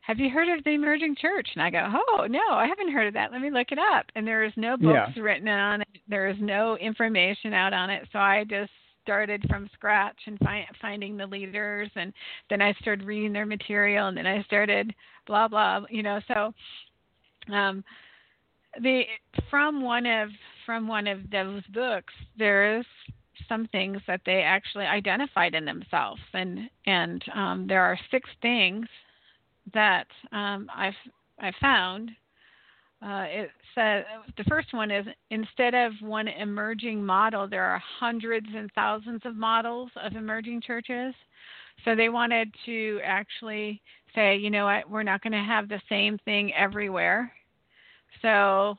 have 0.07 0.19
you 0.19 0.29
heard 0.29 0.47
of 0.47 0.63
the 0.63 0.69
emerging 0.69 1.17
church? 1.19 1.49
And 1.53 1.61
i 1.61 1.69
go 1.69 1.85
oh 1.91 2.27
no 2.27 2.39
i 2.51 2.65
haven't 2.65 2.93
heard 2.93 3.07
of 3.07 3.13
that. 3.13 3.31
Let 3.31 3.41
me 3.41 3.51
look 3.51 3.71
it 3.71 3.79
up. 3.79 4.05
And 4.15 4.25
there 4.25 4.45
is 4.45 4.53
no 4.55 4.77
books 4.77 5.11
Yeah. 5.15 5.21
written 5.21 5.49
on 5.49 5.81
it. 5.81 5.87
There 6.07 6.29
is 6.29 6.37
no 6.39 6.77
information 6.77 7.53
out 7.53 7.73
on 7.73 7.89
it. 7.89 8.07
So 8.13 8.19
i 8.19 8.45
just 8.45 8.71
started 9.03 9.45
from 9.49 9.69
scratch 9.73 10.17
and 10.25 10.39
fi- 10.39 10.67
finding 10.81 11.17
the 11.17 11.27
leaders. 11.27 11.89
And 11.95 12.13
then 12.49 12.61
i 12.61 12.71
started 12.79 13.05
reading 13.05 13.33
their 13.33 13.45
material. 13.45 14.07
And 14.07 14.17
then 14.17 14.25
i 14.25 14.41
started 14.43 14.95
blah 15.25 15.49
blah 15.49 15.81
you 15.89 16.03
know 16.03 16.21
so 16.29 16.53
um 17.53 17.83
the 18.81 19.01
from 19.49 19.81
one 19.81 20.05
of 20.05 20.29
from 20.65 20.87
one 20.87 21.07
of 21.07 21.19
those 21.31 21.63
books 21.73 22.13
there 22.37 22.79
is 22.79 22.85
some 23.49 23.67
things 23.67 24.01
that 24.07 24.21
they 24.25 24.41
actually 24.41 24.85
identified 24.85 25.53
in 25.53 25.65
themselves. 25.65 26.21
And 26.33 26.69
and 26.85 27.23
um, 27.35 27.65
there 27.67 27.81
are 27.83 27.99
six 28.09 28.29
things 28.41 28.87
that 29.73 30.07
um, 30.31 30.69
I've 30.75 30.93
I 31.39 31.51
found. 31.59 32.11
Uh, 32.99 33.25
it 33.27 33.49
says 33.75 34.03
the 34.37 34.43
first 34.45 34.73
one 34.73 34.89
is 34.89 35.05
instead 35.29 35.75
of 35.75 35.91
one 36.01 36.27
emerging 36.27 37.05
model, 37.05 37.47
there 37.47 37.63
are 37.63 37.81
hundreds 37.99 38.47
and 38.55 38.71
thousands 38.73 39.21
of 39.23 39.35
models 39.35 39.91
of 40.03 40.15
emerging 40.15 40.61
churches. 40.61 41.13
So 41.85 41.95
they 41.95 42.09
wanted 42.09 42.51
to 42.65 42.99
actually 43.03 43.81
say, 44.15 44.35
you 44.35 44.49
know 44.49 44.65
what, 44.65 44.89
we're 44.89 45.03
not 45.03 45.21
going 45.21 45.33
to 45.33 45.37
have 45.43 45.69
the 45.69 45.79
same 45.87 46.17
thing 46.25 46.51
everywhere. 46.55 47.31
So 48.23 48.75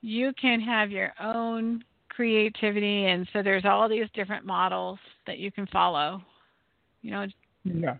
you 0.00 0.32
can 0.40 0.60
have 0.60 0.90
your 0.90 1.12
own 1.22 1.84
creativity 2.08 3.06
and 3.06 3.28
so 3.32 3.42
there's 3.42 3.64
all 3.64 3.88
these 3.88 4.06
different 4.12 4.44
models 4.44 4.98
that 5.28 5.38
you 5.38 5.52
can 5.52 5.68
follow. 5.68 6.20
You 7.02 7.12
know, 7.12 7.26
yeah. 7.64 7.94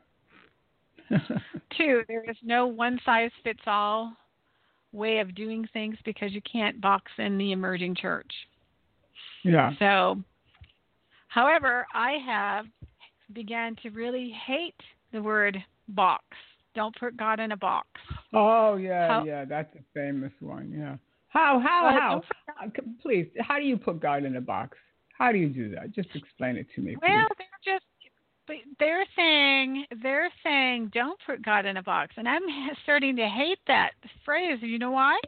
two, 1.77 2.03
there 2.09 2.29
is 2.29 2.37
no 2.43 2.67
one 2.67 2.99
size 3.05 3.31
fits 3.43 3.61
all 3.67 4.13
way 4.93 5.19
of 5.19 5.35
doing 5.35 5.67
things 5.73 5.97
because 6.05 6.33
you 6.33 6.41
can't 6.51 6.81
box 6.81 7.11
in 7.19 7.39
the 7.39 7.53
emerging 7.53 7.95
church. 7.95 8.31
Yeah. 9.45 9.71
So, 9.79 10.23
however, 11.29 11.87
I 11.95 12.17
have 12.27 12.67
began 13.33 13.77
to 13.83 13.91
really 13.91 14.35
hate 14.47 14.81
the 15.13 15.23
word 15.23 15.57
box. 15.89 16.25
Don't 16.75 16.95
put 16.97 17.17
God 17.17 17.41
in 17.41 17.53
a 17.53 17.57
box. 17.57 17.89
Oh 18.33 18.77
yeah, 18.77 19.09
How- 19.09 19.25
yeah, 19.25 19.45
that's 19.45 19.75
a 19.75 19.83
famous 19.95 20.33
one. 20.41 20.73
Yeah. 20.77 20.97
How 21.29 21.61
how 21.61 22.23
how? 22.57 22.71
Please, 23.03 23.29
how 23.41 23.59
do 23.59 23.65
you 23.65 23.77
put 23.77 24.01
God 24.01 24.25
in 24.25 24.37
a 24.37 24.41
box? 24.41 24.77
How 25.17 25.33
do 25.33 25.39
you 25.39 25.49
do 25.49 25.71
that? 25.75 25.93
Just 25.93 26.09
explain 26.15 26.57
it 26.57 26.67
to 26.75 26.81
me, 26.81 26.97
please. 26.97 27.09
Well, 27.09 27.29
they're 27.39 27.75
just 27.75 27.85
but 28.47 28.57
they're 28.81 29.07
saying 29.17 29.85
they're 30.03 30.31
saying 30.81 30.91
don't 30.95 31.19
put 31.27 31.45
God 31.45 31.67
in 31.67 31.77
a 31.77 31.83
box, 31.83 32.15
and 32.17 32.29
I'm 32.29 32.43
starting 32.83 33.17
to 33.17 33.27
hate 33.27 33.59
that 33.67 33.91
phrase. 34.25 34.59
You 34.63 34.79
know 34.79 34.91
why? 34.91 35.19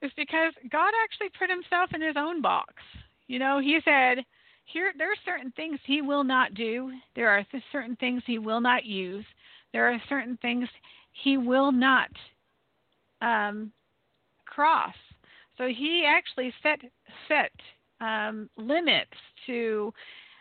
It's 0.00 0.14
because 0.14 0.52
God 0.70 0.92
actually 1.04 1.28
put 1.38 1.50
Himself 1.50 1.90
in 1.94 2.02
His 2.02 2.16
own 2.16 2.42
box. 2.42 2.74
You 3.28 3.38
know, 3.38 3.60
He 3.60 3.78
said, 3.84 4.24
"Here, 4.64 4.92
there 4.96 5.10
are 5.10 5.24
certain 5.24 5.52
things 5.52 5.78
He 5.86 6.02
will 6.02 6.24
not 6.24 6.54
do. 6.54 6.92
There 7.14 7.30
are 7.30 7.46
certain 7.70 7.96
things 7.96 8.22
He 8.26 8.38
will 8.38 8.60
not 8.60 8.84
use. 8.84 9.24
There 9.72 9.90
are 9.90 10.02
certain 10.08 10.38
things 10.42 10.68
He 11.12 11.36
will 11.36 11.72
not 11.72 12.10
um, 13.20 13.72
cross." 14.44 14.94
So 15.58 15.68
He 15.68 16.04
actually 16.06 16.52
set 16.62 16.80
set 17.28 17.52
um, 18.00 18.50
limits 18.56 19.10
to, 19.46 19.92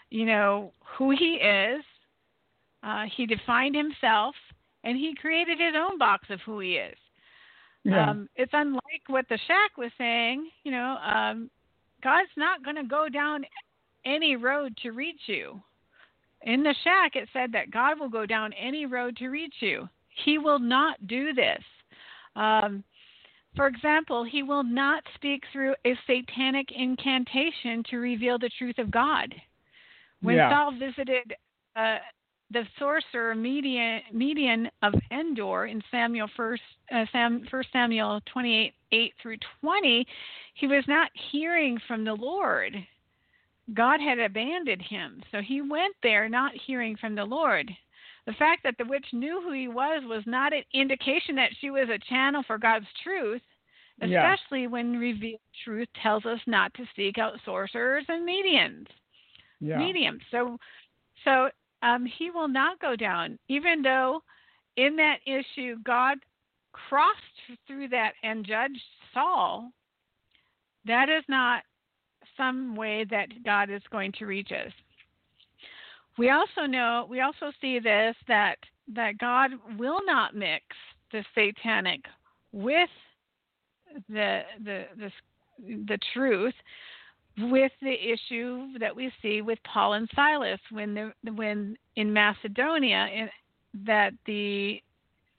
you 0.10 0.26
know, 0.26 0.74
who 0.98 1.12
He 1.12 1.36
is 1.36 1.84
uh, 2.84 3.04
he 3.16 3.26
defined 3.26 3.76
himself 3.76 4.36
and 4.84 4.98
he 4.98 5.16
created 5.16 5.60
his 5.60 5.76
own 5.78 5.98
box 5.98 6.28
of 6.30 6.40
who 6.46 6.60
he 6.60 6.74
is. 6.74 6.98
yeah. 7.84 8.10
Um, 8.10 8.30
it's 8.36 8.52
unlike 8.54 9.04
what 9.08 9.26
the 9.30 9.40
shack 9.48 9.78
was 9.78 9.92
saying. 9.98 10.50
You 10.64 10.72
know, 10.72 10.98
um, 10.98 11.50
God's 12.04 12.30
not 12.36 12.64
going 12.64 12.78
to 12.78 12.84
go 12.84 13.08
down 13.10 13.46
any 14.06 14.36
road 14.36 14.76
to 14.82 14.92
reach 14.92 15.22
you. 15.28 15.62
In 16.44 16.64
the 16.64 16.76
shack, 16.84 17.16
it 17.16 17.30
said 17.34 17.52
that 17.52 17.70
God 17.70 18.00
will 18.00 18.10
go 18.10 18.26
down 18.26 18.52
any 18.54 18.88
road 18.88 19.16
to 19.18 19.28
reach 19.30 19.54
you. 19.60 19.88
He 20.26 20.40
will 20.40 20.60
not 20.60 21.06
do 21.08 21.34
this. 21.34 21.62
Um, 22.36 22.84
for 23.56 23.68
example, 23.68 24.24
he 24.24 24.44
will 24.44 24.64
not 24.64 25.04
speak 25.16 25.44
through 25.52 25.76
a 25.86 25.94
satanic 26.08 26.70
incantation 26.76 27.84
to 27.90 27.98
reveal 27.98 28.40
the 28.40 28.50
truth 28.58 28.80
of 28.80 28.90
God. 28.90 29.34
When 30.22 30.38
Yeah. 30.38 30.50
Saul 30.50 30.72
visited 30.72 31.36
uh, 31.76 31.98
the 32.52 32.64
sorcerer 32.78 33.36
medium, 33.36 34.02
medium 34.14 34.68
of 34.82 34.94
Endor 35.12 35.68
in 35.68 35.82
Samuel 35.90 36.30
first 36.36 36.62
uh, 36.94 37.06
Sam, 37.12 37.46
First 37.50 37.70
Samuel 37.72 38.22
twenty 38.32 38.58
eight 38.58 38.74
eight 38.92 39.14
through 39.22 39.38
twenty, 39.62 40.06
he 40.56 40.68
was 40.68 40.84
not 40.88 41.10
hearing 41.32 41.80
from 41.88 42.04
the 42.04 42.14
Lord. 42.14 42.76
God 43.74 44.02
had 44.02 44.20
abandoned 44.20 44.82
him, 44.82 45.22
so 45.32 45.40
he 45.42 45.62
went 45.62 45.96
there 46.04 46.28
not 46.28 46.52
hearing 46.68 46.98
from 46.98 47.16
the 47.16 47.24
Lord. 47.24 47.72
The 48.26 48.34
fact 48.34 48.64
that 48.64 48.76
the 48.78 48.86
witch 48.86 49.06
knew 49.14 49.42
who 49.42 49.54
he 49.54 49.68
was 49.68 50.04
was 50.06 50.24
not 50.26 50.54
an 50.54 50.64
indication 50.74 51.36
that 51.36 51.52
she 51.60 51.70
was 51.70 51.88
a 51.90 51.98
channel 52.10 52.44
for 52.46 52.58
God's 52.58 52.86
truth, 53.02 53.42
Yeah. 54.02 54.34
especially 54.34 54.68
when 54.68 54.98
revealed 55.00 55.40
truth 55.64 55.88
tells 56.04 56.26
us 56.26 56.40
not 56.48 56.74
to 56.74 56.86
seek 56.96 57.18
out 57.18 57.40
sorcerers 57.46 58.06
and 58.10 58.26
mediums 58.26 58.88
yeah. 59.62 59.78
medium. 59.78 60.20
So, 60.32 60.58
so 61.24 61.50
um, 61.82 62.06
he 62.06 62.30
will 62.30 62.48
not 62.48 62.80
go 62.80 62.96
down, 62.96 63.38
even 63.48 63.82
though 63.82 64.22
in 64.78 64.96
that 64.98 65.18
issue 65.26 65.78
God 65.84 66.18
crossed 66.74 67.18
through 67.68 67.90
that 67.90 68.14
and 68.24 68.46
judged 68.46 68.82
Saul. 69.14 69.72
That 70.86 71.10
is 71.10 71.24
not 71.28 71.64
some 72.38 72.76
way 72.76 73.06
that 73.10 73.28
God 73.44 73.70
is 73.70 73.82
going 73.92 74.12
to 74.14 74.26
reach 74.26 74.52
us. 74.52 74.72
We 76.18 76.30
also 76.30 76.66
know, 76.68 77.06
we 77.10 77.22
also 77.22 77.52
see 77.62 77.80
this 77.80 78.16
that 78.28 78.58
that 78.94 79.18
God 79.20 79.52
will 79.78 80.00
not 80.06 80.36
mix 80.36 80.64
the 81.12 81.24
satanic 81.36 82.02
with 82.52 82.90
the 84.10 84.42
the 84.64 84.86
the 84.98 85.12
the 85.88 86.00
truth 86.14 86.54
with 87.50 87.72
the 87.82 87.94
issue 87.94 88.78
that 88.80 88.96
we 88.96 89.12
see 89.22 89.42
with 89.42 89.60
Paul 89.64 89.94
and 89.94 90.10
Silas 90.16 90.60
when 90.70 90.94
the 90.94 91.32
when 91.32 91.78
in 91.96 92.12
Macedonia 92.12 93.08
in, 93.14 93.30
that 93.86 94.14
the 94.26 94.82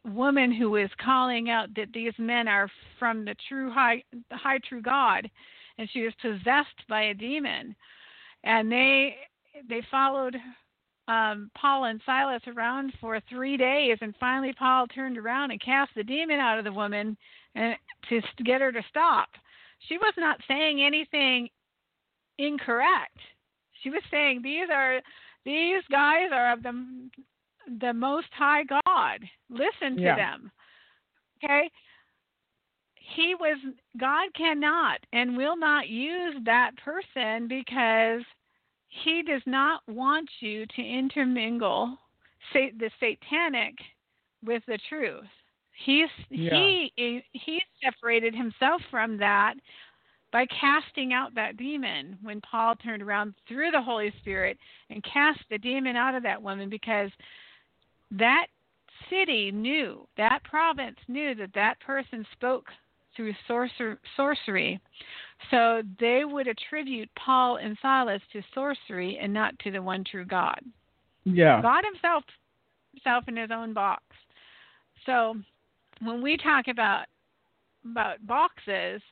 woman 0.04 0.52
who 0.52 0.76
is 0.76 0.90
calling 1.04 1.50
out 1.50 1.74
that 1.76 1.92
these 1.92 2.14
men 2.18 2.48
are 2.48 2.68
from 2.98 3.24
the 3.24 3.36
true 3.48 3.70
high 3.70 4.02
the 4.30 4.36
high 4.36 4.58
true 4.68 4.82
God 4.82 5.30
and 5.78 5.88
she 5.92 6.02
was 6.02 6.12
possessed 6.20 6.86
by 6.88 7.02
a 7.04 7.14
demon 7.14 7.74
and 8.44 8.70
they 8.70 9.16
they 9.68 9.82
followed 9.90 10.36
um, 11.08 11.50
Paul 11.60 11.84
and 11.84 12.00
Silas 12.06 12.42
around 12.46 12.92
for 13.00 13.20
three 13.28 13.56
days, 13.56 13.98
and 14.00 14.14
finally 14.20 14.52
Paul 14.56 14.86
turned 14.86 15.18
around 15.18 15.50
and 15.50 15.60
cast 15.60 15.90
the 15.96 16.04
demon 16.04 16.38
out 16.38 16.58
of 16.58 16.64
the 16.64 16.72
woman, 16.72 17.16
and 17.54 17.74
to 18.08 18.20
get 18.44 18.60
her 18.60 18.72
to 18.72 18.82
stop. 18.88 19.28
She 19.88 19.98
was 19.98 20.14
not 20.16 20.40
saying 20.46 20.82
anything 20.82 21.48
incorrect. 22.46 23.18
She 23.82 23.90
was 23.90 24.02
saying 24.10 24.42
these 24.42 24.68
are 24.72 25.00
these 25.44 25.82
guys 25.90 26.30
are 26.32 26.52
of 26.52 26.62
the 26.62 27.10
the 27.80 27.92
Most 27.92 28.28
High 28.32 28.64
God. 28.64 29.20
Listen 29.48 29.96
to 29.96 30.02
Yeah. 30.02 30.16
them. 30.16 30.50
Okay. 31.42 31.70
He 32.94 33.34
was 33.34 33.58
God 33.98 34.32
cannot 34.34 35.00
and 35.12 35.36
will 35.36 35.56
not 35.56 35.88
use 35.88 36.36
that 36.44 36.76
person 36.76 37.48
because 37.48 38.22
he 38.88 39.22
does 39.22 39.42
not 39.46 39.82
want 39.88 40.28
you 40.40 40.66
to 40.66 40.82
intermingle 40.82 41.98
the 42.52 42.90
satanic 43.00 43.74
with 44.44 44.64
the 44.66 44.78
truth. 44.88 45.26
He's 45.84 46.10
Yeah. 46.30 46.54
he 46.54 47.24
he 47.32 47.62
separated 47.82 48.34
himself 48.34 48.82
from 48.90 49.16
that 49.18 49.54
by 50.32 50.46
casting 50.46 51.12
out 51.12 51.34
that 51.34 51.56
demon 51.58 52.18
when 52.22 52.40
Paul 52.40 52.74
turned 52.76 53.02
around 53.02 53.34
through 53.46 53.70
the 53.70 53.82
Holy 53.82 54.12
Spirit 54.20 54.58
and 54.90 55.04
cast 55.04 55.40
the 55.50 55.58
demon 55.58 55.94
out 55.94 56.14
of 56.14 56.22
that 56.22 56.42
woman 56.42 56.70
because 56.70 57.10
that 58.10 58.46
city 59.10 59.50
knew, 59.50 60.06
that 60.16 60.42
province 60.44 60.96
knew 61.06 61.34
that 61.34 61.54
that 61.54 61.78
person 61.80 62.26
spoke 62.32 62.66
through 63.14 63.34
sorcer- 63.48 63.98
sorcery. 64.16 64.80
So 65.50 65.82
they 66.00 66.24
would 66.24 66.48
attribute 66.48 67.10
Paul 67.14 67.56
and 67.56 67.76
Silas 67.82 68.22
to 68.32 68.42
sorcery 68.54 69.18
and 69.20 69.32
not 69.32 69.58
to 69.60 69.70
the 69.70 69.82
one 69.82 70.04
true 70.04 70.24
God. 70.24 70.60
Yeah. 71.24 71.60
God 71.60 71.84
himself 71.84 72.24
himself 72.94 73.24
in 73.28 73.36
his 73.36 73.50
own 73.50 73.72
box. 73.72 74.02
So 75.06 75.36
when 76.00 76.22
we 76.22 76.36
talk 76.36 76.68
about 76.68 77.06
about 77.84 78.24
boxes, 78.26 79.02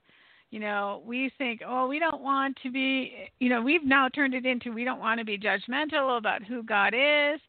you 0.50 0.58
know, 0.58 1.02
we 1.06 1.30
think, 1.38 1.62
oh, 1.66 1.86
we 1.86 1.98
don't 1.98 2.22
want 2.22 2.58
to 2.62 2.70
be, 2.70 3.12
you 3.38 3.48
know, 3.48 3.62
we've 3.62 3.84
now 3.84 4.08
turned 4.08 4.34
it 4.34 4.44
into 4.44 4.72
we 4.72 4.84
don't 4.84 4.98
want 4.98 5.18
to 5.20 5.24
be 5.24 5.38
judgmental 5.38 6.18
about 6.18 6.42
who 6.42 6.62
God 6.62 6.92
is. 6.94 7.40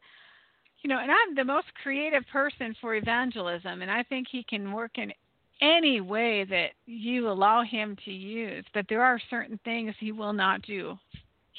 You 0.82 0.88
know, 0.88 0.98
and 0.98 1.10
I'm 1.10 1.34
the 1.36 1.44
most 1.44 1.66
creative 1.82 2.24
person 2.32 2.74
for 2.80 2.94
evangelism, 2.96 3.82
and 3.82 3.90
I 3.90 4.02
think 4.04 4.26
he 4.30 4.44
can 4.44 4.72
work 4.72 4.98
in 4.98 5.12
any 5.60 6.00
way 6.00 6.44
that 6.44 6.70
you 6.86 7.28
allow 7.28 7.62
him 7.62 7.96
to 8.04 8.10
use. 8.10 8.64
But 8.74 8.86
there 8.88 9.02
are 9.02 9.20
certain 9.30 9.60
things 9.64 9.94
he 9.98 10.10
will 10.10 10.32
not 10.32 10.62
do. 10.62 10.98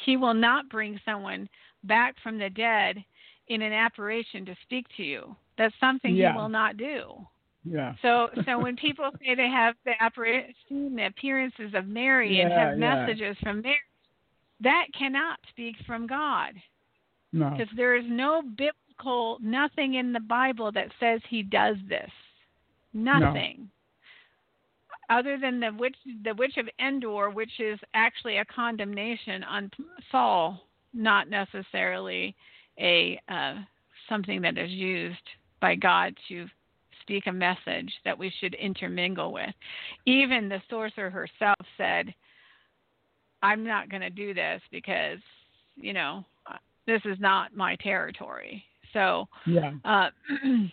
He 0.05 0.17
will 0.17 0.33
not 0.33 0.69
bring 0.69 0.99
someone 1.05 1.47
back 1.85 2.15
from 2.21 2.37
the 2.37 2.49
dead 2.49 3.03
in 3.47 3.61
an 3.61 3.71
apparition 3.71 4.45
to 4.45 4.55
speak 4.63 4.87
to 4.97 5.03
you. 5.03 5.35
That's 5.57 5.75
something 5.79 6.15
Yeah. 6.15 6.31
he 6.31 6.37
will 6.37 6.49
not 6.49 6.77
do. 6.77 7.25
Yeah. 7.65 7.93
So, 8.01 8.27
so 8.45 8.59
when 8.59 8.75
people 8.75 9.09
say 9.19 9.35
they 9.35 9.47
have 9.47 9.75
the 9.85 9.93
apparition, 10.01 10.95
the 10.95 11.07
appearances 11.07 11.73
of 11.73 11.87
Mary, 11.87 12.41
and 12.41 12.49
Yeah, 12.49 12.69
have 12.69 12.77
yeah. 12.77 13.05
messages 13.05 13.37
from 13.41 13.61
Mary, 13.61 13.77
that 14.61 14.87
cannot 14.97 15.39
speak 15.49 15.75
from 15.85 16.07
God 16.07 16.53
No. 17.31 17.51
because 17.51 17.73
there 17.75 17.95
is 17.95 18.05
no 18.07 18.41
biblical, 18.41 19.37
nothing 19.41 19.95
in 19.95 20.11
the 20.11 20.19
Bible 20.19 20.71
that 20.73 20.87
says 20.99 21.21
He 21.29 21.43
does 21.43 21.77
this. 21.87 22.11
Nothing. 22.93 23.69
Other 25.09 25.37
than 25.37 25.59
the 25.59 25.71
witch, 25.77 25.95
the 26.23 26.33
witch 26.35 26.57
of 26.57 26.67
Endor, 26.79 27.29
which 27.29 27.59
is 27.59 27.79
actually 27.93 28.37
a 28.37 28.45
condemnation 28.45 29.43
on 29.43 29.69
Saul, 30.11 30.59
not 30.93 31.29
necessarily 31.29 32.35
a 32.79 33.19
uh, 33.27 33.55
something 34.07 34.41
that 34.41 34.57
is 34.57 34.71
used 34.71 35.17
by 35.59 35.75
God 35.75 36.15
to 36.29 36.47
speak 37.03 37.27
a 37.27 37.31
message 37.31 37.93
that 38.03 38.17
we 38.17 38.33
should 38.39 38.55
intermingle 38.55 39.31
with. 39.31 39.53
Even 40.05 40.49
the 40.49 40.61
sorcerer 40.69 41.09
herself 41.09 41.57
said, 41.77 42.13
I'm 43.43 43.63
not 43.63 43.89
going 43.89 44.01
to 44.01 44.09
do 44.09 44.33
this 44.33 44.61
because, 44.71 45.19
you 45.75 45.93
know, 45.93 46.25
this 46.87 47.01
is 47.05 47.17
not 47.19 47.55
my 47.55 47.75
territory. 47.77 48.63
So, 48.93 49.27
yeah. 49.45 49.73
Uh, 49.85 50.09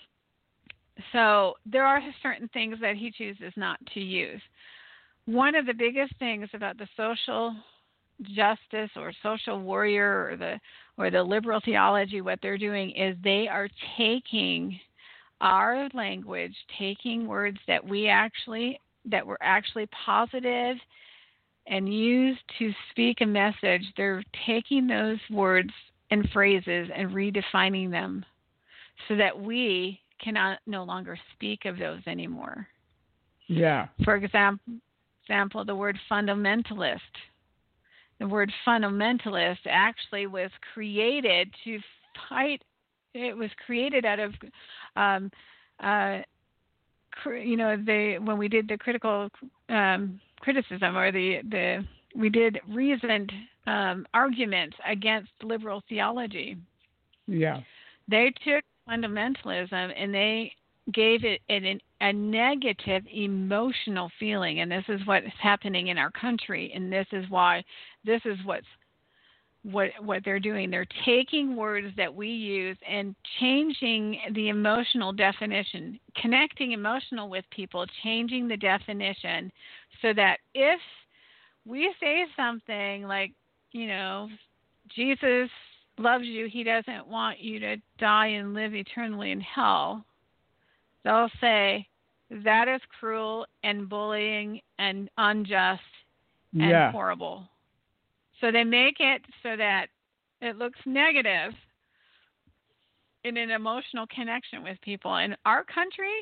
so 1.12 1.54
there 1.66 1.84
are 1.84 2.00
certain 2.22 2.48
things 2.48 2.76
that 2.80 2.96
he 2.96 3.10
chooses 3.10 3.52
not 3.56 3.78
to 3.94 4.00
use. 4.00 4.40
One 5.26 5.54
of 5.54 5.66
the 5.66 5.74
biggest 5.74 6.14
things 6.18 6.48
about 6.54 6.78
the 6.78 6.88
social 6.96 7.54
justice 8.34 8.90
or 8.96 9.12
social 9.22 9.60
warrior 9.60 10.30
or 10.30 10.36
the 10.36 10.60
or 10.98 11.10
the 11.10 11.22
liberal 11.22 11.60
theology, 11.64 12.20
what 12.20 12.38
they're 12.42 12.58
doing 12.58 12.90
is 12.90 13.16
they 13.24 13.48
are 13.48 13.68
taking 13.96 14.78
our 15.40 15.88
language, 15.94 16.54
taking 16.78 17.26
words 17.26 17.58
that 17.66 17.84
we 17.84 18.08
actually 18.08 18.80
that 19.06 19.26
were 19.26 19.38
actually 19.40 19.88
positive 20.04 20.76
and 21.66 21.92
used 21.92 22.40
to 22.58 22.72
speak 22.90 23.20
a 23.20 23.26
message, 23.26 23.82
they're 23.96 24.22
taking 24.46 24.86
those 24.86 25.18
words 25.30 25.70
and 26.10 26.28
phrases 26.30 26.88
and 26.94 27.10
redefining 27.10 27.90
them 27.90 28.24
so 29.08 29.16
that 29.16 29.38
we 29.38 29.98
cannot 30.22 30.58
no 30.66 30.84
longer 30.84 31.18
speak 31.34 31.64
of 31.64 31.78
those 31.78 32.00
anymore. 32.06 32.66
Yeah. 33.46 33.86
For 34.04 34.16
example, 34.16 34.74
example 35.24 35.64
the 35.64 35.74
word 35.74 35.98
fundamentalist. 36.10 36.98
The 38.18 38.28
word 38.28 38.52
fundamentalist 38.66 39.58
actually 39.66 40.26
was 40.26 40.50
created 40.74 41.48
to 41.64 41.78
fight. 42.28 42.62
It 43.14 43.36
was 43.36 43.50
created 43.64 44.04
out 44.04 44.18
of, 44.20 44.34
um, 44.96 45.30
uh, 45.82 46.20
you 47.26 47.56
know, 47.56 47.76
the 47.76 48.18
when 48.22 48.38
we 48.38 48.48
did 48.48 48.68
the 48.68 48.78
critical 48.78 49.28
um, 49.68 50.20
criticism 50.40 50.96
or 50.96 51.10
the 51.10 51.40
the 51.48 51.84
we 52.14 52.28
did 52.28 52.60
reasoned 52.68 53.32
um, 53.66 54.06
arguments 54.14 54.76
against 54.88 55.30
liberal 55.42 55.82
theology. 55.88 56.56
Yeah. 57.26 57.60
They 58.08 58.32
took 58.44 58.64
fundamentalism 58.88 59.92
and 59.96 60.12
they 60.12 60.52
gave 60.92 61.24
it 61.24 61.40
an, 61.48 61.80
a 62.00 62.12
negative 62.12 63.02
emotional 63.12 64.10
feeling, 64.18 64.60
and 64.60 64.70
this 64.70 64.84
is 64.88 65.00
what 65.06 65.24
is 65.24 65.32
happening 65.40 65.88
in 65.88 65.98
our 65.98 66.10
country, 66.10 66.72
and 66.74 66.92
this 66.92 67.06
is 67.12 67.24
why 67.28 67.62
this 68.04 68.20
is 68.24 68.38
what's 68.44 68.66
what 69.62 69.90
what 70.00 70.24
they're 70.24 70.40
doing. 70.40 70.70
They're 70.70 70.86
taking 71.04 71.56
words 71.56 71.88
that 71.96 72.14
we 72.14 72.28
use 72.28 72.76
and 72.88 73.14
changing 73.38 74.18
the 74.34 74.48
emotional 74.48 75.12
definition, 75.12 76.00
connecting 76.16 76.72
emotional 76.72 77.28
with 77.28 77.44
people, 77.50 77.84
changing 78.02 78.48
the 78.48 78.56
definition 78.56 79.52
so 80.00 80.14
that 80.14 80.38
if 80.54 80.80
we 81.66 81.92
say 82.00 82.24
something 82.36 83.04
like, 83.04 83.32
you 83.72 83.86
know, 83.86 84.28
Jesus 84.94 85.50
loves 85.98 86.24
you, 86.24 86.48
he 86.50 86.64
doesn't 86.64 87.06
want 87.06 87.38
you 87.38 87.60
to 87.60 87.76
die 87.98 88.28
and 88.28 88.54
live 88.54 88.74
eternally 88.74 89.30
in 89.30 89.40
hell. 89.40 90.04
They'll 91.04 91.30
say 91.40 91.86
that 92.30 92.68
is 92.68 92.80
cruel 92.98 93.46
and 93.62 93.88
bullying 93.88 94.60
and 94.78 95.10
unjust 95.18 95.82
and 96.54 96.70
yeah. 96.70 96.92
horrible. 96.92 97.44
So 98.40 98.50
they 98.50 98.64
make 98.64 98.96
it 99.00 99.22
so 99.42 99.56
that 99.56 99.86
it 100.40 100.56
looks 100.56 100.78
negative 100.86 101.52
in 103.24 103.36
an 103.36 103.50
emotional 103.50 104.06
connection 104.14 104.62
with 104.62 104.80
people. 104.80 105.16
In 105.16 105.36
our 105.44 105.64
country, 105.64 106.14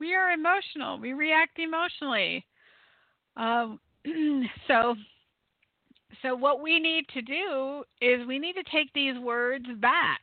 we 0.00 0.14
are 0.14 0.32
emotional. 0.32 0.98
We 0.98 1.12
react 1.12 1.58
emotionally. 1.58 2.44
Um, 3.36 3.78
so, 4.66 4.96
so 6.22 6.34
what 6.34 6.60
we 6.60 6.80
need 6.80 7.06
to 7.14 7.22
do 7.22 7.84
is 8.00 8.26
we 8.26 8.38
need 8.38 8.54
to 8.54 8.64
take 8.64 8.92
these 8.92 9.18
words 9.18 9.66
back, 9.80 10.20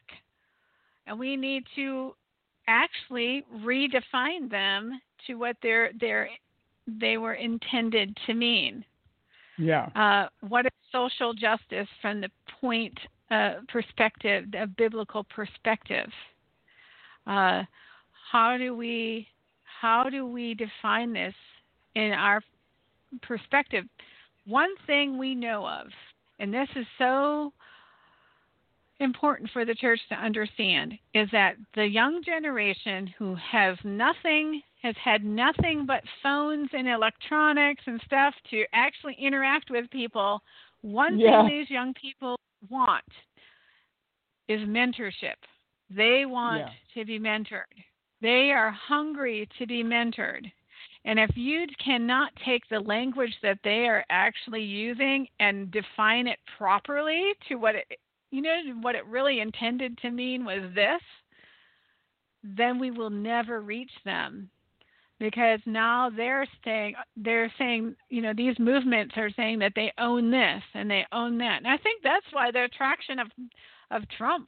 and 1.07 1.17
we 1.17 1.38
need 1.38 1.63
to 1.75 2.13
actually 2.67 3.43
redefine 3.63 4.49
them 4.49 4.99
to 5.27 5.36
what 5.36 5.55
they're 5.61 5.91
they're 5.99 6.29
they 6.88 7.17
were 7.17 7.36
intended 7.36 8.17
to 8.25 8.34
mean. 8.34 8.84
Yeah. 9.58 9.88
Uh, 9.95 10.28
what 10.47 10.66
is 10.66 10.72
social 10.91 11.34
justice 11.34 11.88
from 12.02 12.22
the 12.22 12.30
point 12.60 12.97
uh, 13.30 13.56
perspective, 13.68 14.45
a 14.60 14.68
biblical 14.68 15.24
perspective? 15.24 16.10
Uh, 17.28 17.64
how 18.32 18.58
do 18.58 18.76
we 18.76 19.28
how 19.82 20.10
do 20.10 20.26
we 20.26 20.54
define 20.54 21.14
this 21.14 21.34
in 21.95 22.12
our 22.12 22.41
perspective? 23.22 23.86
One 24.45 24.70
thing 24.88 25.18
we 25.18 25.36
know 25.36 25.66
of, 25.68 25.88
and 26.39 26.54
this 26.54 26.70
is 26.76 26.86
so 26.97 27.54
important 29.02 29.49
for 29.52 29.66
the 29.66 29.76
church 29.76 29.99
to 30.10 30.16
understand, 30.16 30.93
is 31.14 31.30
that 31.32 31.56
the 31.76 31.86
young 31.86 32.24
generation 32.24 33.08
who 33.18 33.36
has 33.36 33.78
nothing 33.84 34.62
has 34.82 34.95
had 35.04 35.24
nothing 35.24 35.86
but 35.86 36.04
phones 36.24 36.70
and 36.74 36.88
electronics 36.88 37.84
and 37.86 38.02
stuff 38.06 38.34
to 38.49 38.66
actually 38.74 39.16
interact 39.20 39.70
with 39.70 39.89
people, 39.91 40.41
one 40.82 41.20
Yeah. 41.20 41.43
thing 41.43 41.60
these 41.60 41.70
young 41.70 41.93
people 41.93 42.36
want 42.70 43.06
is 44.47 44.62
mentorship. 44.62 45.36
They 45.89 46.26
want 46.26 46.68
Yeah. 46.68 46.74
to 46.95 47.06
be 47.06 47.20
mentored. 47.20 47.84
They 48.22 48.52
are 48.52 48.72
hungry 48.72 49.47
to 49.60 49.68
be 49.68 49.84
mentored. 49.84 50.52
And 51.06 51.20
if 51.20 51.36
you 51.36 51.68
cannot 51.78 52.36
take 52.38 52.68
the 52.68 52.80
language 52.80 53.36
that 53.41 53.62
they 53.64 53.88
are 53.88 54.06
actually 54.10 54.64
using 54.64 55.28
and 55.39 55.72
define 55.72 56.28
it 56.28 56.39
properly 56.58 57.34
to 57.47 57.56
what 57.56 57.76
it 57.76 57.99
you 58.32 58.41
know 58.41 58.57
what 58.82 58.95
it 58.95 59.05
really 59.05 59.39
intended 59.41 59.97
to 59.99 60.09
mean 60.09 60.45
was 60.45 60.73
this, 60.73 61.01
then 62.43 62.79
we 62.79 62.89
will 62.89 63.09
never 63.09 63.61
reach 63.61 63.91
them. 64.05 64.49
Because 65.19 65.59
now 65.67 66.09
they're 66.09 66.47
saying 66.65 66.95
they're 67.15 67.53
saying 67.59 67.95
you 68.09 68.23
know 68.23 68.34
these 68.36 68.57
movements 68.57 69.13
are 69.17 69.29
saying 69.36 69.59
that 69.59 69.73
they 69.75 69.93
own 69.99 70.32
this 70.32 70.63
and 70.73 70.89
they 70.89 71.05
own 71.11 71.38
that. 71.38 71.57
And 71.57 71.67
i 71.67 71.77
think 71.77 72.01
that's 72.01 72.25
why 72.32 72.49
the 72.49 72.63
attraction 72.63 73.19
of 73.19 73.27
of 73.91 74.01
trump 74.17 74.47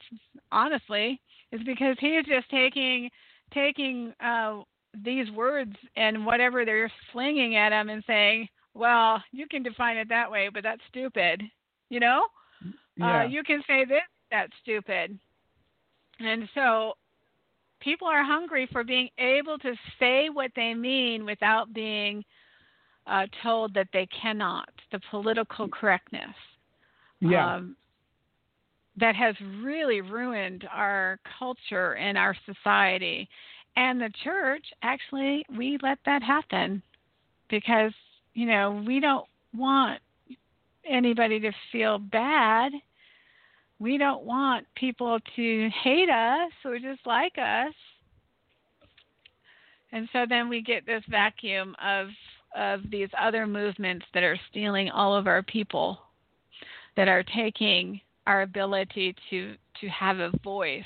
honestly 0.50 1.20
is 1.52 1.60
because 1.64 1.96
he's 2.00 2.24
just 2.24 2.50
taking 2.50 3.08
taking 3.52 4.12
uh 4.20 4.62
these 5.04 5.30
words 5.30 5.74
and 5.96 6.26
whatever 6.26 6.64
they're 6.64 6.90
slinging 7.12 7.54
at 7.56 7.72
him 7.72 7.88
and 7.88 8.02
saying 8.06 8.48
well 8.74 9.22
you 9.32 9.46
can 9.46 9.62
define 9.62 9.96
it 9.96 10.08
that 10.08 10.30
way 10.30 10.48
but 10.52 10.62
that's 10.64 10.82
stupid 10.88 11.42
you 11.88 12.00
know 12.00 12.26
Yeah. 12.96 13.20
uh 13.20 13.24
you 13.24 13.42
can 13.42 13.62
say 13.66 13.84
this 13.84 14.02
that's 14.30 14.52
stupid 14.62 15.18
and 16.20 16.48
so 16.54 16.94
people 17.80 18.08
are 18.08 18.24
hungry 18.24 18.68
for 18.72 18.82
being 18.82 19.08
able 19.18 19.58
to 19.58 19.74
say 19.98 20.28
what 20.32 20.50
they 20.56 20.74
mean 20.74 21.24
without 21.24 21.72
being 21.72 22.24
uh, 23.06 23.26
told 23.42 23.74
that 23.74 23.88
they 23.92 24.06
cannot. 24.06 24.68
The 24.90 25.00
political 25.10 25.68
correctness. 25.68 26.34
yeah. 27.20 27.56
Um, 27.56 27.76
that 28.96 29.16
has 29.16 29.34
really 29.60 30.00
ruined 30.00 30.68
our 30.72 31.18
culture 31.36 31.96
and 31.96 32.16
our 32.16 32.36
society. 32.46 33.28
And 33.74 34.00
the 34.00 34.10
church, 34.22 34.64
actually, 34.82 35.44
we 35.58 35.78
let 35.82 35.98
that 36.06 36.22
happen 36.22 36.80
because, 37.50 37.92
you 38.34 38.46
know, 38.46 38.84
we 38.86 39.00
don't 39.00 39.26
want 39.52 40.00
anybody 40.88 41.40
to 41.40 41.52
feel 41.72 41.98
bad 41.98 42.72
we 43.78 43.98
don't 43.98 44.24
want 44.24 44.66
people 44.76 45.18
to 45.36 45.70
hate 45.82 46.08
us 46.08 46.52
or 46.64 46.78
dislike 46.78 47.36
us. 47.38 47.74
And 49.92 50.08
so 50.12 50.24
then 50.28 50.48
we 50.48 50.62
get 50.62 50.86
this 50.86 51.02
vacuum 51.08 51.76
of 51.84 52.08
of 52.56 52.88
these 52.88 53.08
other 53.20 53.48
movements 53.48 54.06
that 54.14 54.22
are 54.22 54.38
stealing 54.48 54.88
all 54.88 55.16
of 55.16 55.26
our 55.26 55.42
people, 55.42 55.98
that 56.96 57.08
are 57.08 57.24
taking 57.24 58.00
our 58.26 58.42
ability 58.42 59.14
to 59.30 59.54
to 59.80 59.88
have 59.88 60.18
a 60.18 60.30
voice. 60.42 60.82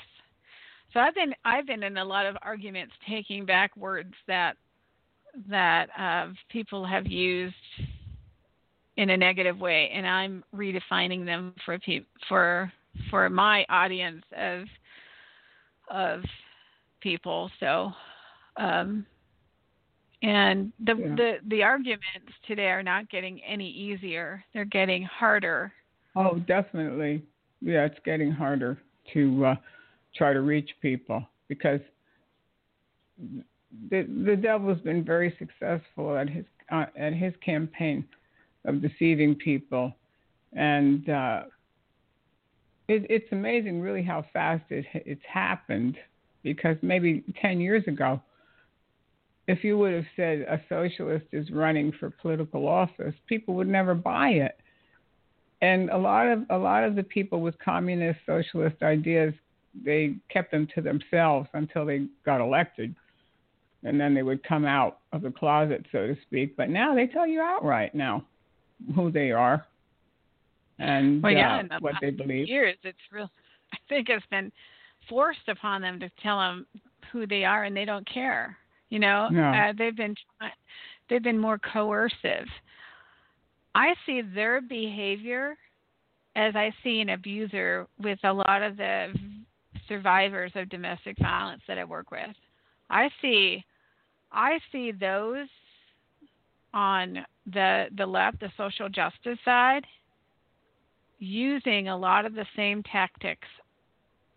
So 0.93 0.99
I've 0.99 1.15
been 1.15 1.33
I've 1.45 1.67
been 1.67 1.83
in 1.83 1.97
a 1.97 2.05
lot 2.05 2.25
of 2.25 2.35
arguments 2.41 2.93
taking 3.07 3.45
back 3.45 3.75
words 3.77 4.13
that 4.27 4.57
that 5.47 5.89
uh, 5.97 6.33
people 6.49 6.85
have 6.85 7.07
used 7.07 7.55
in 8.99 9.11
a 9.11 9.17
negative 9.17 9.57
way, 9.57 9.89
and 9.93 10.05
I'm 10.05 10.43
redefining 10.53 11.25
them 11.25 11.55
for 11.65 11.79
pe- 11.79 12.03
for 12.27 12.69
for 13.09 13.29
my 13.29 13.65
audience 13.69 14.25
of 14.37 14.65
of 15.89 16.21
people. 16.99 17.49
So, 17.61 17.93
um, 18.57 19.05
and 20.21 20.73
the 20.81 20.95
Yeah. 20.95 21.15
the 21.15 21.39
the 21.47 21.63
arguments 21.63 22.33
today 22.45 22.67
are 22.71 22.83
not 22.83 23.09
getting 23.09 23.41
any 23.45 23.69
easier; 23.69 24.43
they're 24.53 24.65
getting 24.65 25.03
harder. 25.03 25.71
Oh, 26.17 26.39
definitely. 26.39 27.23
Yeah, 27.61 27.85
it's 27.85 27.99
getting 28.03 28.31
harder 28.31 28.77
to 29.13 29.45
uh, 29.45 29.55
try 30.13 30.33
to 30.33 30.41
reach 30.41 30.75
people 30.81 31.25
because 31.47 31.79
the 33.17 34.03
the 34.25 34.35
devil's 34.35 34.81
been 34.81 35.05
very 35.05 35.33
successful 35.39 36.17
at 36.17 36.27
his 36.29 36.43
uh, 36.69 36.87
at 36.97 37.13
his 37.13 37.33
campaign 37.37 38.05
of 38.65 38.81
deceiving 38.81 39.35
people, 39.35 39.95
and 40.53 41.09
uh, 41.09 41.43
it, 42.87 43.05
it's 43.09 43.31
amazing 43.31 43.81
really 43.81 44.03
how 44.03 44.25
fast 44.33 44.63
it 44.69 44.85
it's 44.93 45.21
happened. 45.31 45.97
Because 46.41 46.77
maybe 46.81 47.23
ten 47.41 47.59
years 47.59 47.83
ago, 47.87 48.21
if 49.47 49.63
you 49.63 49.77
would 49.77 49.93
have 49.93 50.05
said 50.15 50.39
a 50.41 50.61
socialist 50.69 51.25
is 51.31 51.51
running 51.51 51.91
for 51.99 52.09
political 52.09 52.67
office, 52.67 53.13
people 53.27 53.55
would 53.55 53.67
never 53.67 53.93
buy 53.93 54.29
it. 54.29 54.57
And 55.61 55.89
a 55.89 55.97
lot 55.97 56.27
of 56.27 56.43
a 56.49 56.57
lot 56.57 56.83
of 56.83 56.95
the 56.95 57.03
people 57.03 57.41
with 57.41 57.59
communist 57.59 58.19
socialist 58.25 58.81
ideas, 58.81 59.33
they 59.85 60.15
kept 60.31 60.51
them 60.51 60.67
to 60.75 60.81
themselves 60.81 61.49
until 61.53 61.85
they 61.85 62.07
got 62.25 62.41
elected 62.41 62.95
and 63.83 63.99
then 63.99 64.13
they 64.13 64.23
would 64.23 64.43
come 64.43 64.65
out 64.65 64.99
of 65.13 65.21
the 65.21 65.31
closet, 65.31 65.85
so 65.91 66.07
to 66.07 66.17
speak. 66.23 66.57
But 66.57 66.69
now 66.69 66.95
they 66.95 67.07
tell 67.07 67.27
you 67.27 67.41
outright 67.41 67.95
now 67.95 68.25
who 68.95 69.11
they 69.11 69.31
are 69.31 69.65
and 70.79 71.21
well, 71.21 71.31
yeah, 71.31 71.61
uh, 71.69 71.79
what 71.79 71.95
they 72.01 72.09
believe. 72.09 72.47
Years, 72.47 72.77
it's 72.83 72.97
real. 73.11 73.29
I 73.73 73.77
think 73.87 74.09
it's 74.09 74.25
been 74.31 74.51
forced 75.07 75.47
upon 75.47 75.81
them 75.81 75.99
to 75.99 76.09
tell 76.23 76.39
them 76.39 76.65
who 77.11 77.27
they 77.27 77.43
are, 77.43 77.65
and 77.65 77.75
they 77.75 77.85
don't 77.85 78.09
care. 78.11 78.57
You 78.89 78.99
know, 78.99 79.29
no. 79.29 79.43
uh, 79.43 79.73
they've 79.77 79.95
been 79.95 80.15
they've 81.09 81.23
been 81.23 81.37
more 81.37 81.59
coercive. 81.59 82.47
I 83.75 83.93
see 84.05 84.21
their 84.21 84.61
behavior 84.61 85.55
as 86.35 86.55
I 86.55 86.73
see 86.83 87.01
an 87.01 87.09
abuser 87.09 87.87
with 88.01 88.19
a 88.23 88.33
lot 88.33 88.63
of 88.63 88.77
the 88.77 89.13
survivors 89.87 90.51
of 90.55 90.69
domestic 90.69 91.17
violence 91.19 91.61
that 91.67 91.77
I 91.77 91.83
work 91.83 92.09
with. 92.11 92.35
I 92.89 93.09
see 93.21 93.63
I 94.31 94.59
see 94.71 94.91
those 94.91 95.47
on 96.73 97.25
the 97.51 97.85
the 97.97 98.05
left, 98.05 98.39
the 98.39 98.51
social 98.57 98.89
justice 98.89 99.39
side, 99.43 99.85
using 101.19 101.87
a 101.87 101.97
lot 101.97 102.25
of 102.25 102.33
the 102.33 102.45
same 102.55 102.83
tactics 102.83 103.47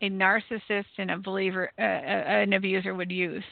a 0.01 0.11
narcissist 0.11 0.85
and 0.99 1.12
a 1.12 1.18
believer, 1.18 1.70
uh, 1.78 1.83
an 1.83 2.53
abuser 2.55 2.95
would 2.95 3.12
use, 3.12 3.45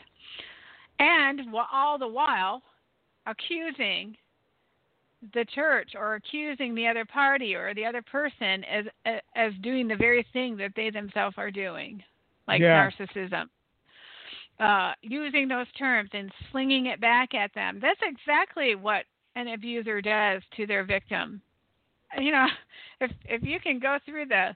and 0.99 1.41
all 1.73 1.97
the 1.97 2.09
while 2.09 2.63
accusing 3.27 4.17
the 5.35 5.45
church 5.55 5.91
or 5.95 6.15
accusing 6.15 6.75
the 6.75 6.87
other 6.87 7.05
party 7.05 7.55
or 7.55 7.73
the 7.75 7.85
other 7.85 8.03
person 8.03 8.65
as 8.65 8.87
as 9.37 9.53
doing 9.63 9.87
the 9.87 9.97
very 9.97 10.27
thing 10.33 10.57
that 10.57 10.73
they 10.75 10.91
themselves 10.91 11.37
are 11.39 11.51
doing, 11.51 12.03
like 12.49 12.61
yeah. 12.61 12.91
narcissism 12.91 13.49
uh, 14.61 14.93
using 15.03 15.49
those 15.49 15.67
terms 15.79 16.11
and 16.13 16.31
slinging 16.53 16.87
it 16.87 17.01
back 17.01 17.35
at 17.35 17.53
them. 17.55 17.79
That's 17.81 18.01
exactly 18.03 18.75
what 18.75 19.05
an 19.35 19.49
abuser 19.49 20.03
does 20.03 20.43
to 20.57 20.67
their 20.67 20.85
victim. 20.85 21.41
You 22.19 22.33
know, 22.33 22.47
if 23.01 23.11
if 23.25 23.43
you 23.43 23.59
can 23.61 23.79
go 23.79 23.99
through 24.05 24.27
the, 24.27 24.55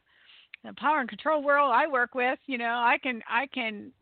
the 0.63 0.75
power 0.75 1.01
and 1.01 1.09
control 1.09 1.43
world 1.43 1.73
I 1.73 1.87
work 1.87 2.15
with, 2.15 2.39
you 2.47 2.59
know, 2.59 2.83
I 2.85 2.99
can 3.03 3.23
I 3.29 3.47
can 3.47 3.93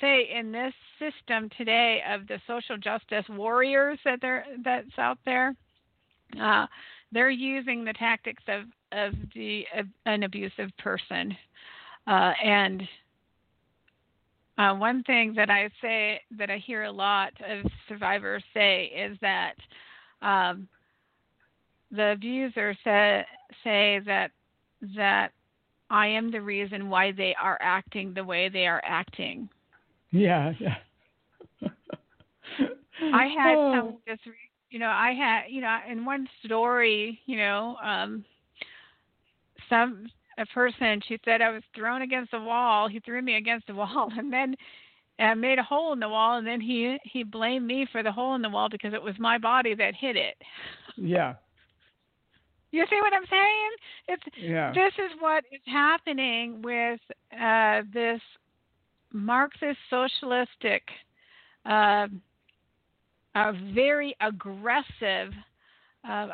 say 0.00 0.28
in 0.32 0.52
this 0.52 0.74
system 0.98 1.50
today 1.56 2.02
of 2.08 2.26
the 2.28 2.40
social 2.46 2.76
justice 2.76 3.24
warriors 3.30 3.98
that 4.04 4.20
they're 4.20 4.44
that's 4.64 4.98
out 4.98 5.18
there, 5.24 5.56
uh, 6.40 6.66
they're 7.10 7.30
using 7.30 7.84
the 7.84 7.94
tactics 7.94 8.42
of 8.46 8.64
of 8.92 9.12
the 9.34 9.64
of 9.76 9.86
an 10.04 10.22
abusive 10.22 10.70
person, 10.78 11.36
uh, 12.06 12.32
and 12.44 12.86
uh, 14.58 14.74
one 14.74 15.02
thing 15.04 15.34
that 15.36 15.50
I 15.50 15.68
say 15.82 16.20
that 16.38 16.50
I 16.50 16.58
hear 16.58 16.84
a 16.84 16.92
lot 16.92 17.32
of 17.46 17.70
survivors 17.88 18.42
say 18.54 18.86
is 18.86 19.18
that 19.20 19.54
um, 20.22 20.66
the 21.90 22.12
abuser 22.12 22.76
say, 22.82 23.24
say 23.62 24.00
that 24.06 24.30
that 24.96 25.32
I 25.90 26.06
am 26.08 26.30
the 26.30 26.40
reason 26.40 26.88
why 26.88 27.12
they 27.12 27.34
are 27.40 27.58
acting 27.60 28.12
the 28.12 28.24
way 28.24 28.48
they 28.48 28.66
are 28.66 28.82
acting. 28.84 29.48
Yeah, 30.10 30.52
yeah. 30.58 30.76
I 33.12 33.26
had 33.26 33.56
oh. 33.56 33.74
some 33.74 33.96
just 34.06 34.22
you 34.70 34.78
know 34.78 34.88
I 34.88 35.12
had 35.12 35.42
you 35.50 35.60
know 35.60 35.78
in 35.88 36.04
one 36.04 36.26
story 36.44 37.20
you 37.26 37.36
know 37.36 37.76
um 37.84 38.24
some 39.68 40.08
a 40.38 40.46
person. 40.46 41.00
She 41.06 41.18
said 41.24 41.40
I 41.40 41.50
was 41.50 41.62
thrown 41.74 42.02
against 42.02 42.30
the 42.30 42.40
wall. 42.40 42.88
He 42.88 43.00
threw 43.00 43.22
me 43.22 43.36
against 43.36 43.66
the 43.66 43.74
wall, 43.82 44.10
and 44.16 44.32
then 44.32 44.56
uh, 45.18 45.34
made 45.34 45.58
a 45.58 45.62
hole 45.62 45.92
in 45.92 46.00
the 46.00 46.08
wall, 46.08 46.38
and 46.38 46.46
then 46.46 46.60
he 46.60 46.98
he 47.04 47.22
blamed 47.22 47.66
me 47.66 47.86
for 47.90 48.02
the 48.02 48.12
hole 48.12 48.34
in 48.34 48.42
the 48.42 48.50
wall 48.50 48.68
because 48.68 48.94
it 48.94 49.02
was 49.02 49.14
my 49.18 49.38
body 49.38 49.74
that 49.74 49.94
hit 49.94 50.16
it. 50.16 50.36
Yeah. 50.96 51.34
You 52.72 52.84
see 52.90 53.00
what 53.00 53.14
I'm 53.14 53.24
saying? 53.30 53.70
It's 54.08 54.22
yeah. 54.38 54.72
this 54.72 54.92
is 54.98 55.12
what 55.20 55.44
is 55.50 55.62
happening 55.66 56.60
with 56.60 57.00
uh, 57.40 57.82
this 57.94 58.20
Marxist 59.12 59.78
socialistic, 59.88 60.82
uh, 61.64 62.08
a 63.34 63.52
very 63.72 64.14
aggressive 64.20 65.32
uh, 66.06 66.28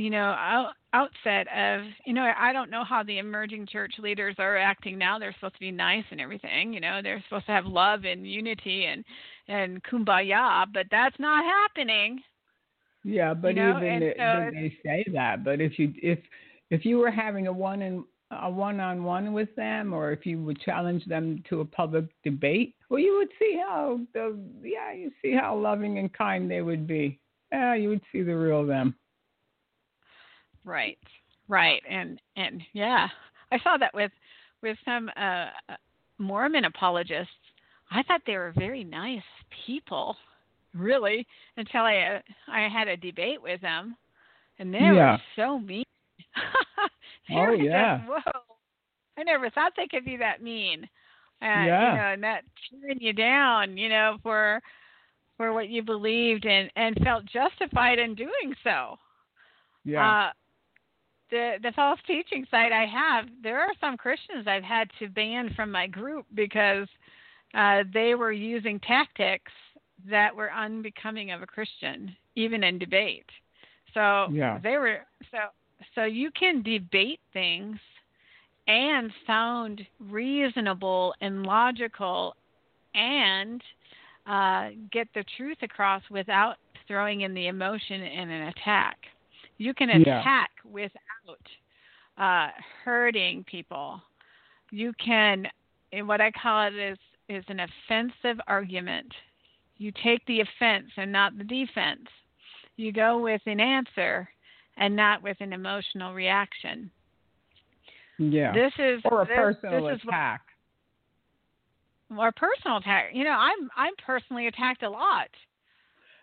you 0.00 0.08
know, 0.08 0.34
out, 0.38 0.72
outset 0.94 1.46
of, 1.54 1.82
you 2.06 2.14
know, 2.14 2.32
I 2.38 2.54
don't 2.54 2.70
know 2.70 2.84
how 2.84 3.02
the 3.02 3.18
emerging 3.18 3.66
church 3.66 3.92
leaders 3.98 4.34
are 4.38 4.56
acting 4.56 4.96
now. 4.96 5.18
They're 5.18 5.34
supposed 5.34 5.56
to 5.56 5.60
be 5.60 5.70
nice 5.70 6.04
and 6.10 6.22
everything, 6.22 6.72
you 6.72 6.80
know, 6.80 7.00
they're 7.02 7.22
supposed 7.28 7.44
to 7.46 7.52
have 7.52 7.66
love 7.66 8.04
and 8.04 8.26
unity 8.26 8.86
and 8.86 9.04
and 9.46 9.82
kumbaya, 9.84 10.64
but 10.72 10.86
that's 10.90 11.18
not 11.18 11.44
happening. 11.44 12.20
Yeah, 13.04 13.34
but 13.34 13.48
you 13.48 13.62
know? 13.62 13.76
even 13.76 14.00
the, 14.00 14.12
so 14.16 14.50
they 14.54 14.74
say 14.82 15.04
that. 15.12 15.44
But 15.44 15.60
if 15.60 15.78
you 15.78 15.92
if 16.02 16.18
if 16.70 16.86
you 16.86 16.96
were 16.96 17.10
having 17.10 17.46
a 17.46 17.52
one 17.52 17.82
and 17.82 18.02
a 18.30 18.50
one-on-one 18.50 19.34
with 19.34 19.54
them, 19.54 19.92
or 19.92 20.12
if 20.12 20.24
you 20.24 20.42
would 20.42 20.60
challenge 20.62 21.04
them 21.04 21.42
to 21.50 21.60
a 21.60 21.64
public 21.64 22.06
debate, 22.24 22.74
well, 22.88 23.00
you 23.00 23.18
would 23.18 23.28
see 23.38 23.60
how 23.68 24.00
the 24.14 24.38
yeah, 24.62 24.94
you 24.94 25.10
see 25.20 25.34
how 25.34 25.56
loving 25.56 25.98
and 25.98 26.10
kind 26.14 26.50
they 26.50 26.62
would 26.62 26.86
be. 26.86 27.20
Yeah, 27.52 27.74
you 27.74 27.90
would 27.90 28.02
see 28.12 28.22
the 28.22 28.34
real 28.34 28.64
them. 28.64 28.94
Right, 30.64 30.98
right, 31.48 31.82
and 31.88 32.20
and 32.36 32.62
yeah, 32.72 33.08
I 33.52 33.58
saw 33.62 33.76
that 33.78 33.94
with 33.94 34.12
with 34.62 34.76
some 34.84 35.10
uh, 35.16 35.46
Mormon 36.18 36.64
apologists. 36.64 37.32
I 37.90 38.02
thought 38.04 38.20
they 38.26 38.36
were 38.36 38.52
very 38.56 38.84
nice 38.84 39.22
people, 39.66 40.16
really, 40.74 41.26
until 41.56 41.82
I 41.82 41.96
uh, 41.96 42.52
I 42.52 42.68
had 42.68 42.88
a 42.88 42.96
debate 42.96 43.42
with 43.42 43.60
them, 43.60 43.96
and 44.58 44.72
they 44.72 44.78
yeah. 44.78 45.12
were 45.12 45.18
so 45.36 45.58
mean. 45.58 45.84
oh 47.30 47.52
yeah. 47.52 47.98
Just, 47.98 48.08
whoa! 48.08 48.40
I 49.18 49.22
never 49.22 49.50
thought 49.50 49.72
they 49.76 49.88
could 49.88 50.04
be 50.04 50.16
that 50.18 50.42
mean. 50.42 50.88
And, 51.42 51.66
yeah. 51.66 51.92
You 51.92 51.98
know, 51.98 52.12
and 52.12 52.22
that 52.22 52.42
tearing 52.70 53.00
you 53.00 53.12
down, 53.12 53.76
you 53.76 53.88
know, 53.88 54.18
for 54.22 54.60
for 55.36 55.52
what 55.52 55.68
you 55.68 55.82
believed 55.82 56.44
and 56.44 56.70
and 56.76 56.96
felt 57.02 57.24
justified 57.24 57.98
in 57.98 58.14
doing 58.14 58.54
so. 58.62 58.96
Yeah. 59.84 60.26
Uh, 60.26 60.30
the 61.30 61.54
the 61.62 61.72
false 61.72 61.98
teaching 62.06 62.46
site 62.50 62.72
I 62.72 62.86
have, 62.86 63.26
there 63.42 63.60
are 63.60 63.72
some 63.80 63.96
Christians 63.96 64.46
I've 64.46 64.64
had 64.64 64.90
to 64.98 65.08
ban 65.08 65.50
from 65.54 65.70
my 65.70 65.86
group 65.86 66.26
because 66.34 66.88
uh, 67.54 67.84
they 67.92 68.14
were 68.14 68.32
using 68.32 68.80
tactics 68.80 69.52
that 70.08 70.34
were 70.34 70.52
unbecoming 70.52 71.30
of 71.32 71.42
a 71.42 71.46
Christian, 71.46 72.14
even 72.34 72.64
in 72.64 72.78
debate. 72.78 73.26
So 73.94 74.28
yeah. 74.32 74.58
they 74.62 74.76
were 74.76 74.98
so 75.30 75.38
so 75.94 76.04
you 76.04 76.30
can 76.38 76.62
debate 76.62 77.20
things 77.32 77.78
and 78.66 79.10
sound 79.26 79.80
reasonable 79.98 81.14
and 81.20 81.44
logical 81.44 82.36
and 82.94 83.62
uh, 84.26 84.68
get 84.92 85.08
the 85.14 85.24
truth 85.36 85.58
across 85.62 86.02
without 86.10 86.56
throwing 86.86 87.22
in 87.22 87.34
the 87.34 87.48
emotion 87.48 88.02
in 88.02 88.30
an 88.30 88.48
attack. 88.48 88.96
You 89.60 89.74
can 89.74 89.90
attack 89.90 90.50
yeah. 90.64 90.70
without 90.72 92.16
uh, 92.16 92.50
hurting 92.82 93.44
people. 93.44 94.00
You 94.70 94.94
can, 95.04 95.46
in 95.92 96.06
what 96.06 96.22
I 96.22 96.30
call 96.30 96.66
it 96.66 96.74
is, 96.74 96.96
is 97.28 97.44
an 97.48 97.60
offensive 97.60 98.40
argument. 98.46 99.12
You 99.76 99.92
take 100.02 100.24
the 100.24 100.40
offense 100.40 100.86
and 100.96 101.12
not 101.12 101.36
the 101.36 101.44
defense. 101.44 102.08
You 102.78 102.90
go 102.90 103.18
with 103.18 103.42
an 103.44 103.60
answer 103.60 104.30
and 104.78 104.96
not 104.96 105.22
with 105.22 105.36
an 105.40 105.52
emotional 105.52 106.14
reaction. 106.14 106.90
Yeah. 108.16 108.54
This 108.54 108.72
is 108.78 109.02
or 109.04 109.22
a 109.22 109.26
this, 109.26 109.36
personal 109.36 109.88
this 109.88 110.00
attack. 110.08 110.40
What, 112.08 112.28
or 112.28 112.32
personal 112.32 112.78
attack. 112.78 113.10
You 113.12 113.24
know, 113.24 113.36
I'm 113.38 113.68
I'm 113.76 113.92
personally 114.06 114.46
attacked 114.46 114.82
a 114.84 114.90
lot 114.90 115.28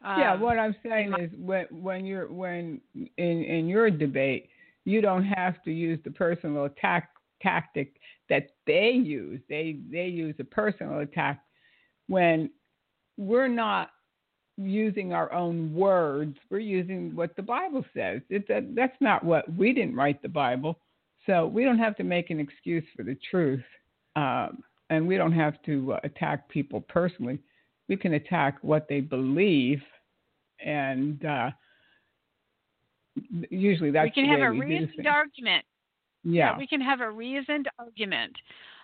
yeah, 0.04 0.34
um, 0.34 0.42
what 0.42 0.60
I'm 0.60 0.76
saying 0.84 1.14
is 1.20 1.32
when 1.40 1.66
when 1.72 2.06
you're 2.06 2.32
when 2.32 2.82
in 2.96 3.44
in 3.44 3.68
your 3.68 3.90
debate, 3.90 4.50
you 4.86 5.02
don't 5.02 5.26
have 5.26 5.62
to 5.64 5.72
use 5.72 6.00
the 6.04 6.12
personal 6.12 6.66
attack 6.66 7.10
tactic 7.42 7.96
that 8.30 8.50
they 8.66 8.92
use. 8.92 9.42
They 9.50 9.78
they 9.92 10.08
use 10.08 10.36
a 10.40 10.44
personal 10.44 11.00
attack 11.00 11.42
when 12.08 12.50
we're 13.18 13.48
not 13.48 13.90
using 14.58 15.14
our 15.14 15.32
own 15.34 15.74
words. 15.74 16.38
We're 16.50 16.60
using 16.60 17.16
what 17.16 17.36
the 17.36 17.44
Bible 17.44 17.86
says. 17.94 18.22
It, 18.30 18.48
that, 18.48 18.76
that's 18.76 18.98
not 19.00 19.24
what 19.24 19.46
we 19.56 19.74
didn't 19.74 19.96
write 19.96 20.22
the 20.22 20.30
Bible, 20.30 20.80
so 21.26 21.46
we 21.46 21.64
don't 21.64 21.78
have 21.78 21.96
to 21.98 22.04
make 22.04 22.30
an 22.30 22.40
excuse 22.40 22.84
for 22.96 23.04
the 23.04 23.18
truth, 23.30 23.64
um, 24.16 24.64
and 24.90 25.08
we 25.08 25.18
don't 25.18 25.34
have 25.34 25.62
to 25.64 25.94
uh, 25.94 26.00
attack 26.04 26.50
people 26.50 26.82
personally. 26.82 27.40
We 27.88 27.96
can 27.96 28.14
attack 28.14 28.58
what 28.62 28.88
they 28.90 29.00
believe, 29.00 29.82
and 30.64 31.24
uh, 31.26 31.52
usually 33.50 33.92
that's 33.92 34.06
we 34.06 34.12
can 34.12 34.30
have 34.30 34.42
a 34.42 34.52
reasoned 34.52 35.08
argument. 35.08 35.66
Yeah, 36.24 36.58
we 36.58 36.68
can 36.68 36.82
have 36.82 37.02
a 37.02 37.10
reasoned 37.10 37.70
argument, 37.80 38.36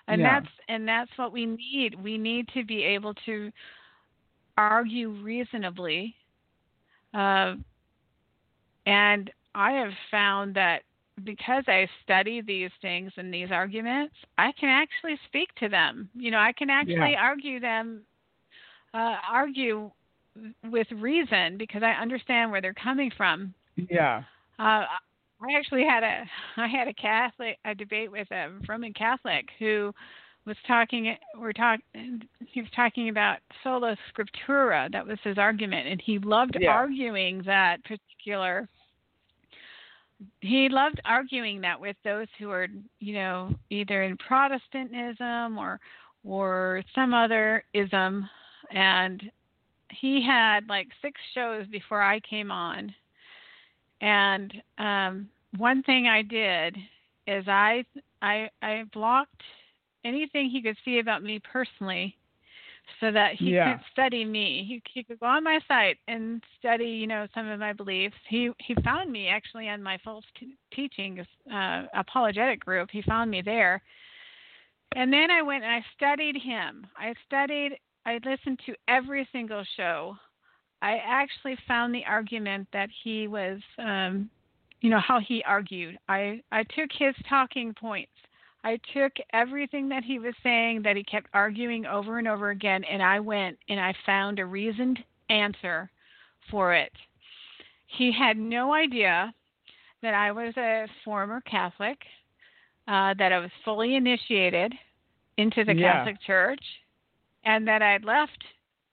and 0.08 0.22
Yeah. 0.22 0.40
that's 0.40 0.54
and 0.70 0.88
that's 0.88 1.12
what 1.18 1.32
we 1.32 1.46
need. 1.46 1.96
We 2.02 2.18
need 2.18 2.48
to 2.50 2.64
be 2.64 2.84
able 2.84 3.14
to 3.26 3.52
argue 4.58 5.10
reasonably, 5.10 6.16
uh, 7.14 7.56
and 8.86 9.32
I 9.56 9.72
have 9.74 9.94
found 10.10 10.56
that 10.56 10.84
because 11.24 11.64
I 11.68 11.88
study 12.04 12.42
these 12.42 12.72
things 12.82 13.12
and 13.18 13.34
these 13.34 13.52
arguments, 13.52 14.16
I 14.38 14.52
can 14.54 14.70
actually 14.70 15.20
speak 15.28 15.54
to 15.56 15.70
them. 15.70 16.10
You 16.16 16.32
know, 16.32 16.40
I 16.40 16.54
can 16.54 16.70
actually 16.70 17.16
argue 17.16 17.60
them, 17.60 18.02
uh, 18.94 19.16
argue 19.30 19.90
with 20.70 20.88
reason 20.92 21.58
because 21.58 21.84
I 21.84 21.92
understand 21.92 22.52
where 22.52 22.62
they're 22.62 22.74
coming 22.74 23.12
from. 23.16 23.54
yeah, 23.90 24.24
Uh, 24.60 24.86
I 25.42 25.54
actually 25.58 25.84
had 25.84 26.04
a 26.04 26.24
I 26.58 26.68
had 26.68 26.88
a 26.88 26.94
Catholic 26.94 27.58
a 27.66 27.76
debate 27.76 28.12
with 28.12 28.32
a 28.32 28.50
Roman 28.68 28.94
Catholic 28.94 29.48
who 29.60 29.94
was 30.46 30.58
talking 30.68 31.16
we're 31.38 31.54
talking 31.54 32.22
he 32.46 32.62
was 32.62 32.70
talking 32.76 33.10
about 33.10 33.38
sola 33.64 33.96
scriptura 34.12 34.92
that 34.92 35.06
was 35.06 35.18
his 35.24 35.38
argument 35.38 35.88
and 35.88 36.02
he 36.02 36.20
loved 36.20 36.58
Yeah. 36.60 36.72
arguing 36.72 37.42
that 37.46 37.82
particular 37.84 38.68
he 40.42 40.70
loved 40.70 41.02
arguing 41.06 41.62
that 41.62 41.80
with 41.80 41.96
those 42.04 42.28
who 42.40 42.50
are 42.52 42.68
you 43.00 43.14
know 43.14 43.54
either 43.70 44.04
in 44.04 44.18
Protestantism 44.18 45.58
or 45.58 45.80
or 46.24 46.84
some 46.96 47.14
other 47.14 47.64
ism 47.74 48.30
and 48.74 49.32
he 49.90 50.22
had 50.26 50.68
like 50.68 50.88
six 51.02 51.20
shows 51.34 51.66
before 51.68 52.02
I 52.02 52.20
came 52.22 52.52
on 52.52 52.94
and 54.02 54.54
um, 54.78 55.30
one 55.58 55.82
thing 55.84 56.08
I 56.08 56.22
did 56.22 56.76
is 57.26 57.46
I 57.48 57.86
I 58.22 58.50
I 58.62 58.84
blocked 58.92 59.42
anything 60.04 60.50
he 60.50 60.62
could 60.62 60.78
see 60.84 61.00
about 61.00 61.24
me 61.24 61.40
personally, 61.40 62.18
so 63.00 63.12
that 63.12 63.36
he 63.36 63.52
Yeah. 63.52 63.78
could 63.78 63.86
study 63.94 64.26
me. 64.26 64.66
He 64.68 64.82
he 64.94 65.04
could 65.04 65.20
go 65.22 65.26
on 65.28 65.44
my 65.44 65.60
site 65.68 66.00
and 66.10 66.44
study, 66.60 66.86
you 66.86 67.08
know, 67.08 67.28
some 67.34 67.48
of 67.48 67.60
my 67.60 67.72
beliefs. 67.72 68.18
He 68.28 68.52
he 68.60 68.76
found 68.84 69.10
me 69.10 69.30
actually 69.30 69.70
on 69.70 69.82
my 69.82 69.98
false 70.04 70.26
t- 70.38 70.58
teachings 70.74 71.26
uh, 71.52 71.84
apologetic 71.94 72.60
group. 72.60 72.90
He 72.92 73.02
found 73.04 73.32
me 73.32 73.42
there, 73.42 73.82
and 74.98 75.14
then 75.14 75.32
I 75.32 75.42
went 75.42 75.64
and 75.64 75.74
I 75.74 75.86
studied 75.96 76.36
him. 76.36 76.86
I 76.98 77.14
studied. 77.26 77.80
I 78.06 78.20
listened 78.26 78.60
to 78.66 78.76
every 78.88 79.28
single 79.32 79.64
show. 79.78 80.18
I 80.82 81.00
actually 81.06 81.58
found 81.68 81.96
the 81.96 82.04
argument 82.06 82.68
that 82.74 82.90
he 83.04 83.28
was, 83.28 83.62
um, 83.80 84.30
you 84.82 84.90
know, 84.90 85.00
how 85.00 85.20
he 85.20 85.44
argued. 85.44 85.98
I, 86.10 86.42
I 86.52 86.64
took 86.64 86.90
his 86.92 87.16
talking 87.30 87.74
points. 87.74 88.12
I 88.66 88.80
took 88.94 89.14
everything 89.34 89.90
that 89.90 90.04
he 90.04 90.20
was 90.20 90.34
saying 90.42 90.82
that 90.84 90.96
he 90.96 91.04
kept 91.04 91.28
arguing 91.34 91.86
over 91.86 92.18
and 92.18 92.28
over 92.28 92.50
again, 92.50 92.84
and 92.86 93.02
I 93.02 93.20
went 93.20 93.58
and 93.70 93.80
I 93.80 93.94
found 94.06 94.40
a 94.40 94.46
reasoned 94.46 95.00
answer 95.30 95.90
for 96.50 96.74
it. 96.74 96.92
He 97.88 98.12
had 98.12 98.38
no 98.38 98.74
idea 98.74 99.34
that 100.02 100.14
I 100.14 100.32
was 100.32 100.54
a 100.58 100.88
former 101.06 101.42
Catholic, 101.42 101.98
uh, 102.88 103.14
that 103.18 103.32
I 103.32 103.40
was 103.40 103.52
fully 103.64 103.96
initiated 103.96 104.74
into 105.38 105.64
the 105.64 105.76
Yeah. 105.76 105.94
Catholic 105.94 106.22
Church, 106.22 106.64
and 107.46 107.68
that 107.68 107.82
I'd 107.82 108.04
left 108.04 108.44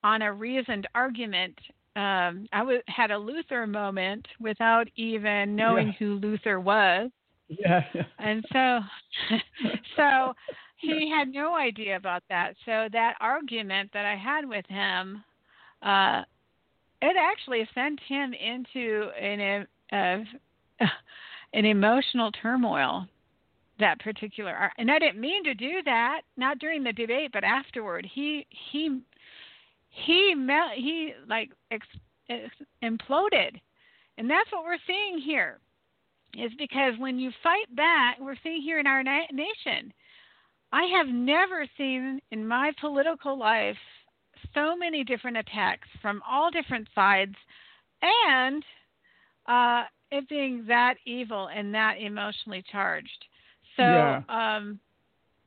on 0.02 0.22
a 0.22 0.32
reasoned 0.32 0.86
argument. 0.94 1.58
Um, 1.96 2.46
I 2.52 2.60
w- 2.60 2.82
had 2.86 3.10
a 3.10 3.18
Luther 3.18 3.66
moment 3.66 4.26
without 4.38 4.88
even 4.96 5.56
knowing 5.56 5.88
Yeah. 5.88 5.92
who 5.98 6.14
Luther 6.14 6.60
was, 6.60 7.10
yeah, 7.48 7.84
and 8.18 8.44
so, 8.52 8.80
so 9.96 10.34
he 10.76 11.10
had 11.10 11.28
no 11.32 11.54
idea 11.56 11.96
about 11.96 12.22
that. 12.28 12.54
So 12.64 12.88
that 12.92 13.14
argument 13.20 13.90
that 13.92 14.06
I 14.06 14.16
had 14.16 14.48
with 14.48 14.64
him, 14.66 15.22
uh, 15.82 16.22
it 17.02 17.16
actually 17.18 17.68
sent 17.74 17.98
him 18.00 18.32
into 18.34 19.10
an 19.20 19.66
uh, 19.92 20.86
an 21.52 21.64
emotional 21.64 22.30
turmoil. 22.32 23.06
That 23.80 23.98
particular, 24.00 24.52
ar- 24.52 24.72
and 24.78 24.90
I 24.90 24.98
didn't 24.98 25.20
mean 25.20 25.42
to 25.44 25.54
do 25.54 25.82
that. 25.84 26.22
Not 26.36 26.58
during 26.58 26.84
the 26.84 26.92
debate, 26.92 27.30
but 27.32 27.44
afterward, 27.44 28.06
he 28.12 28.46
he 28.50 29.00
he 29.88 30.34
mel- 30.34 30.74
he 30.74 31.14
like 31.26 31.50
ex- 31.70 31.86
ex- 32.28 32.54
imploded, 32.84 33.60
and 34.18 34.30
that's 34.30 34.52
what 34.52 34.64
we're 34.64 34.76
seeing 34.86 35.18
here 35.18 35.58
is 36.36 36.52
because 36.58 36.94
when 36.98 37.18
you 37.18 37.32
fight 37.42 37.74
back, 37.74 38.18
we're 38.20 38.36
seeing 38.42 38.62
here 38.62 38.78
in 38.78 38.86
our 38.86 39.02
na- 39.02 39.26
nation, 39.32 39.92
I 40.72 40.84
have 40.96 41.08
never 41.08 41.66
seen 41.76 42.20
in 42.30 42.46
my 42.46 42.72
political 42.80 43.36
life 43.38 43.76
so 44.54 44.76
many 44.76 45.04
different 45.04 45.36
attacks 45.36 45.88
from 46.00 46.22
all 46.28 46.50
different 46.50 46.88
sides 46.94 47.34
and 48.02 48.64
uh, 49.46 49.84
it 50.10 50.28
being 50.28 50.64
that 50.68 50.94
evil 51.04 51.48
and 51.54 51.74
that 51.74 51.96
emotionally 52.00 52.62
charged. 52.70 53.26
So, 53.76 53.82
Yeah. 53.82 54.22
um, 54.28 54.80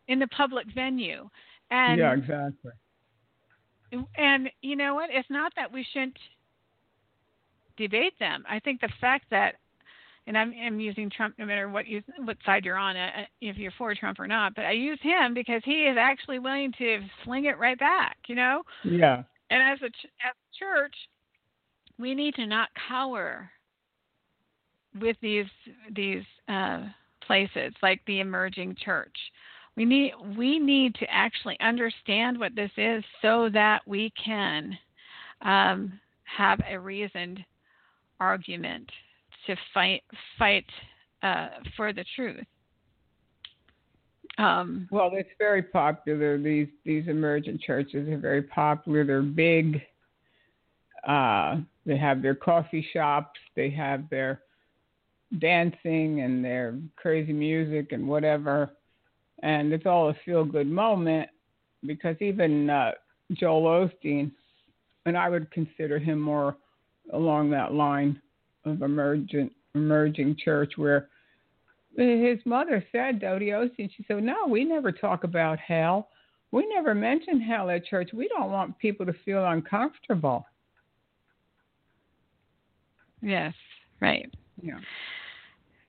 in 0.08 0.20
the 0.20 0.28
public 0.28 0.68
venue. 0.74 1.30
And 1.72 2.00
yeah, 2.00 2.14
exactly. 2.14 2.72
and 4.18 4.50
you 4.62 4.76
know 4.76 4.96
what? 4.96 5.10
It's 5.12 5.30
not 5.30 5.54
that 5.56 5.72
we 5.72 5.84
shouldn't 5.92 6.18
debate 7.78 8.14
them. 8.20 8.44
I 8.50 8.60
think 8.60 8.82
the 8.82 8.90
fact 9.02 9.26
that, 9.32 9.56
and 10.28 10.38
I'm, 10.38 10.54
I'm 10.62 10.80
using 10.80 11.10
Trump 11.10 11.36
no 11.38 11.46
matter 11.46 11.70
what 11.70 11.88
you 11.88 12.02
what 12.20 12.38
side 12.46 12.66
you're 12.66 12.78
on, 12.78 12.96
uh, 12.96 13.26
if 13.42 13.58
you're 13.58 13.72
for 13.78 13.94
Trump 13.96 14.20
or 14.20 14.28
not, 14.28 14.56
but 14.56 14.66
I 14.66 14.72
use 14.72 15.00
him 15.02 15.34
because 15.34 15.62
he 15.66 15.84
is 15.86 15.98
actually 15.98 16.40
willing 16.40 16.72
to 16.78 17.00
sling 17.24 17.46
it 17.46 17.58
right 17.58 17.80
back. 17.80 18.18
You 18.28 18.36
know, 18.36 18.62
Yeah, 18.84 19.24
and 19.50 19.62
as 19.62 19.80
a 19.82 19.90
ch- 19.90 20.12
as 20.24 20.34
a 20.34 20.58
church, 20.58 20.96
we 21.98 22.14
need 22.14 22.36
to 22.36 22.46
not 22.46 22.70
cower 22.88 23.50
with 25.00 25.18
these 25.22 25.46
these 25.96 26.24
uh, 26.48 26.84
places 27.28 27.74
like 27.82 28.02
the 28.06 28.20
emerging 28.20 28.76
church. 28.84 29.16
We 29.76 29.86
need 29.86 30.14
we 30.38 30.60
need 30.60 30.94
to 30.96 31.06
actually 31.10 31.58
understand 31.60 32.40
what 32.40 32.56
this 32.56 32.72
is 32.78 33.04
so 33.22 33.50
that 33.54 33.82
we 33.88 34.14
can 34.24 34.78
um, 35.42 36.00
have 36.26 36.60
a 36.70 36.80
reasoned 36.80 37.44
argument 38.20 38.90
to 39.48 39.56
fight 39.74 40.04
fight 40.38 40.66
uh, 41.24 41.50
for 41.76 41.92
the 41.92 42.06
truth. 42.16 42.46
Um, 44.38 44.88
well, 44.92 45.12
it's 45.14 45.30
very 45.38 45.62
popular. 45.64 46.38
These 46.38 46.68
these 46.86 47.08
emergent 47.08 47.62
churches 47.62 48.08
are 48.10 48.18
very 48.18 48.44
popular. 48.44 49.06
They're 49.06 49.22
big. 49.22 49.82
Uh, 51.08 51.58
they 51.86 51.98
have 51.98 52.22
their 52.22 52.36
coffee 52.36 52.86
shops. 52.94 53.40
They 53.56 53.70
have 53.72 54.10
their 54.10 54.42
dancing 55.40 56.22
and 56.22 56.44
their 56.44 56.78
crazy 56.96 57.34
music 57.34 57.92
and 57.92 58.08
whatever. 58.08 58.72
And 59.42 59.74
it's 59.74 59.86
all 59.86 60.10
a 60.10 60.16
feel 60.26 60.46
good 60.46 60.68
moment 60.68 61.30
because 61.86 62.16
even 62.22 62.70
uh, 62.70 62.92
Joel 63.34 63.90
Osteen, 63.90 64.32
and 65.06 65.18
I 65.18 65.30
would 65.30 65.52
consider 65.52 66.00
him 66.00 66.20
more 66.20 66.56
along 67.12 67.50
that 67.50 67.74
line 67.74 68.22
of 68.66 68.82
emergent 68.82 69.52
emerging 69.76 70.38
church 70.44 70.74
where 70.78 71.10
his 71.98 72.40
mother 72.46 72.84
said, 72.92 73.20
Dodie 73.20 73.48
Osteen, 73.48 73.90
she 73.96 74.06
said, 74.08 74.24
No, 74.24 74.48
we 74.48 74.64
never 74.64 74.92
talk 74.92 75.24
about 75.24 75.60
hell. 75.60 76.10
We 76.52 76.68
never 76.68 76.94
mention 76.96 77.42
hell 77.42 77.70
at 77.70 77.86
church. 77.86 78.12
We 78.14 78.28
don't 78.28 78.52
want 78.52 78.78
people 78.80 79.06
to 79.06 79.14
feel 79.26 79.46
uncomfortable. 79.46 80.46
yes, 83.22 83.54
right. 84.00 84.32
Yeah. 84.62 84.80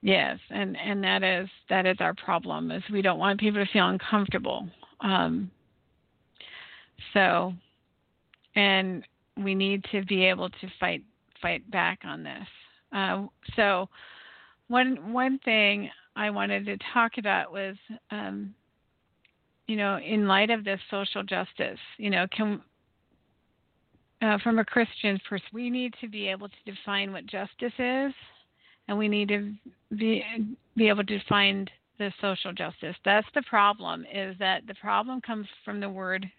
Yes, 0.05 0.37
and 0.51 0.77
and 0.77 1.03
that 1.03 1.23
is 1.23 1.49
that 1.67 1.87
is 1.87 1.97
our 1.99 2.13
problem 2.13 2.69
is 2.69 2.83
we 2.93 3.01
don't 3.01 3.17
want 3.17 3.39
people 3.39 3.65
to 3.65 3.71
feel 3.71 3.89
uncomfortable. 3.89 4.69
Um, 5.01 5.49
so, 7.11 7.53
and 8.55 9.03
we 9.35 9.55
need 9.55 9.83
to 9.91 10.05
be 10.05 10.25
able 10.25 10.51
to 10.51 10.67
fight 10.79 11.01
fight 11.41 11.69
back 11.71 12.01
on 12.05 12.21
this. 12.21 12.47
Uh, 12.93 13.25
so, 13.55 13.89
one 14.67 15.11
one 15.11 15.39
thing 15.39 15.89
I 16.15 16.29
wanted 16.29 16.67
to 16.67 16.77
talk 16.93 17.13
about 17.17 17.51
was, 17.51 17.75
um, 18.11 18.53
you 19.65 19.75
know, 19.75 19.97
in 19.97 20.27
light 20.27 20.51
of 20.51 20.63
this 20.63 20.79
social 20.91 21.23
justice, 21.23 21.79
you 21.97 22.11
know, 22.11 22.27
can 22.31 22.61
uh, 24.21 24.37
from 24.43 24.59
a 24.59 24.65
Christian 24.65 25.19
perspective, 25.27 25.49
we 25.51 25.71
need 25.71 25.95
to 25.99 26.07
be 26.07 26.27
able 26.27 26.47
to 26.47 26.55
define 26.71 27.11
what 27.11 27.25
justice 27.25 27.73
is, 27.79 28.13
and 28.87 28.97
we 28.97 29.07
need 29.07 29.29
to 29.29 29.53
be 29.95 30.23
be 30.75 30.89
able 30.89 31.03
to 31.03 31.19
find 31.27 31.69
the 31.97 32.11
social 32.21 32.51
justice. 32.51 32.95
That's 33.05 33.27
the 33.33 33.43
problem. 33.43 34.05
Is 34.13 34.35
that 34.39 34.67
the 34.67 34.75
problem 34.75 35.21
comes 35.21 35.47
from 35.63 35.79
the 35.79 35.89
word 35.89 36.29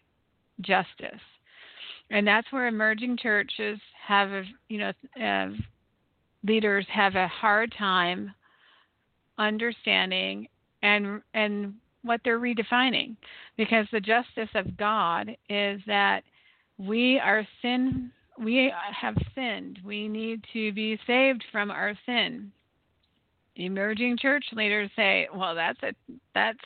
justice, 0.61 1.21
and 2.11 2.27
that's 2.27 2.51
where 2.53 2.67
emerging 2.67 3.19
churches 3.19 3.79
have, 4.07 4.45
you 4.69 4.79
know, 4.79 4.93
uh, 5.23 5.49
leaders 6.45 6.87
have 6.93 7.15
a 7.15 7.29
hard 7.29 7.75
time 7.79 8.33
understanding 9.39 10.49
and 10.83 11.21
and 11.35 11.75
what 12.03 12.21
they're 12.25 12.39
redefining 12.39 13.17
because 13.57 13.87
the 13.91 14.01
justice 14.01 14.49
of 14.55 14.77
God 14.77 15.31
is 15.49 15.81
that 15.87 16.23
we 16.79 17.19
are 17.19 17.47
sin 17.61 18.11
we 18.39 18.73
have 18.95 19.17
sinned. 19.35 19.81
We 19.85 20.09
need 20.09 20.45
to 20.53 20.73
be 20.73 20.99
saved 21.07 21.45
from 21.53 21.71
our 21.71 21.95
sin. 22.07 22.53
Emerging 23.57 24.19
church 24.19 24.45
leaders 24.53 24.91
say 24.97 25.29
well 25.35 25.55
that's 25.55 25.83
a 25.83 25.93
that's 26.35 26.59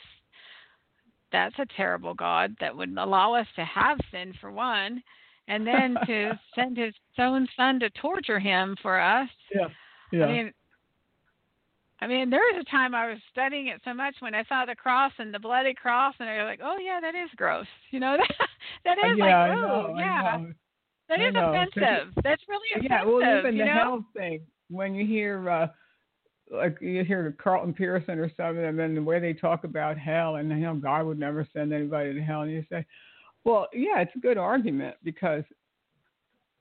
that's 1.31 1.55
a 1.59 1.65
terrible 1.77 2.13
god 2.13 2.53
that 2.59 2.75
would 2.75 2.97
allow 2.97 3.33
us 3.33 3.47
to 3.55 3.63
have 3.63 3.97
sin 4.11 4.33
for 4.41 4.51
one 4.51 5.01
and 5.47 5.65
then 5.65 5.95
to 6.05 6.37
send 6.53 6.75
his 6.75 6.93
own 7.17 7.47
son 7.55 7.79
to 7.79 7.89
torture 7.91 8.39
him 8.39 8.75
for 8.81 8.99
us. 8.99 9.29
Yeah 9.55 9.67
yeah. 10.11 10.25
i 10.25 10.31
mean 10.31 10.53
I 12.03 12.07
mean, 12.07 12.31
there 12.31 12.39
was 12.39 12.65
a 12.65 12.71
time 12.71 12.95
I 12.95 13.07
was 13.07 13.19
studying 13.31 13.67
it 13.67 13.79
so 13.85 13.93
much 13.93 14.15
when 14.21 14.33
I 14.33 14.43
saw 14.45 14.65
the 14.65 14.73
cross 14.73 15.11
and 15.19 15.31
the 15.31 15.37
bloody 15.37 15.75
cross, 15.75 16.15
and 16.19 16.27
I 16.27 16.37
was 16.37 16.49
like, 16.49 16.59
"Oh 16.63 16.77
yeah, 16.79 16.99
that 16.99 17.13
is 17.13 17.29
gross." 17.35 17.67
You 17.91 17.99
know, 17.99 18.17
that 18.83 18.97
that 18.97 18.97
is 18.97 19.19
yeah, 19.19 19.23
like, 19.23 19.51
oh 19.55 19.93
yeah. 19.95 20.39
That 21.11 21.27
is 21.27 21.33
know. 21.33 21.53
offensive. 21.53 22.13
That's 22.23 22.41
really 22.47 22.69
offensive. 22.71 22.91
Yeah, 22.91 23.05
well, 23.05 23.39
even 23.39 23.57
the 23.57 23.65
know? 23.65 23.73
hell 23.73 24.05
thing 24.15 24.41
when 24.69 24.95
you 24.95 25.05
hear, 25.05 25.49
uh, 25.49 25.67
like 26.51 26.77
you 26.81 27.03
hear 27.03 27.35
Carlton 27.41 27.73
Pearson 27.73 28.17
or 28.17 28.31
something, 28.35 28.63
and 28.63 28.79
then 28.79 28.95
the 28.95 29.03
way 29.03 29.19
they 29.19 29.33
talk 29.33 29.63
about 29.63 29.97
hell, 29.97 30.37
and 30.37 30.49
you 30.49 30.55
know 30.57 30.75
God 30.75 31.05
would 31.05 31.19
never 31.19 31.47
send 31.53 31.73
anybody 31.73 32.13
to 32.13 32.21
hell, 32.21 32.41
and 32.41 32.51
you 32.51 32.63
say, 32.69 32.85
well, 33.43 33.67
yeah, 33.73 33.99
it's 33.99 34.15
a 34.15 34.19
good 34.19 34.37
argument 34.37 34.95
because, 35.03 35.43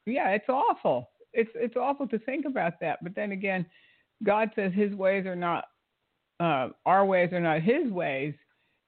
yeah, 0.07 0.31
it's 0.31 0.49
awful. 0.49 1.11
It's 1.33 1.51
it's 1.55 1.77
awful 1.77 2.09
to 2.09 2.19
think 2.19 2.45
about 2.45 2.81
that, 2.81 2.99
but 3.03 3.15
then 3.15 3.33
again, 3.33 3.65
God 4.25 4.51
says 4.57 4.73
His 4.75 4.93
ways 4.93 5.27
are 5.27 5.37
not 5.37 5.67
uh, 6.41 6.71
our 6.87 7.05
ways 7.05 7.33
are 7.33 7.41
not 7.41 7.63
His 7.63 7.91
ways, 7.91 8.35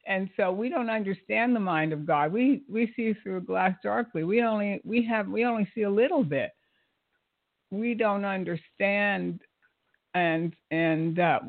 and 0.06 0.28
so 0.36 0.50
we 0.50 0.68
don't 0.68 0.90
understand 0.90 1.54
the 1.54 1.60
mind 1.60 1.92
of 1.92 2.06
God. 2.06 2.32
We 2.32 2.62
we 2.68 2.92
see 2.96 3.14
through 3.22 3.38
a 3.38 3.40
glass 3.40 3.74
darkly. 3.82 4.24
We 4.24 4.42
only 4.42 4.80
we 4.84 5.04
have 5.06 5.28
we 5.28 5.44
only 5.44 5.68
see 5.74 5.82
a 5.82 5.90
little 5.90 6.24
bit. 6.24 6.50
We 7.70 7.94
don't 7.94 8.24
understand, 8.24 9.40
and 10.14 10.54
and 10.70 11.18
uh, 11.18 11.40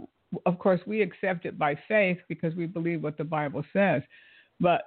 of 0.46 0.60
course 0.60 0.82
we 0.86 1.02
accept 1.02 1.46
it 1.46 1.58
by 1.58 1.78
faith 1.88 2.20
because 2.30 2.54
we 2.56 2.66
believe 2.66 3.04
what 3.04 3.18
the 3.18 3.24
Bible 3.24 3.64
says. 3.74 4.04
But 4.60 4.84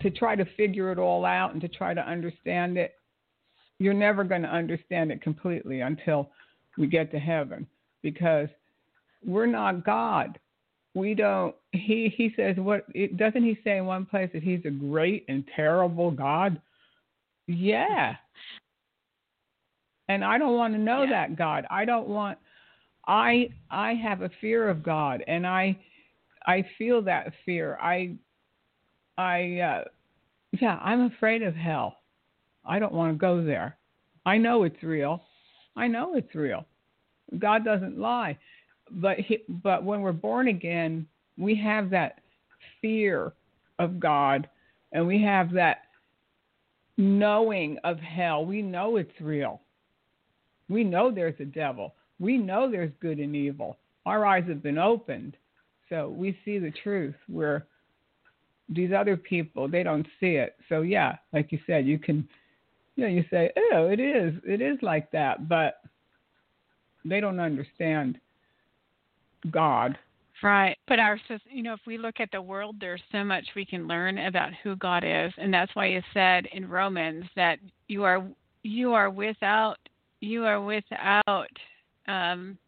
to 0.00 0.10
try 0.10 0.36
to 0.36 0.44
figure 0.56 0.92
it 0.92 0.98
all 0.98 1.24
out 1.24 1.52
and 1.52 1.60
to 1.60 1.68
try 1.68 1.94
to 1.94 2.00
understand 2.00 2.78
it, 2.78 2.94
you're 3.78 3.94
never 3.94 4.24
going 4.24 4.42
to 4.42 4.48
understand 4.48 5.10
it 5.10 5.20
completely 5.20 5.80
until 5.80 6.30
we 6.78 6.86
get 6.86 7.10
to 7.12 7.18
heaven 7.18 7.66
because 8.02 8.48
we're 9.24 9.46
not 9.46 9.84
God. 9.84 10.38
We 10.94 11.14
don't. 11.14 11.54
He 11.72 12.12
he 12.16 12.32
says 12.36 12.56
what? 12.56 12.84
It, 12.94 13.16
doesn't 13.16 13.42
he 13.42 13.58
say 13.64 13.78
in 13.78 13.86
one 13.86 14.06
place 14.06 14.30
that 14.32 14.42
he's 14.42 14.64
a 14.64 14.70
great 14.70 15.24
and 15.28 15.44
terrible 15.56 16.10
God? 16.10 16.60
Yeah. 17.48 18.14
And 20.08 20.24
I 20.24 20.38
don't 20.38 20.56
want 20.56 20.74
to 20.74 20.78
know 20.80 21.02
Yeah. 21.02 21.10
that 21.10 21.36
God. 21.36 21.66
I 21.70 21.84
don't 21.84 22.08
want. 22.08 22.38
I 23.08 23.50
I 23.70 23.94
have 23.94 24.22
a 24.22 24.30
fear 24.40 24.68
of 24.68 24.82
God, 24.82 25.24
and 25.26 25.46
I 25.46 25.76
I 26.46 26.64
feel 26.78 27.02
that 27.02 27.32
fear. 27.44 27.76
I 27.82 28.14
I 29.18 29.58
uh, 29.60 29.84
yeah. 30.60 30.78
I'm 30.80 31.02
afraid 31.02 31.42
of 31.42 31.54
hell. 31.56 31.96
I 32.64 32.78
don't 32.78 32.92
want 32.94 33.12
to 33.14 33.18
go 33.18 33.44
there. 33.44 33.76
I 34.24 34.38
know 34.38 34.62
it's 34.62 34.82
real. 34.82 35.22
I 35.76 35.88
know 35.88 36.14
it's 36.14 36.34
real. 36.34 36.64
God 37.38 37.64
doesn't 37.64 37.98
lie 37.98 38.38
but 38.90 39.18
he, 39.18 39.40
but 39.48 39.82
when 39.84 40.00
we're 40.02 40.12
born 40.12 40.48
again, 40.48 41.06
we 41.38 41.54
have 41.56 41.90
that 41.90 42.20
fear 42.80 43.32
of 43.78 43.98
God, 43.98 44.48
and 44.92 45.06
we 45.06 45.22
have 45.22 45.52
that 45.52 45.82
knowing 46.96 47.78
of 47.84 47.98
hell. 47.98 48.44
We 48.44 48.62
know 48.62 48.96
it's 48.96 49.20
real. 49.20 49.60
We 50.68 50.84
know 50.84 51.10
there's 51.10 51.38
a 51.40 51.44
devil. 51.44 51.94
We 52.18 52.38
know 52.38 52.70
there's 52.70 52.92
good 53.00 53.18
and 53.18 53.34
evil. 53.34 53.78
Our 54.06 54.24
eyes 54.24 54.44
have 54.48 54.62
been 54.62 54.78
opened, 54.78 55.36
so 55.88 56.08
we 56.08 56.38
see 56.44 56.58
the 56.58 56.72
truth. 56.82 57.16
Where 57.26 57.66
these 58.68 58.92
other 58.96 59.16
people, 59.16 59.68
they 59.68 59.82
don't 59.82 60.06
see 60.20 60.36
it. 60.36 60.56
So 60.68 60.82
yeah, 60.82 61.16
like 61.32 61.52
you 61.52 61.58
said, 61.66 61.86
you 61.86 61.98
can, 61.98 62.28
you 62.96 63.04
know, 63.04 63.10
you 63.10 63.24
say, 63.30 63.50
oh, 63.72 63.88
it 63.88 64.00
is, 64.00 64.34
it 64.46 64.60
is 64.60 64.78
like 64.80 65.10
that, 65.10 65.48
but 65.48 65.80
they 67.04 67.20
don't 67.20 67.40
understand 67.40 68.18
God. 69.50 69.98
Right. 70.42 70.76
But 70.88 70.98
our, 70.98 71.18
you 71.50 71.62
know, 71.62 71.72
if 71.72 71.80
we 71.86 71.96
look 71.96 72.16
at 72.20 72.30
the 72.30 72.42
world, 72.42 72.76
there's 72.78 73.02
so 73.12 73.24
much 73.24 73.44
we 73.56 73.64
can 73.64 73.86
learn 73.86 74.18
about 74.18 74.50
who 74.62 74.76
God 74.76 75.02
is, 75.02 75.32
and 75.38 75.52
that's 75.52 75.74
why 75.74 75.86
you 75.86 76.02
said 76.12 76.46
in 76.52 76.68
Romans 76.68 77.24
that 77.34 77.58
you 77.88 78.04
are 78.04 78.22
you 78.62 78.92
are 78.92 79.10
without 79.10 79.78
you 80.20 80.44
are 80.44 80.60
without, 80.60 81.50
um, 82.08 82.58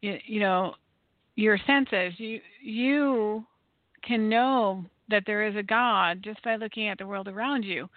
you, 0.00 0.18
you 0.26 0.40
know, 0.40 0.74
your 1.36 1.58
senses. 1.66 2.14
You 2.18 2.40
you 2.62 3.44
can 4.02 4.28
know 4.28 4.84
that 5.08 5.24
there 5.26 5.46
is 5.46 5.56
a 5.56 5.62
God 5.62 6.22
just 6.22 6.42
by 6.42 6.56
looking 6.56 6.88
at 6.88 6.98
the 6.98 7.06
world 7.06 7.28
around 7.28 7.64
you. 7.64 7.88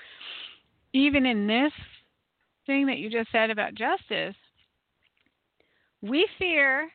Even 0.93 1.25
in 1.25 1.47
this 1.47 1.71
thing 2.65 2.85
that 2.87 2.97
you 2.97 3.09
just 3.09 3.31
said 3.31 3.49
about 3.49 3.73
justice, 3.73 4.35
we 6.01 6.27
fear 6.37 6.89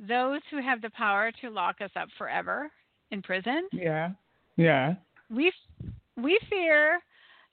those 0.00 0.40
who 0.50 0.60
have 0.60 0.82
the 0.82 0.90
power 0.90 1.32
to 1.40 1.50
lock 1.50 1.80
us 1.80 1.90
up 1.96 2.08
forever 2.18 2.70
in 3.10 3.22
prison. 3.22 3.68
Yeah. 3.72 4.10
Yeah. 4.56 4.94
We 5.30 5.52
we 6.16 6.38
fear, 6.48 7.00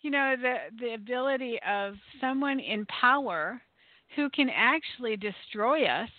you 0.01 0.11
know, 0.11 0.35
the 0.39 0.55
the 0.79 0.93
ability 0.93 1.59
of 1.67 1.95
someone 2.19 2.59
in 2.59 2.85
power 2.85 3.61
who 4.15 4.29
can 4.29 4.49
actually 4.49 5.17
destroy 5.17 5.85
us 5.85 6.09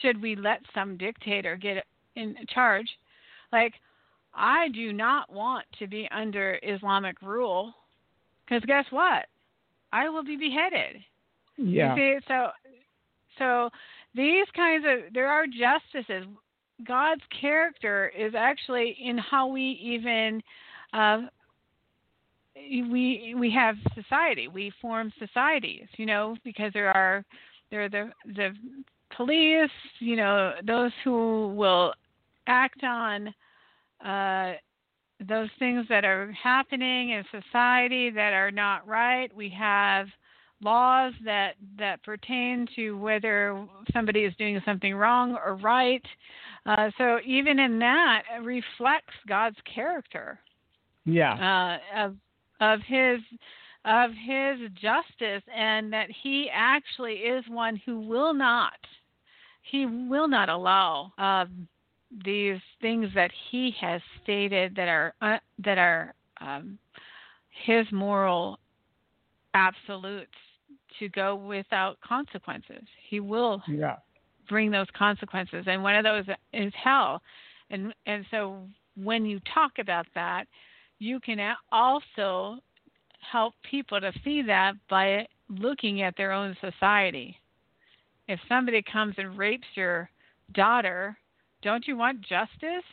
should 0.00 0.20
we 0.20 0.36
let 0.36 0.60
some 0.74 0.96
dictator 0.96 1.56
get 1.56 1.84
in 2.16 2.36
charge. 2.48 2.88
Like 3.52 3.74
I 4.34 4.68
do 4.68 4.92
not 4.92 5.32
want 5.32 5.64
to 5.78 5.86
be 5.86 6.08
under 6.10 6.58
Islamic 6.62 7.20
rule 7.22 7.72
cuz 8.48 8.62
guess 8.66 8.86
what? 8.90 9.26
I 9.92 10.08
will 10.08 10.24
be 10.24 10.36
beheaded. 10.36 11.04
Yeah. 11.56 11.94
You 11.94 12.20
see, 12.20 12.26
so 12.26 12.50
so 13.38 13.70
these 14.14 14.46
kinds 14.54 14.84
of 14.86 15.12
there 15.12 15.28
are 15.28 15.46
justices. 15.46 16.26
God's 16.86 17.22
character 17.40 18.12
is 18.16 18.34
actually 18.36 18.96
in 19.00 19.16
how 19.18 19.46
we 19.46 19.78
even 19.82 20.42
uh, 20.92 21.22
we 22.56 23.34
we 23.36 23.50
have 23.50 23.76
society. 23.94 24.48
We 24.48 24.72
form 24.80 25.12
societies, 25.18 25.86
you 25.96 26.06
know, 26.06 26.36
because 26.44 26.72
there 26.72 26.90
are 26.90 27.24
there 27.70 27.84
are 27.84 27.88
the 27.88 28.10
the 28.34 28.50
police, 29.16 29.70
you 29.98 30.16
know, 30.16 30.54
those 30.66 30.92
who 31.04 31.54
will 31.56 31.94
act 32.46 32.82
on 32.84 33.34
uh, 34.04 34.54
those 35.28 35.48
things 35.58 35.86
that 35.88 36.04
are 36.04 36.32
happening 36.32 37.10
in 37.10 37.24
society 37.30 38.10
that 38.10 38.32
are 38.32 38.50
not 38.50 38.86
right. 38.86 39.34
We 39.34 39.48
have 39.50 40.06
laws 40.64 41.12
that 41.24 41.54
that 41.78 42.02
pertain 42.02 42.66
to 42.74 42.92
whether 42.92 43.66
somebody 43.92 44.20
is 44.20 44.34
doing 44.36 44.60
something 44.64 44.94
wrong 44.94 45.36
or 45.44 45.56
right. 45.56 46.04
Uh, 46.66 46.90
so 46.96 47.18
even 47.26 47.58
in 47.58 47.78
that, 47.78 48.22
reflects 48.42 49.14
God's 49.28 49.58
character 49.72 50.38
Yeah. 51.04 51.78
uh, 51.94 52.04
of 52.06 52.16
of 52.60 52.80
his 52.86 53.20
of 53.84 54.10
his 54.12 54.70
justice, 54.80 55.42
and 55.54 55.92
that 55.92 56.08
he 56.22 56.48
actually 56.52 57.14
is 57.14 57.44
one 57.48 57.76
who 57.84 58.00
will 58.00 58.32
not 58.32 58.78
he 59.62 59.86
will 59.86 60.28
not 60.28 60.48
allow 60.48 61.12
um, 61.18 61.66
these 62.24 62.60
things 62.80 63.08
that 63.14 63.30
he 63.50 63.74
has 63.80 64.00
stated 64.22 64.74
that 64.76 64.88
are 64.88 65.14
uh, 65.20 65.38
that 65.58 65.78
are 65.78 66.14
um, 66.40 66.78
his 67.66 67.86
moral 67.92 68.58
absolutes 69.54 70.30
to 70.98 71.08
go 71.08 71.34
without 71.34 72.00
consequences. 72.00 72.82
He 73.08 73.20
will 73.20 73.62
Yeah. 73.66 73.98
bring 74.48 74.70
those 74.70 74.90
consequences, 74.90 75.66
and 75.66 75.82
one 75.82 75.94
of 75.94 76.04
those 76.04 76.28
is 76.52 76.74
hell. 76.74 77.22
And 77.70 77.94
and 78.06 78.26
so 78.30 78.68
when 78.96 79.24
you 79.26 79.40
talk 79.40 79.78
about 79.78 80.06
that, 80.14 80.46
you 80.98 81.20
can 81.20 81.56
also 81.72 82.60
help 83.20 83.54
people 83.62 84.00
to 84.00 84.12
see 84.22 84.42
that 84.42 84.74
by 84.88 85.26
looking 85.48 86.02
at 86.02 86.16
their 86.16 86.32
own 86.32 86.56
society. 86.60 87.38
If 88.28 88.40
somebody 88.48 88.82
comes 88.82 89.14
and 89.18 89.36
rapes 89.36 89.66
your 89.74 90.10
daughter, 90.52 91.16
don't 91.62 91.86
you 91.86 91.96
want 91.96 92.20
justice? 92.22 92.84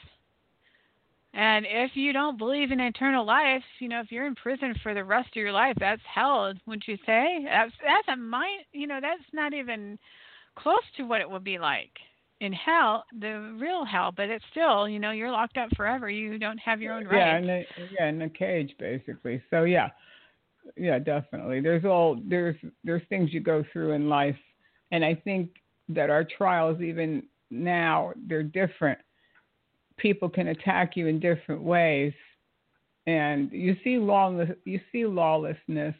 And 1.34 1.66
if 1.68 1.92
you 1.96 2.12
don't 2.12 2.38
believe 2.38 2.72
in 2.72 2.82
eternal 2.82 3.26
life, 3.26 3.64
you 3.80 3.88
know, 3.88 4.02
if 4.02 4.12
you're 4.12 4.28
in 4.28 4.36
prison 4.36 4.76
for 4.84 4.94
the 4.94 5.04
rest 5.04 5.30
of 5.30 5.36
your 5.38 5.54
life, 5.54 5.76
that's 5.80 6.02
hell, 6.14 6.54
wouldn't 6.66 6.88
you 6.88 6.98
say? 7.06 7.46
That's 7.46 7.72
that's 7.82 8.08
a 8.10 8.18
mind, 8.18 8.66
you 8.74 8.86
know, 8.86 9.00
that's 9.02 9.24
not 9.32 9.54
even 9.54 9.98
close 10.56 10.84
to 10.98 11.04
what 11.04 11.22
it 11.22 11.30
would 11.30 11.44
be 11.44 11.58
like 11.58 11.92
in 12.42 12.52
hell, 12.52 13.06
the 13.18 13.56
real 13.58 13.86
hell. 13.86 14.12
But 14.16 14.30
it's 14.30 14.44
still, 14.52 14.90
you 14.90 15.00
know, 15.00 15.12
you're 15.12 15.32
locked 15.32 15.58
up 15.58 15.70
forever. 15.78 16.10
You 16.10 16.38
don't 16.38 16.58
have 16.58 16.82
your 16.82 16.94
own 16.94 17.06
rights. 17.06 17.16
Yeah, 17.16 17.38
in 17.38 17.50
a, 17.50 17.66
yeah, 17.98 18.08
in 18.10 18.22
a 18.24 18.30
cage 18.30 18.76
basically. 18.78 19.42
So 19.50 19.64
yeah, 19.64 19.88
yeah, 20.76 21.00
definitely. 21.00 21.62
There's 21.62 21.86
all 21.86 22.20
there's 22.28 22.58
there's 22.84 23.04
things 23.08 23.32
you 23.32 23.40
go 23.40 23.64
through 23.72 23.94
in 23.94 24.10
life, 24.10 24.38
and 24.92 25.06
I 25.06 25.16
think 25.16 25.52
that 25.88 26.10
our 26.10 26.26
trials 26.26 26.82
even 26.82 27.24
now 27.50 28.12
they're 28.28 28.44
different 28.44 29.00
people 30.02 30.30
can 30.30 30.50
attack 30.50 30.96
you 30.96 31.08
in 31.08 31.20
different 31.20 31.62
ways, 31.62 32.14
and 33.08 33.52
you 33.52 33.76
see 33.84 33.98
lawless 33.98 34.50
you 34.66 34.80
see 34.92 35.06
lawlessness 35.06 35.96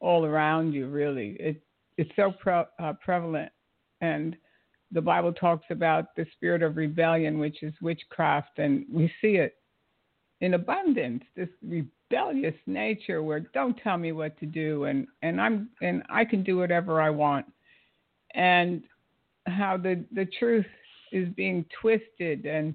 all 0.00 0.24
around 0.24 0.72
you. 0.72 0.88
Really, 0.88 1.36
it 1.38 1.62
it's 1.96 2.10
so 2.16 2.32
pre- 2.32 2.64
uh, 2.80 2.92
prevalent, 3.04 3.52
and 4.00 4.36
the 4.92 5.00
Bible 5.00 5.32
talks 5.32 5.66
about 5.70 6.16
the 6.16 6.26
spirit 6.32 6.62
of 6.62 6.76
rebellion, 6.76 7.38
which 7.38 7.62
is 7.62 7.74
witchcraft, 7.80 8.58
and 8.58 8.86
we 8.90 9.12
see 9.20 9.36
it 9.36 9.56
in 10.40 10.54
abundance. 10.54 11.22
This 11.36 11.48
rebellious 11.62 12.54
nature, 12.66 13.22
where 13.22 13.40
don't 13.40 13.76
tell 13.78 13.98
me 13.98 14.12
what 14.12 14.38
to 14.40 14.46
do, 14.46 14.84
and 14.84 15.06
and 15.22 15.40
I'm 15.40 15.70
and 15.80 16.02
I 16.08 16.24
can 16.24 16.42
do 16.42 16.56
whatever 16.56 17.00
I 17.00 17.10
want, 17.10 17.46
and 18.34 18.82
how 19.46 19.76
the 19.76 20.04
the 20.12 20.26
truth 20.38 20.66
is 21.10 21.28
being 21.30 21.64
twisted 21.80 22.44
and 22.44 22.74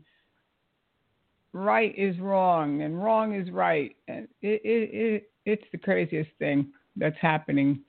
right 1.53 1.93
is 1.97 2.19
wrong 2.19 2.81
and 2.81 3.01
wrong 3.01 3.35
is 3.35 3.49
right. 3.51 3.95
And 4.07 4.27
it, 4.41 4.61
it, 4.63 4.89
it, 4.93 5.31
it's 5.45 5.63
the 5.71 5.77
craziest 5.77 6.31
thing 6.39 6.67
that's 6.95 7.17
happening 7.21 7.79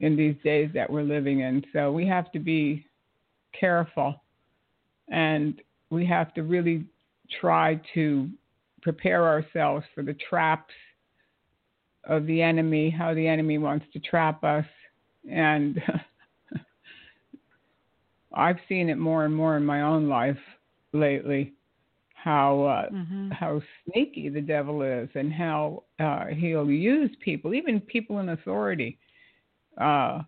in 0.00 0.16
these 0.16 0.36
days 0.44 0.70
that 0.74 0.90
we're 0.90 1.02
living 1.02 1.40
in. 1.40 1.64
So 1.72 1.90
we 1.90 2.06
have 2.06 2.30
to 2.32 2.38
be 2.38 2.86
careful 3.58 4.22
and 5.08 5.60
we 5.90 6.06
have 6.06 6.34
to 6.34 6.42
really 6.42 6.84
try 7.40 7.80
to 7.94 8.28
prepare 8.82 9.26
ourselves 9.26 9.86
for 9.94 10.02
the 10.02 10.16
traps 10.28 10.74
of 12.04 12.26
the 12.26 12.42
enemy, 12.42 12.90
how 12.90 13.14
the 13.14 13.26
enemy 13.26 13.58
wants 13.58 13.86
to 13.92 14.00
trap 14.00 14.42
us. 14.42 14.64
And 15.30 15.80
I've 18.34 18.58
seen 18.68 18.90
it 18.90 18.98
more 18.98 19.24
and 19.24 19.34
more 19.34 19.56
in 19.56 19.64
my 19.64 19.82
own 19.82 20.08
life 20.08 20.38
lately 20.92 21.54
how 22.22 22.62
uh, 22.62 22.94
mm-hmm. 22.94 23.30
how 23.30 23.60
sneaky 23.84 24.28
the 24.28 24.40
devil 24.40 24.82
is 24.82 25.08
and 25.14 25.32
how 25.32 25.82
uh, 25.98 26.26
he'll 26.26 26.70
use 26.70 27.10
people, 27.20 27.52
even 27.52 27.80
people 27.80 28.20
in 28.20 28.28
authority, 28.28 28.96
uh, 29.80 30.20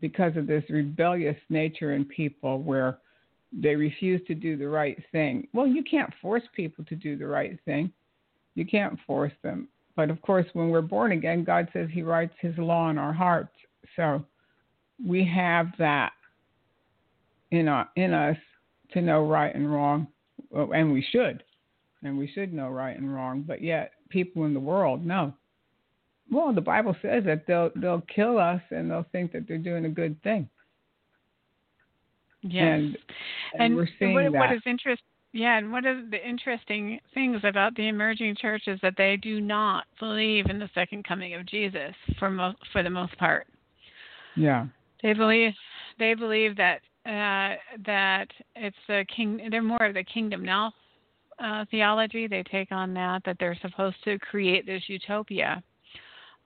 because 0.00 0.36
of 0.36 0.48
this 0.48 0.64
rebellious 0.68 1.36
nature 1.48 1.94
in 1.94 2.04
people 2.04 2.60
where 2.60 2.98
they 3.52 3.76
refuse 3.76 4.20
to 4.26 4.34
do 4.34 4.56
the 4.56 4.66
right 4.66 5.00
thing. 5.12 5.46
Well, 5.52 5.66
you 5.66 5.84
can't 5.84 6.12
force 6.20 6.42
people 6.56 6.84
to 6.86 6.96
do 6.96 7.16
the 7.16 7.26
right 7.26 7.56
thing. 7.64 7.92
You 8.56 8.66
can't 8.66 8.98
force 9.06 9.32
them. 9.42 9.68
But 9.94 10.10
of 10.10 10.20
course, 10.22 10.46
when 10.54 10.70
we're 10.70 10.80
born 10.80 11.12
again, 11.12 11.44
God 11.44 11.68
says 11.72 11.88
He 11.92 12.02
writes 12.02 12.34
His 12.40 12.56
law 12.58 12.90
in 12.90 12.98
our 12.98 13.12
hearts. 13.12 13.54
So 13.94 14.24
we 15.04 15.24
have 15.26 15.68
that 15.78 16.12
in, 17.52 17.68
our, 17.68 17.88
in 17.94 18.12
us 18.12 18.38
to 18.94 19.00
know 19.00 19.24
right 19.24 19.54
and 19.54 19.72
wrong 19.72 20.08
and 20.54 20.92
we 20.92 21.04
should, 21.10 21.42
and 22.02 22.18
we 22.18 22.30
should 22.32 22.52
know 22.52 22.68
right 22.68 22.96
and 22.96 23.12
wrong. 23.12 23.42
But 23.42 23.62
yet, 23.62 23.92
people 24.08 24.44
in 24.44 24.54
the 24.54 24.60
world 24.60 25.04
know. 25.04 25.34
Well, 26.30 26.54
the 26.54 26.60
Bible 26.60 26.96
says 27.02 27.24
that 27.24 27.46
they'll 27.46 27.70
they'll 27.76 28.02
kill 28.14 28.38
us 28.38 28.62
and 28.70 28.90
they'll 28.90 29.06
think 29.12 29.32
that 29.32 29.46
they're 29.46 29.58
doing 29.58 29.84
a 29.84 29.90
good 29.90 30.22
thing. 30.22 30.48
Yes, 32.42 32.64
and, 32.64 32.98
and, 33.54 33.62
and 33.62 33.76
we're 33.76 33.88
seeing 33.98 34.14
what, 34.14 34.32
that. 34.32 34.38
what 34.38 34.52
is 34.52 34.62
interesting. 34.66 35.06
Yeah, 35.34 35.56
and 35.56 35.72
one 35.72 35.86
of 35.86 36.10
the 36.10 36.28
interesting 36.28 37.00
things 37.14 37.40
about 37.42 37.74
the 37.74 37.88
emerging 37.88 38.36
church 38.38 38.64
is 38.66 38.78
that 38.82 38.94
they 38.98 39.16
do 39.16 39.40
not 39.40 39.84
believe 39.98 40.46
in 40.46 40.58
the 40.58 40.68
second 40.74 41.04
coming 41.04 41.34
of 41.34 41.46
Jesus 41.46 41.94
for 42.18 42.30
mo- 42.30 42.54
for 42.72 42.82
the 42.82 42.90
most 42.90 43.16
part. 43.16 43.46
Yeah. 44.36 44.66
They 45.02 45.14
believe 45.14 45.52
they 45.98 46.14
believe 46.14 46.56
that 46.56 46.80
uh, 47.06 47.56
that 47.84 48.26
it's 48.54 48.76
the 48.86 49.04
king. 49.14 49.48
They're 49.50 49.62
more 49.62 49.84
of 49.84 49.94
the 49.94 50.04
kingdom 50.04 50.44
now 50.44 50.72
uh, 51.42 51.64
theology. 51.70 52.26
They 52.26 52.42
take 52.44 52.70
on 52.72 52.94
that 52.94 53.22
that 53.24 53.36
they're 53.40 53.58
supposed 53.60 53.96
to 54.04 54.18
create 54.18 54.66
this 54.66 54.82
utopia, 54.86 55.62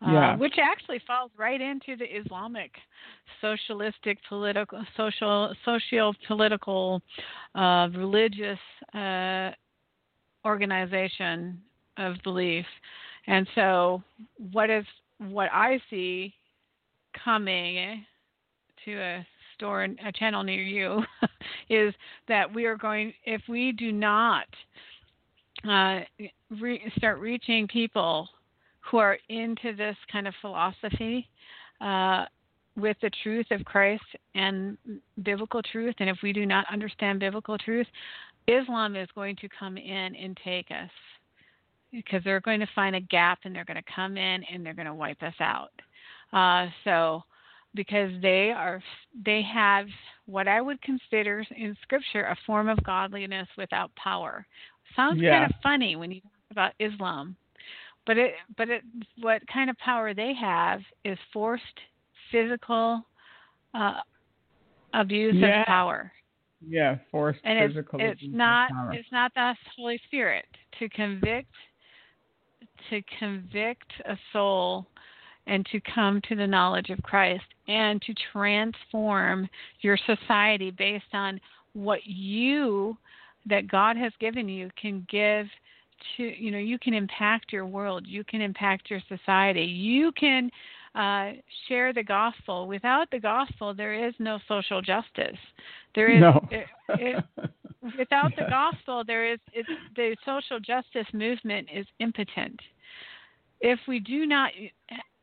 uh, 0.06 0.10
yeah. 0.10 0.36
which 0.36 0.54
actually 0.62 1.00
falls 1.06 1.30
right 1.36 1.60
into 1.60 1.96
the 1.96 2.04
Islamic 2.04 2.72
socialistic 3.40 4.18
political 4.28 4.82
social 4.96 5.54
socio 5.64 6.12
political 6.26 7.02
uh, 7.54 7.88
religious 7.94 8.58
uh, 8.94 9.50
organization 10.44 11.60
of 11.98 12.14
belief. 12.24 12.64
And 13.26 13.46
so, 13.54 14.02
what 14.52 14.70
is 14.70 14.84
what 15.18 15.50
I 15.52 15.80
see 15.90 16.34
coming 17.24 18.04
to 18.84 18.92
a 18.92 19.26
store 19.56 19.84
in 19.84 19.96
a 20.04 20.12
channel 20.12 20.42
near 20.42 20.62
you 20.62 21.02
is 21.68 21.94
that 22.28 22.52
we 22.52 22.64
are 22.64 22.76
going 22.76 23.12
if 23.24 23.42
we 23.48 23.72
do 23.72 23.92
not 23.92 24.46
uh, 25.68 26.00
re- 26.60 26.92
start 26.96 27.18
reaching 27.18 27.66
people 27.66 28.28
who 28.80 28.98
are 28.98 29.18
into 29.28 29.74
this 29.74 29.96
kind 30.12 30.28
of 30.28 30.34
philosophy 30.40 31.28
uh, 31.80 32.24
with 32.76 32.96
the 33.02 33.10
truth 33.22 33.46
of 33.50 33.64
Christ 33.64 34.04
and 34.34 34.76
biblical 35.22 35.62
truth, 35.62 35.94
and 35.98 36.10
if 36.10 36.18
we 36.22 36.32
do 36.32 36.46
not 36.46 36.66
understand 36.70 37.20
biblical 37.20 37.56
truth, 37.58 37.86
Islam 38.46 38.94
is 38.94 39.08
going 39.14 39.34
to 39.36 39.48
come 39.58 39.76
in 39.76 40.14
and 40.14 40.38
take 40.44 40.66
us 40.70 40.90
because 41.90 42.22
they're 42.22 42.40
going 42.40 42.60
to 42.60 42.68
find 42.74 42.94
a 42.94 43.00
gap 43.00 43.38
and 43.44 43.54
they're 43.54 43.64
going 43.64 43.82
to 43.82 43.92
come 43.94 44.16
in 44.16 44.44
and 44.52 44.64
they're 44.64 44.74
going 44.74 44.86
to 44.86 44.94
wipe 44.94 45.22
us 45.22 45.34
out. 45.40 45.70
Uh, 46.32 46.68
so 46.84 47.22
because 47.76 48.10
they 48.22 48.50
are 48.50 48.82
they 49.24 49.42
have 49.42 49.86
what 50.26 50.48
I 50.48 50.60
would 50.60 50.80
consider 50.82 51.44
in 51.56 51.76
scripture 51.82 52.24
a 52.24 52.36
form 52.46 52.68
of 52.68 52.82
godliness 52.82 53.46
without 53.56 53.94
power. 53.94 54.46
Sounds 54.96 55.20
yeah. 55.20 55.40
kind 55.40 55.44
of 55.52 55.60
funny 55.62 55.94
when 55.94 56.10
you 56.10 56.20
talk 56.20 56.32
about 56.50 56.72
Islam. 56.80 57.36
But 58.06 58.18
it 58.18 58.32
but 58.56 58.68
it 58.68 58.82
what 59.20 59.42
kind 59.52 59.70
of 59.70 59.76
power 59.78 60.14
they 60.14 60.32
have 60.40 60.80
is 61.04 61.18
forced 61.32 61.64
physical 62.32 63.02
uh, 63.74 64.00
abuse 64.94 65.34
yeah. 65.36 65.60
of 65.60 65.66
power. 65.66 66.12
Yeah, 66.66 66.96
forced 67.10 67.40
and 67.44 67.70
physical 67.70 68.00
it's, 68.00 68.18
abuse 68.18 68.30
it's 68.30 68.36
not 68.36 68.70
of 68.70 68.76
power. 68.76 68.92
it's 68.94 69.12
not 69.12 69.34
the 69.34 69.54
Holy 69.76 70.00
Spirit 70.06 70.46
to 70.78 70.88
convict 70.88 71.52
to 72.90 73.02
convict 73.18 73.92
a 74.06 74.16
soul 74.32 74.86
and 75.46 75.64
to 75.66 75.80
come 75.94 76.20
to 76.28 76.34
the 76.34 76.46
knowledge 76.46 76.90
of 76.90 77.02
Christ 77.02 77.44
and 77.68 78.00
to 78.02 78.14
transform 78.32 79.48
your 79.80 79.96
society 80.06 80.70
based 80.70 81.12
on 81.12 81.40
what 81.72 82.00
you 82.04 82.96
that 83.48 83.68
God 83.68 83.96
has 83.96 84.12
given 84.18 84.48
you 84.48 84.70
can 84.80 85.06
give 85.10 85.46
to 86.16 86.22
you 86.22 86.50
know 86.50 86.58
you 86.58 86.78
can 86.78 86.94
impact 86.94 87.52
your 87.52 87.66
world 87.66 88.06
you 88.06 88.24
can 88.24 88.40
impact 88.40 88.90
your 88.90 89.00
society. 89.08 89.64
You 89.64 90.12
can 90.12 90.50
uh, 90.94 91.32
share 91.68 91.92
the 91.92 92.02
gospel. 92.02 92.66
Without 92.66 93.10
the 93.10 93.20
gospel 93.20 93.74
there 93.74 94.08
is 94.08 94.14
no 94.18 94.38
social 94.48 94.82
justice. 94.82 95.38
There 95.94 96.10
is 96.10 96.20
no. 96.20 96.46
it, 96.50 96.66
it, 96.88 97.24
without 97.98 98.32
the 98.36 98.46
gospel 98.48 99.04
there 99.06 99.32
is 99.32 99.38
it's, 99.52 99.68
the 99.94 100.16
social 100.24 100.60
justice 100.60 101.06
movement 101.12 101.68
is 101.74 101.86
impotent. 102.00 102.58
If 103.60 103.78
we 103.88 104.00
do 104.00 104.26
not 104.26 104.52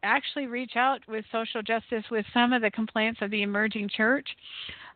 actually 0.04 0.48
reach 0.48 0.76
out 0.76 1.00
with 1.08 1.26
social 1.32 1.62
justice 1.62 2.04
with 2.12 2.26
some 2.34 2.54
of 2.54 2.62
the 2.62 2.72
complaints 2.72 3.20
of 3.22 3.32
the 3.32 3.42
emerging 3.42 3.90
church. 3.90 4.28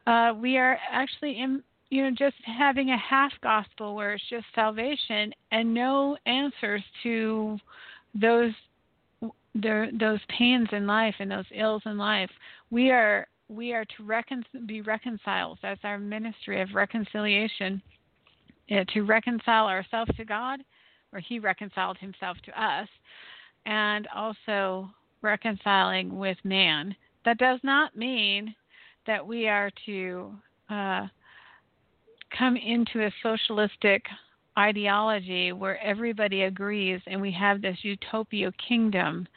Uh, 0.06 0.34
we 0.40 0.58
are 0.58 0.78
actually 0.92 1.40
in, 1.40 1.64
you 1.90 2.04
know, 2.04 2.12
just 2.12 2.36
having 2.46 2.92
a 2.92 2.98
half 2.98 3.32
gospel 3.42 3.96
where 3.96 4.14
it's 4.14 4.24
just 4.30 4.46
salvation 4.54 5.34
and 5.52 5.74
no 5.74 6.18
answers 6.26 6.84
to 7.04 7.58
those 8.14 8.54
those 10.00 10.20
pains 10.38 10.68
in 10.72 10.86
life 10.86 11.16
and 11.20 11.32
those 11.32 11.46
ills 11.52 11.82
in 11.86 11.98
life. 11.98 12.30
We 12.70 12.92
are 12.92 13.28
we 13.50 13.74
are 13.74 13.86
to 13.86 14.04
recon- 14.04 14.46
be 14.66 14.82
reconciled. 14.82 15.58
That's 15.62 15.80
our 15.84 15.98
ministry 15.98 16.62
of 16.62 16.74
reconciliation, 16.74 17.82
to 18.70 19.02
reconcile 19.02 19.68
ourselves 19.68 20.12
to 20.18 20.26
God, 20.26 20.60
or 21.14 21.20
He 21.20 21.40
reconciled 21.40 21.98
Himself 21.98 22.38
to 22.46 22.62
us, 22.62 22.88
and 23.68 24.08
also 24.16 24.90
reconciling 25.22 26.18
with 26.18 26.38
man. 26.44 26.96
That 27.26 27.38
does 27.38 27.60
not 27.64 27.96
mean 27.96 28.56
that 29.06 29.26
we 29.26 29.48
are 29.48 29.70
to 29.86 30.32
uh, 30.70 31.08
come 32.38 32.56
into 32.56 33.06
a 33.06 33.12
socialistic 33.22 34.04
ideology 34.58 35.52
where 35.52 35.80
everybody 35.82 36.44
agrees 36.44 37.02
and 37.06 37.22
we 37.22 37.32
have 37.32 37.62
this 37.62 37.78
utopia 37.84 38.52
kingdom. 38.68 39.28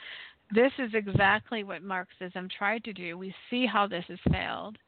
This 0.55 0.73
is 0.79 0.91
exactly 0.95 1.65
what 1.65 1.83
Marxism 1.83 2.49
tried 2.57 2.85
to 2.85 2.93
do. 2.93 3.19
We 3.19 3.35
see 3.51 3.67
how 3.67 3.87
this 3.87 4.05
has 4.09 4.19
failed. 4.31 4.79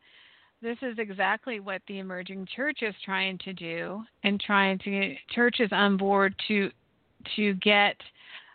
This 0.63 0.79
is 0.83 0.99
exactly 0.99 1.59
what 1.59 1.83
the 1.89 1.99
emerging 1.99 2.47
church 2.55 2.79
is 2.83 2.95
trying 3.05 3.39
to 3.39 3.53
do 3.53 4.03
and 4.23 4.41
trying 4.41 4.79
to 4.79 4.91
get 4.91 5.19
churches 5.35 5.69
on 5.73 5.97
board 5.97 6.35
to 6.49 6.71
to 7.37 7.55
get 7.55 7.97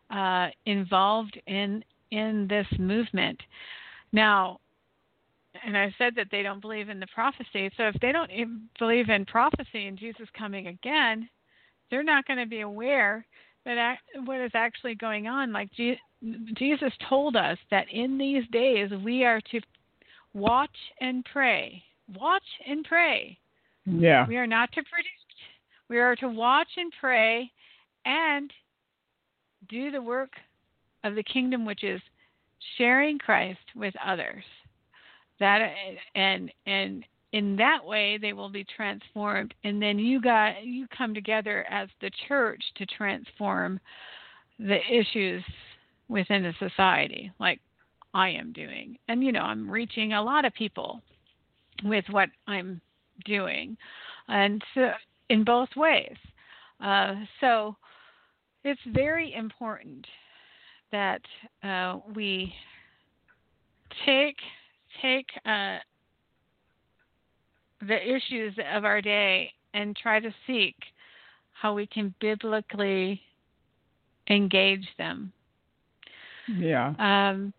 uh, 0.10 0.48
involved 0.66 1.40
in 1.48 1.84
in 2.12 2.48
this 2.50 2.68
movement. 2.80 3.40
Now, 4.14 4.60
and 5.66 5.78
I 5.78 5.94
said 5.98 6.14
that 6.16 6.28
they 6.32 6.44
don't 6.44 6.62
believe 6.62 6.90
in 6.90 7.00
the 7.00 7.08
prophecy. 7.14 7.70
So 7.76 7.84
if 7.84 7.96
they 8.02 8.12
don't 8.12 8.32
believe 8.80 9.10
in 9.10 9.26
prophecy 9.26 9.88
and 9.88 9.98
Jesus 9.98 10.28
coming 10.38 10.68
again, 10.68 11.30
they're 11.90 12.04
not 12.04 12.26
going 12.26 12.40
to 12.40 12.46
be 12.46 12.62
aware 12.62 13.26
that 13.66 13.98
what 14.26 14.40
is 14.40 14.52
actually 14.54 14.96
going 14.96 15.28
on. 15.28 15.52
Like 15.52 15.70
Jesus 15.74 16.92
told 17.10 17.36
us 17.36 17.58
that 17.70 17.86
in 17.92 18.18
these 18.18 18.44
days 18.52 18.90
we 19.04 19.26
are 19.26 19.42
to 19.52 19.60
watch 20.34 20.70
and 21.02 21.26
pray. 21.32 21.84
Watch 22.16 22.44
and 22.66 22.86
pray. 22.86 23.38
Yeah. 23.86 24.26
We 24.28 24.38
are 24.38 24.48
not 24.48 24.72
to 24.74 24.84
predict. 24.84 25.10
We 25.90 26.00
are 26.00 26.16
to 26.18 26.28
watch 26.28 26.68
and 26.78 26.92
pray 27.00 27.52
and 28.06 28.52
do 29.70 29.92
the 29.92 30.02
work 30.02 30.32
of 31.04 31.16
the 31.16 31.24
kingdom, 31.24 31.66
which 31.66 31.84
is 31.84 32.02
sharing 32.78 33.20
Christ 33.20 33.60
with 33.76 33.94
others. 34.06 34.44
That 35.40 35.62
and 36.16 36.52
and 36.66 37.04
in 37.34 37.56
that 37.58 37.84
way 37.84 38.18
they 38.20 38.34
will 38.34 38.50
be 38.50 38.64
transformed 38.64 39.54
and 39.64 39.82
then 39.82 40.00
you 40.00 40.22
got 40.22 40.64
you 40.64 40.88
come 40.98 41.14
together 41.14 41.66
as 41.70 41.90
the 42.02 42.10
church 42.28 42.64
to 42.78 42.86
transform 42.86 43.80
the 44.58 44.80
issues 44.90 45.44
within 46.08 46.42
the 46.42 46.54
society 46.58 47.32
like 47.40 47.60
I 48.14 48.30
am 48.30 48.52
doing. 48.54 48.98
And 49.08 49.24
you 49.24 49.32
know, 49.32 49.42
I'm 49.42 49.70
reaching 49.70 50.14
a 50.14 50.24
lot 50.24 50.46
of 50.46 50.54
people 50.54 51.02
with 51.84 52.06
what 52.10 52.30
I'm 52.48 52.82
doing. 53.26 53.78
And 54.28 54.64
so 54.74 54.92
in 55.30 55.44
both 55.44 55.70
ways. 55.76 56.16
Uh, 56.84 57.16
so 57.40 57.76
it's 58.68 58.82
very 58.94 59.34
important 59.34 60.06
that 60.92 61.22
uh, 61.64 62.00
we 62.16 62.54
take 64.06 64.36
take 65.02 65.28
uh, 65.46 65.78
the 67.88 68.16
issues 68.16 68.54
of 68.74 68.84
our 68.84 69.02
day 69.02 69.52
and 69.74 69.96
try 69.96 70.20
to 70.20 70.34
seek 70.46 70.76
how 71.54 71.74
we 71.74 71.86
can 71.88 72.14
biblically 72.20 73.22
engage 74.30 74.88
them. 74.98 75.32
Yeah. 76.48 76.94
Um, 77.00 77.54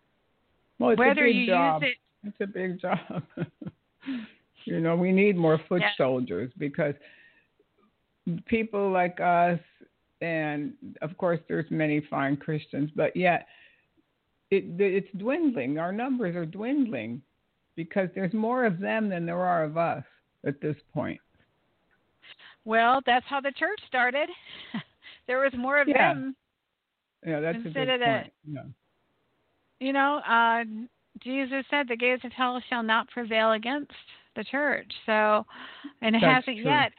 well, 0.79 0.91
it's 0.91 0.99
whether 0.99 1.25
a 1.25 1.31
big 1.31 1.35
you 1.35 1.45
job. 1.47 1.81
use 1.83 1.91
it, 2.23 2.27
it's 2.27 2.41
a 2.41 2.47
big 2.47 2.81
job. 2.81 3.23
you 4.65 4.79
know, 4.79 4.95
we 4.95 5.11
need 5.11 5.37
more 5.37 5.59
foot 5.67 5.81
Yeah. 5.81 5.89
soldiers 5.97 6.51
because 6.57 6.95
people 8.45 8.91
like 8.91 9.19
us, 9.19 9.59
and 10.21 10.73
of 11.01 11.17
course, 11.17 11.39
there's 11.47 11.69
many 11.69 12.01
fine 12.09 12.35
Christians, 12.37 12.89
but 12.95 13.15
yet 13.15 13.47
it, 14.51 14.65
it's 14.79 15.07
dwindling. 15.17 15.77
Our 15.79 15.91
numbers 15.91 16.35
are 16.35 16.45
dwindling 16.45 17.21
because 17.75 18.09
there's 18.15 18.33
more 18.33 18.65
of 18.65 18.79
them 18.79 19.07
than 19.09 19.25
there 19.25 19.39
are 19.39 19.63
of 19.63 19.77
us 19.77 20.03
at 20.45 20.59
this 20.61 20.75
point. 20.93 21.19
well, 22.65 23.01
that's 23.05 23.25
how 23.29 23.39
the 23.41 23.51
church 23.51 23.79
started. 23.87 24.29
there 25.27 25.39
was 25.39 25.53
more 25.57 25.79
of 25.81 25.87
Yeah. 25.87 26.13
them. 26.13 26.35
Yeah, 27.25 27.39
that's 27.39 27.57
a 27.65 27.69
good 27.69 27.89
of 27.89 27.99
the- 27.99 28.05
point. 28.05 28.33
Yeah. 28.51 28.63
You 29.79 29.93
know, 29.93 30.21
uh, 30.27 30.63
Jesus 31.23 31.63
said 31.69 31.87
the 31.87 31.95
gates 31.95 32.23
of 32.25 32.31
hell 32.33 32.61
shall 32.69 32.83
not 32.83 33.07
prevail 33.09 33.53
against 33.53 33.91
the 34.35 34.43
church. 34.43 34.91
So, 35.05 35.45
and 36.01 36.15
it 36.15 36.19
That's 36.21 36.45
hasn't 36.45 36.57
true. 36.63 36.71
yet 36.71 36.91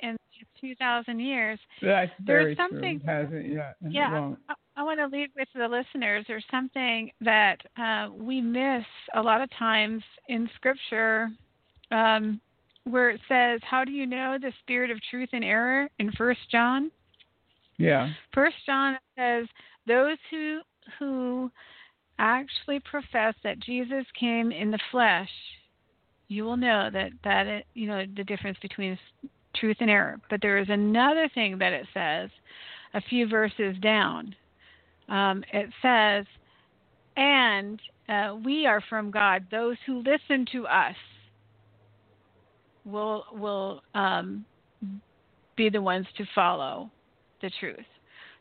in 0.63 0.69
2,000 0.71 1.19
years. 1.21 1.59
That's 1.83 2.11
There's 2.25 2.57
something- 2.57 3.01
true. 3.01 3.09
Hasn't 3.09 3.47
yet. 3.47 3.77
and 3.83 3.93
Yeah. 3.93 4.35
I, 4.49 4.55
I 4.77 4.83
want 4.83 4.99
to 5.01 5.07
leave 5.07 5.29
with 5.37 5.49
the 5.55 5.69
listeners. 5.69 6.25
There's 6.27 6.45
something 6.51 7.11
that 7.21 7.59
uh, 7.77 8.09
we 8.15 8.41
miss 8.41 8.85
a 9.15 9.21
lot 9.23 9.41
of 9.43 9.51
times 9.59 10.03
in 10.29 10.49
Scripture, 10.57 11.31
um, 11.91 12.41
where 12.85 13.11
it 13.11 13.21
says, 13.29 13.61
"How 13.63 13.85
do 13.85 13.93
you 13.93 14.07
know 14.07 14.39
the 14.41 14.53
spirit 14.61 14.91
of 14.91 14.99
truth 15.11 15.29
and 15.33 15.45
error?" 15.45 15.89
In 15.99 16.11
First 16.13 16.41
John. 16.51 16.91
Yeah. 17.77 18.11
First 18.33 18.57
John 18.65 18.99
says, 19.19 19.47
"Those 19.87 20.17
who 20.31 20.61
who 20.99 21.51
actually 22.19 22.81
profess 22.81 23.35
that 23.45 23.59
Jesus 23.61 24.05
came 24.19 24.51
in 24.51 24.71
the 24.71 24.79
flesh, 24.91 25.31
you 26.29 26.45
will 26.45 26.57
know 26.57 26.89
that 26.91 27.11
that 27.25 27.47
it, 27.47 27.67
you 27.75 27.87
know 27.87 28.05
the 28.17 28.25
difference 28.25 28.59
between 28.63 28.99
truth 29.55 29.77
and 29.81 29.91
error." 29.91 30.21
But 30.31 30.41
there 30.43 30.59
is 30.59 30.69
another 30.69 31.29
thing 31.35 31.59
that 31.59 31.73
it 31.73 31.87
says, 31.93 32.31
a 32.95 33.01
few 33.03 33.29
verses 33.29 33.77
down. 33.83 34.35
Um, 35.09 35.45
it 35.53 35.71
says, 35.83 36.27
"And 37.17 37.81
uh, 38.09 38.37
we 38.45 38.67
are 38.67 38.83
from 38.89 39.11
God. 39.11 39.47
Those 39.51 39.77
who 39.87 40.03
listen 40.03 40.47
to 40.53 40.67
us 40.67 40.97
will 42.85 43.25
will 43.33 43.83
um, 43.95 44.45
be 45.57 45.69
the 45.69 45.83
ones 45.83 46.07
to 46.17 46.25
follow 46.35 46.91
the 47.43 47.51
truth." 47.61 47.79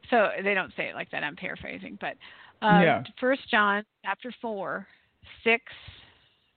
So 0.09 0.29
they 0.43 0.53
don't 0.53 0.73
say 0.75 0.89
it 0.89 0.95
like 0.95 1.11
that. 1.11 1.23
I'm 1.23 1.35
paraphrasing, 1.35 1.97
but 2.01 2.15
uh, 2.61 2.81
Yeah. 2.81 3.03
First 3.19 3.41
John 3.51 3.83
chapter 4.03 4.33
four, 4.41 4.87
six 5.43 5.63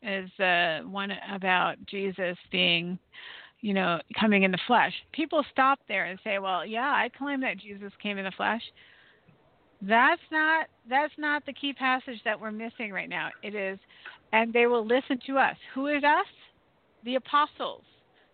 is 0.02 0.30
the 0.38 0.80
one 0.84 1.12
about 1.32 1.76
Jesus 1.86 2.36
being, 2.50 2.98
you 3.62 3.72
know, 3.72 4.00
coming 4.18 4.42
in 4.42 4.50
the 4.50 4.58
flesh. 4.66 4.92
People 5.12 5.42
stop 5.50 5.78
there 5.88 6.04
and 6.04 6.18
say, 6.22 6.38
"Well, 6.38 6.66
yeah, 6.66 6.90
I 6.90 7.08
claim 7.08 7.40
that 7.40 7.56
Jesus 7.56 7.92
came 8.02 8.18
in 8.18 8.24
the 8.24 8.32
flesh." 8.32 8.62
That's 9.80 10.22
not 10.30 10.66
that's 10.88 11.16
not 11.16 11.46
the 11.46 11.52
key 11.52 11.72
passage 11.72 12.22
that 12.24 12.38
we're 12.38 12.52
missing 12.52 12.92
right 12.92 13.08
now. 13.08 13.30
It 13.42 13.54
is, 13.54 13.78
and 14.32 14.52
they 14.52 14.66
will 14.66 14.84
listen 14.84 15.18
to 15.26 15.38
us. 15.38 15.56
Who 15.74 15.86
is 15.86 16.04
us? 16.04 16.26
The 17.04 17.16
apostles, 17.16 17.84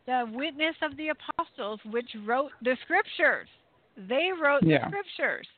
the 0.06 0.26
witness 0.32 0.76
of 0.82 0.96
the 0.96 1.10
apostles, 1.10 1.80
which 1.84 2.10
wrote 2.26 2.50
the 2.62 2.76
scriptures. 2.82 3.48
They 3.96 4.30
wrote 4.32 4.62
Yeah. 4.62 4.84
the 4.84 4.88
scriptures. 4.88 5.48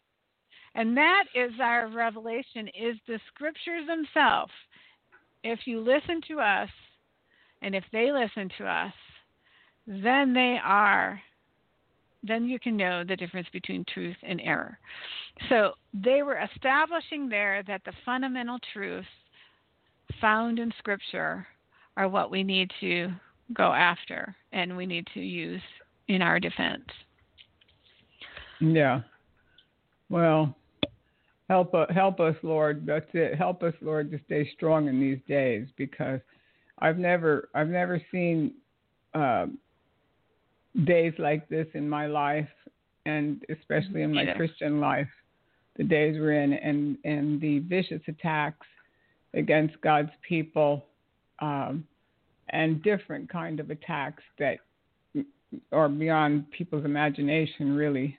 And 0.75 0.97
that 0.97 1.25
is 1.35 1.59
our 1.61 1.89
revelation 1.89 2.69
is 2.69 2.97
the 3.07 3.19
scriptures 3.27 3.87
themselves. 3.87 4.53
If 5.43 5.67
you 5.67 5.81
listen 5.81 6.21
to 6.29 6.41
us 6.41 6.71
and 7.63 7.75
if 7.75 7.85
they 7.91 8.13
listen 8.13 8.49
to 8.59 8.67
us, 8.67 8.95
then 9.87 10.33
they 10.33 10.59
are 10.63 11.21
then 12.23 12.45
you 12.45 12.59
can 12.59 12.77
know 12.77 13.03
the 13.03 13.17
difference 13.17 13.49
between 13.53 13.85
truth 13.93 14.17
and 14.23 14.41
error. 14.43 14.79
So 15.49 15.73
they 15.95 16.23
were 16.23 16.39
establishing 16.55 17.29
there 17.29 17.63
that 17.67 17.83
the 17.85 17.93
fundamental 18.05 18.59
truths 18.73 19.09
found 20.21 20.59
in 20.59 20.73
scripture 20.79 21.47
are 21.97 22.09
what 22.09 22.31
we 22.31 22.43
need 22.43 22.71
to 22.81 23.09
go 23.55 23.73
after 23.73 24.35
and 24.53 24.77
we 24.77 24.87
need 24.87 25.07
to 25.15 25.21
use 25.21 25.63
in 26.09 26.23
our 26.23 26.39
defense. 26.39 26.85
Yeah. 28.61 29.01
Well, 30.11 30.55
help 31.49 31.75
help 31.91 32.21
us, 32.21 32.37
Lord. 32.43 32.85
That's 32.85 33.07
it. 33.15 33.37
Help 33.37 33.63
us, 33.63 33.75
Lord, 33.81 34.11
to 34.11 34.21
stay 34.27 34.51
strong 34.55 34.89
in 34.89 35.01
these 35.01 35.21
days 35.27 35.69
because 35.77 36.21
I've 36.81 36.99
never 36.99 37.49
I've 37.55 37.69
never 37.69 38.03
seen 38.11 38.53
um, 39.15 39.59
days 40.85 41.13
like 41.19 41.49
this 41.49 41.67
in 41.75 41.89
my 41.89 42.07
life, 42.07 42.49
and 43.07 43.43
especially 43.51 44.03
in 44.03 44.15
my 44.15 44.25
Neither. 44.25 44.37
Christian 44.37 44.81
life. 44.81 45.09
The 45.77 45.85
days 45.85 46.17
we're 46.19 46.43
in, 46.43 46.53
and 46.53 46.99
and 47.05 47.41
the 47.41 47.61
vicious 47.61 48.03
attacks 48.09 48.67
against 49.35 49.81
God's 49.81 50.11
people, 50.29 50.85
um, 51.41 51.87
and 52.51 52.83
different 52.83 53.29
kind 53.31 53.61
of 53.61 53.71
attacks 53.71 54.23
that 54.39 54.59
are 55.73 55.89
beyond 55.89 56.51
people's 56.51 56.85
imagination, 56.85 57.75
really 57.75 58.19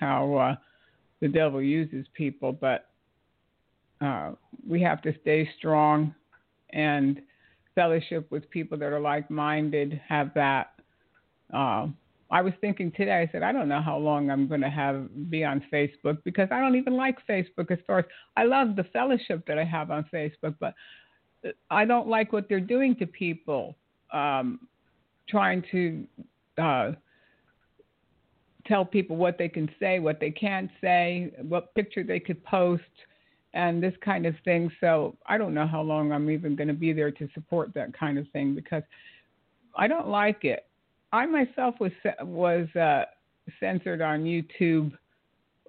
how 0.00 0.34
uh, 0.34 0.56
the 1.20 1.28
devil 1.28 1.62
uses 1.62 2.06
people, 2.14 2.52
but 2.52 2.88
uh, 4.00 4.32
we 4.68 4.80
have 4.80 5.00
to 5.02 5.14
stay 5.20 5.48
strong 5.58 6.14
and 6.70 7.20
fellowship 7.74 8.30
with 8.30 8.48
people 8.50 8.76
that 8.76 8.92
are 8.92 9.00
like-minded, 9.00 10.00
have 10.08 10.32
that. 10.34 10.71
Uh, 11.52 11.88
I 12.30 12.40
was 12.40 12.54
thinking 12.62 12.90
today. 12.92 13.12
I 13.28 13.30
said 13.30 13.42
I 13.42 13.52
don't 13.52 13.68
know 13.68 13.82
how 13.82 13.98
long 13.98 14.30
I'm 14.30 14.48
going 14.48 14.62
to 14.62 14.70
have 14.70 15.30
be 15.30 15.44
on 15.44 15.62
Facebook 15.72 16.18
because 16.24 16.48
I 16.50 16.60
don't 16.60 16.76
even 16.76 16.96
like 16.96 17.18
Facebook. 17.28 17.70
As 17.70 17.78
far 17.86 18.00
as 18.00 18.04
I 18.36 18.44
love 18.44 18.74
the 18.74 18.84
fellowship 18.84 19.46
that 19.46 19.58
I 19.58 19.64
have 19.64 19.90
on 19.90 20.06
Facebook, 20.12 20.54
but 20.58 20.74
I 21.70 21.84
don't 21.84 22.08
like 22.08 22.32
what 22.32 22.48
they're 22.48 22.60
doing 22.60 22.96
to 22.96 23.06
people, 23.06 23.76
um, 24.12 24.66
trying 25.28 25.62
to 25.72 26.06
uh, 26.58 26.92
tell 28.66 28.84
people 28.84 29.16
what 29.16 29.36
they 29.38 29.48
can 29.48 29.68
say, 29.78 29.98
what 29.98 30.20
they 30.20 30.30
can't 30.30 30.70
say, 30.80 31.32
what 31.40 31.74
picture 31.74 32.02
they 32.02 32.20
could 32.20 32.42
post, 32.44 32.82
and 33.54 33.82
this 33.82 33.94
kind 34.02 34.24
of 34.24 34.34
thing. 34.44 34.70
So 34.80 35.16
I 35.26 35.36
don't 35.36 35.52
know 35.52 35.66
how 35.66 35.82
long 35.82 36.12
I'm 36.12 36.30
even 36.30 36.56
going 36.56 36.68
to 36.68 36.74
be 36.74 36.92
there 36.92 37.10
to 37.10 37.28
support 37.34 37.74
that 37.74 37.92
kind 37.92 38.18
of 38.18 38.26
thing 38.32 38.54
because 38.54 38.82
I 39.76 39.86
don't 39.88 40.08
like 40.08 40.44
it. 40.44 40.66
I 41.12 41.26
myself 41.26 41.74
was 41.78 41.92
was 42.20 42.66
uh, 42.74 43.04
censored 43.60 44.00
on 44.00 44.24
YouTube, 44.24 44.92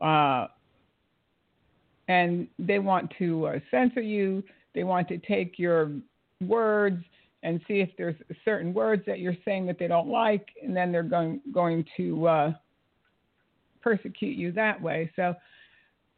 uh, 0.02 0.48
and 2.08 2.48
they 2.60 2.80
want 2.80 3.12
to 3.20 3.48
uh, 3.48 3.60
censor 3.70 4.02
you. 4.02 4.44
They 4.74 4.84
want 4.84 5.08
to 5.10 5.18
take 5.20 5.60
your 5.60 5.92
words 6.42 7.04
and 7.44 7.60
see 7.68 7.82
if 7.82 7.90
there's 7.98 8.16
certain 8.46 8.74
words 8.74 9.04
that 9.06 9.20
you're 9.20 9.36
saying 9.44 9.66
that 9.68 9.78
they 9.78 9.88
don't 9.88 10.08
like, 10.08 10.48
and 10.64 10.76
then 10.76 10.92
they're 10.92 11.04
going 11.04 11.42
going 11.54 11.86
to 11.98 12.28
uh, 12.28 12.54
persecute 13.82 14.38
you 14.38 14.52
that 14.54 14.82
way. 14.82 15.12
So 15.16 15.36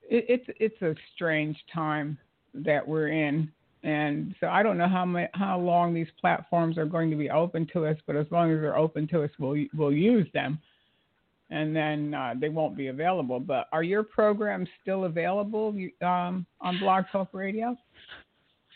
it, 0.04 0.26
it's 0.30 0.58
it's 0.60 0.82
a 0.82 0.96
strange 1.16 1.58
time 1.74 2.18
that 2.54 2.88
we're 2.88 3.10
in, 3.10 3.52
and 3.86 4.34
so 4.40 4.48
I 4.48 4.64
don't 4.64 4.80
know 4.80 4.88
how 4.88 5.06
my, 5.06 5.30
how 5.34 5.60
long 5.60 5.94
these 5.94 6.08
platforms 6.20 6.78
are 6.78 6.86
going 6.86 7.12
to 7.12 7.16
be 7.16 7.30
open 7.30 7.68
to 7.74 7.86
us, 7.86 7.98
but 8.08 8.16
as 8.16 8.26
long 8.32 8.52
as 8.52 8.60
they're 8.60 8.78
open 8.78 9.08
to 9.10 9.24
us, 9.24 9.30
we'll 9.38 9.64
we'll 9.76 9.94
use 9.94 10.28
them, 10.34 10.60
and 11.52 11.76
then 11.76 12.14
uh, 12.16 12.34
they 12.40 12.50
won't 12.50 12.76
be 12.76 12.88
available. 12.88 13.40
But 13.40 13.68
are 13.72 13.84
your 13.84 14.02
programs 14.02 14.68
still 14.82 15.06
available 15.06 15.70
um, 16.02 16.48
on 16.60 16.80
Blog 16.80 17.06
Talk 17.12 17.30
Radio? 17.32 17.78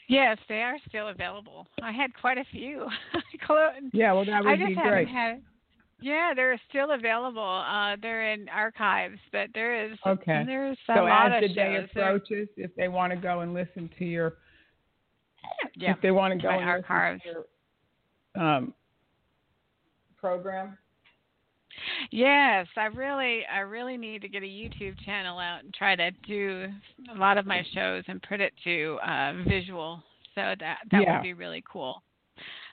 Yes, 0.10 0.38
they 0.48 0.62
are 0.62 0.78
still 0.88 1.10
available. 1.10 1.68
I 1.82 1.92
had 1.92 2.12
quite 2.20 2.38
a 2.38 2.46
few. 2.52 2.88
yeah, 3.94 4.14
well, 4.14 4.26
that 4.26 4.44
would 4.44 4.52
I 4.52 4.58
just 4.58 4.70
be 4.70 4.76
great. 4.76 5.08
Had, 5.08 5.42
yeah, 6.02 6.34
they're 6.36 6.60
still 6.70 6.92
available. 6.92 7.64
Uh, 7.68 7.96
they're 8.02 8.32
in 8.34 8.48
archives, 8.50 9.20
but 9.32 9.50
there 9.54 9.86
is 9.86 9.98
okay. 10.06 10.44
There's 10.46 10.78
a 10.88 10.94
so 10.96 11.04
lot 11.04 11.32
as 11.32 11.42
the 11.42 11.54
day 11.54 11.84
approaches, 11.84 12.48
if 12.58 12.76
they 12.76 12.88
want 12.88 13.12
to 13.12 13.18
go 13.18 13.42
and 13.42 13.54
listen 13.54 13.90
to 14.00 14.06
your, 14.06 14.36
yeah, 15.76 15.92
if 15.92 16.02
they 16.02 16.12
want 16.12 16.34
to 16.34 16.42
go 16.42 16.50
and 16.50 16.64
archives. 16.64 17.22
listen 17.26 17.44
to 17.44 18.40
your 18.40 18.48
um, 18.48 18.74
program. 20.18 20.78
Yes, 22.12 22.68
I 22.76 22.86
really, 22.86 23.42
I 23.46 23.60
really 23.60 23.98
need 23.98 24.22
to 24.22 24.28
get 24.28 24.44
a 24.44 24.46
YouTube 24.46 25.00
channel 25.06 25.40
out 25.40 25.64
and 25.64 25.74
try 25.74 25.96
to 25.96 26.12
do 26.28 26.68
a 27.14 27.18
lot 27.18 27.38
of 27.38 27.46
my 27.46 27.64
shows 27.74 28.04
and 28.08 28.22
put 28.22 28.42
it 28.42 28.54
to 28.64 28.98
uh, 29.08 29.34
visual. 29.48 30.04
So 30.36 30.42
that 30.60 30.78
that 30.92 31.02
yeah. 31.02 31.16
would 31.16 31.24
be 31.24 31.34
really 31.34 31.64
cool. 31.72 32.02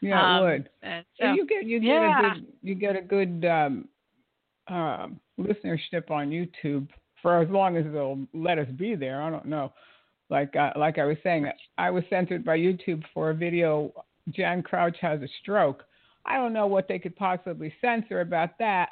Yeah, 0.00 0.38
um, 0.38 0.44
it 0.44 0.50
would. 0.82 1.04
so, 1.20 1.32
you 1.32 1.46
get 1.46 1.64
you 1.64 1.80
get 1.80 1.88
yeah. 1.88 2.18
a 2.18 2.34
good 2.34 2.46
you 2.62 2.74
get 2.74 2.96
a 2.96 3.02
good 3.02 3.44
um, 3.44 3.88
uh, 4.68 5.06
listenership 5.38 6.10
on 6.10 6.30
YouTube 6.30 6.88
for 7.22 7.40
as 7.40 7.48
long 7.50 7.76
as 7.76 7.84
they'll 7.92 8.26
let 8.34 8.58
us 8.58 8.68
be 8.76 8.94
there. 8.94 9.22
I 9.22 9.30
don't 9.30 9.46
know. 9.46 9.72
Like 10.28 10.54
uh, 10.56 10.72
like 10.76 10.98
I 10.98 11.04
was 11.04 11.16
saying, 11.22 11.46
I 11.78 11.90
was 11.90 12.04
censored 12.10 12.44
by 12.44 12.58
YouTube 12.58 13.02
for 13.14 13.30
a 13.30 13.34
video. 13.34 13.92
Jan 14.30 14.62
Crouch 14.62 14.96
has 15.00 15.22
a 15.22 15.28
stroke. 15.40 15.84
I 16.24 16.36
don't 16.36 16.52
know 16.52 16.66
what 16.66 16.88
they 16.88 16.98
could 16.98 17.14
possibly 17.14 17.72
censor 17.80 18.20
about 18.20 18.58
that, 18.58 18.88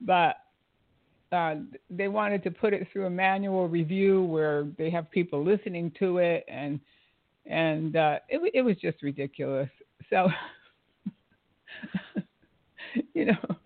but 0.00 0.36
uh, 1.32 1.56
they 1.90 2.06
wanted 2.06 2.44
to 2.44 2.50
put 2.50 2.72
it 2.72 2.86
through 2.92 3.06
a 3.06 3.10
manual 3.10 3.68
review 3.68 4.22
where 4.22 4.68
they 4.78 4.88
have 4.90 5.10
people 5.10 5.42
listening 5.44 5.90
to 5.98 6.18
it, 6.18 6.44
and 6.46 6.78
and 7.46 7.96
uh, 7.96 8.18
it 8.28 8.40
it 8.54 8.62
was 8.62 8.76
just 8.76 9.02
ridiculous. 9.02 9.70
So, 10.10 10.28
you 13.14 13.24
know, 13.24 13.56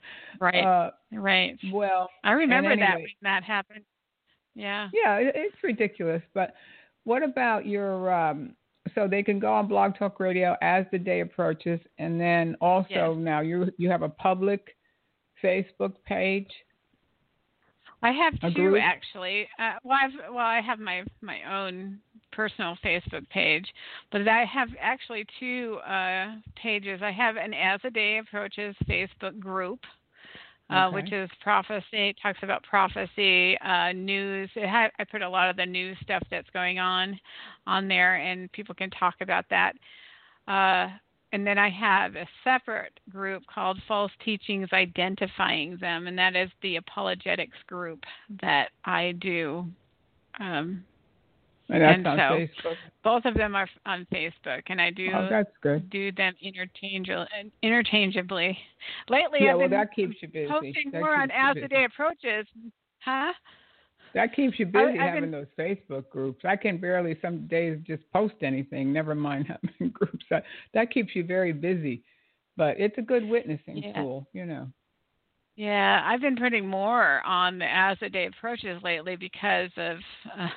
right, 0.41 0.65
uh, 0.65 0.91
right. 1.13 1.59
Well, 1.71 2.09
I 2.25 2.33
remember 2.33 2.71
anyway, 2.71 2.87
that 2.87 2.97
when 2.97 3.07
that 3.23 3.45
happened. 3.45 3.85
Yeah. 4.57 4.89
Yeah, 4.93 5.17
it, 5.17 5.33
it's 5.37 5.57
ridiculous. 5.63 6.23
But 6.35 6.55
what 7.07 7.23
about 7.23 7.67
your? 7.67 8.13
Um, 8.13 8.55
so 8.95 9.09
they 9.09 9.23
can 9.23 9.39
go 9.39 9.53
on 9.53 9.67
Blog 9.67 9.97
Talk 9.97 10.21
Radio 10.21 10.57
as 10.61 10.85
the 10.93 10.99
day 10.99 11.21
approaches, 11.21 11.81
and 11.99 12.21
then 12.21 12.57
also 12.61 12.89
Yes. 12.91 13.17
now 13.17 13.41
you 13.41 13.73
you 13.79 13.89
have 13.89 14.03
a 14.03 14.09
public 14.09 14.77
Facebook 15.43 15.95
page. 16.05 16.51
I 18.03 18.13
have 18.13 18.35
A 18.43 18.51
two 18.51 18.71
group? 18.71 18.83
actually. 18.83 19.49
Uh, 19.59 19.75
well, 19.83 19.99
I've, 20.03 20.35
well, 20.35 20.47
I 20.47 20.61
have 20.61 20.79
my 20.79 21.05
my 21.23 21.39
own 21.61 21.99
personal 22.33 22.77
Facebook 22.85 23.29
page, 23.31 23.67
but 24.13 24.29
I 24.29 24.45
have 24.45 24.69
actually 24.81 25.25
two 25.41 25.79
uh, 25.89 26.35
pages. 26.61 27.01
I 27.03 27.13
have 27.13 27.37
an 27.37 27.55
As 27.55 27.81
the 27.83 27.91
Day 27.91 28.19
Approaches 28.19 28.77
Facebook 28.89 29.39
group, 29.39 29.81
uh, 30.71 30.87
Okay. 30.87 30.95
which 30.97 31.13
is 31.13 31.31
prophecy. 31.41 32.09
It 32.11 32.17
talks 32.23 32.39
about 32.43 32.63
prophecy, 32.65 33.59
uh, 33.59 33.93
news. 33.93 34.51
I 34.57 34.91
put 35.11 35.23
a 35.23 35.29
lot 35.29 35.49
of 35.51 35.57
the 35.57 35.67
news 35.67 35.97
stuff 36.03 36.23
that's 36.31 36.51
going 36.51 36.79
on 36.79 37.19
on 37.67 37.89
there, 37.89 38.17
and 38.17 38.51
people 38.53 38.75
can 38.75 38.91
talk 38.91 39.15
about 39.21 39.45
that. 39.51 39.75
Uh, 40.49 40.89
and 41.33 41.47
then 41.47 41.59
I 41.59 41.69
have 41.71 42.17
a 42.17 42.27
separate 42.45 42.99
group 43.11 43.43
called 43.53 43.81
False 43.87 44.13
Teachings 44.25 44.69
Identifying 44.73 45.77
Them, 45.81 46.07
and 46.07 46.19
that 46.19 46.37
is 46.37 46.51
the 46.63 46.77
apologetics 46.77 47.59
group 47.67 48.01
that 48.41 48.71
I 48.85 49.13
do. 49.21 49.67
Um, 50.41 50.85
And 51.69 51.83
that's 51.83 51.97
And 51.99 52.07
on 52.07 52.17
so- 52.19 52.37
Facebook. 52.71 52.77
both 53.03 53.25
of 53.25 53.35
them 53.35 53.57
are 53.57 53.69
on 53.87 54.07
Facebook, 54.13 54.63
and 54.67 54.81
I 54.81 54.91
do 54.91 55.11
Oh, 55.13 55.27
that's 55.29 55.51
good. 55.63 55.91
do 55.91 56.13
them 56.13 56.35
interchangeably. 56.41 57.27
interchangeably. 57.63 58.57
Lately, 59.09 59.39
Yeah, 59.43 59.51
I've 59.53 59.57
well, 59.59 59.69
been 59.69 59.79
that 59.79 59.93
keeps 59.95 60.23
you 60.23 60.29
busy. 60.29 60.47
posting 60.49 60.91
That 60.93 61.01
more 61.01 61.15
on 61.17 61.31
as 61.33 61.55
the 61.57 61.69
day 61.69 61.85
approaches. 61.85 62.47
Huh? 63.01 63.33
That 64.15 64.33
keeps 64.35 64.59
you 64.59 64.67
busy 64.67 64.93
I've 64.99 64.99
having 65.01 65.23
been- 65.23 65.31
those 65.33 65.49
Facebook 65.59 66.09
groups. 66.09 66.45
I 66.45 66.57
can 66.57 66.79
barely 66.79 67.19
some 67.21 67.47
days 67.49 67.81
just 67.87 68.09
post 68.13 68.35
anything. 68.43 68.93
Never 68.93 69.15
mind 69.15 69.47
having 69.79 69.91
groups. 69.91 70.25
That 70.31 70.45
that 70.73 70.91
keeps 70.91 71.15
you 71.17 71.25
very 71.25 71.53
busy, 71.53 72.03
but 72.57 72.79
it's 72.81 72.97
a 72.99 73.03
good 73.03 73.25
witnessing 73.29 73.79
Yeah. 73.79 73.93
tool. 74.01 74.27
You 74.33 74.47
know. 74.47 74.69
Yeah, 75.57 76.03
I've 76.05 76.21
been 76.21 76.37
putting 76.37 76.67
more 76.67 77.23
on 77.25 77.59
the 77.59 77.65
as 77.67 77.99
the 78.01 78.09
day 78.11 78.27
approaches 78.27 78.83
lately 78.83 79.17
because 79.17 79.71
of 79.77 79.99
uh, 80.39 80.49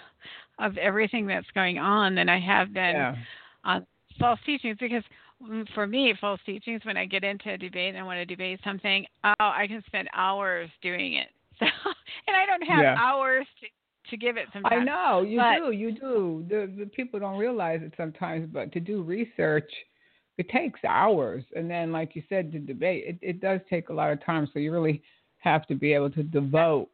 of 0.60 0.78
everything 0.78 1.26
that's 1.26 1.50
going 1.54 1.78
on 1.78 2.16
than 2.16 2.30
I 2.30 2.40
have 2.40 2.74
been 2.74 2.96
yeah. 2.96 3.16
on 3.64 3.86
false 4.20 4.40
teachings 4.46 4.78
because 4.80 5.04
for 5.74 5.88
me 5.88 6.14
false 6.20 6.40
teachings 6.46 6.82
when 6.84 6.98
I 6.98 7.06
get 7.06 7.24
into 7.24 7.54
a 7.54 7.58
debate 7.58 7.90
and 7.90 7.98
I 7.98 8.04
want 8.04 8.18
to 8.18 8.26
debate 8.26 8.60
something, 8.64 9.06
oh, 9.24 9.34
I 9.40 9.66
can 9.68 9.84
spend 9.88 10.10
hours 10.14 10.70
doing 10.82 11.14
it. 11.14 11.28
So 11.60 11.66
and 12.28 12.38
I 12.38 12.46
don't 12.46 12.62
have 12.62 12.84
Yeah. 12.84 12.96
hours 12.98 13.46
to 13.60 13.68
to 14.12 14.18
give 14.18 14.38
it 14.38 14.48
sometimes. 14.54 14.82
I 14.82 14.84
know 14.84 15.22
you 15.22 15.38
But- 15.38 15.58
do. 15.58 15.72
You 15.72 15.92
do. 15.92 16.46
The, 16.50 16.74
the 16.80 16.86
people 16.86 17.20
don't 17.20 17.38
realize 17.38 17.82
it 17.84 17.94
sometimes, 17.98 18.50
but 18.52 18.72
to 18.72 18.80
do 18.80 19.04
research, 19.04 19.70
it 20.38 20.50
takes 20.50 20.80
hours. 20.84 21.44
And 21.56 21.70
then, 21.70 21.92
like 21.92 22.16
you 22.16 22.24
said, 22.30 22.52
to 22.54 22.60
debate, 22.60 23.04
it, 23.08 23.18
it 23.22 23.42
does 23.42 23.60
take 23.70 23.90
a 23.90 23.94
lot 23.94 24.12
of 24.12 24.24
time. 24.24 24.50
So 24.52 24.60
you 24.60 24.72
really 24.72 25.02
have 25.40 25.68
to 25.68 25.76
be 25.76 25.94
able 25.94 26.10
to 26.12 26.24
devote 26.24 26.90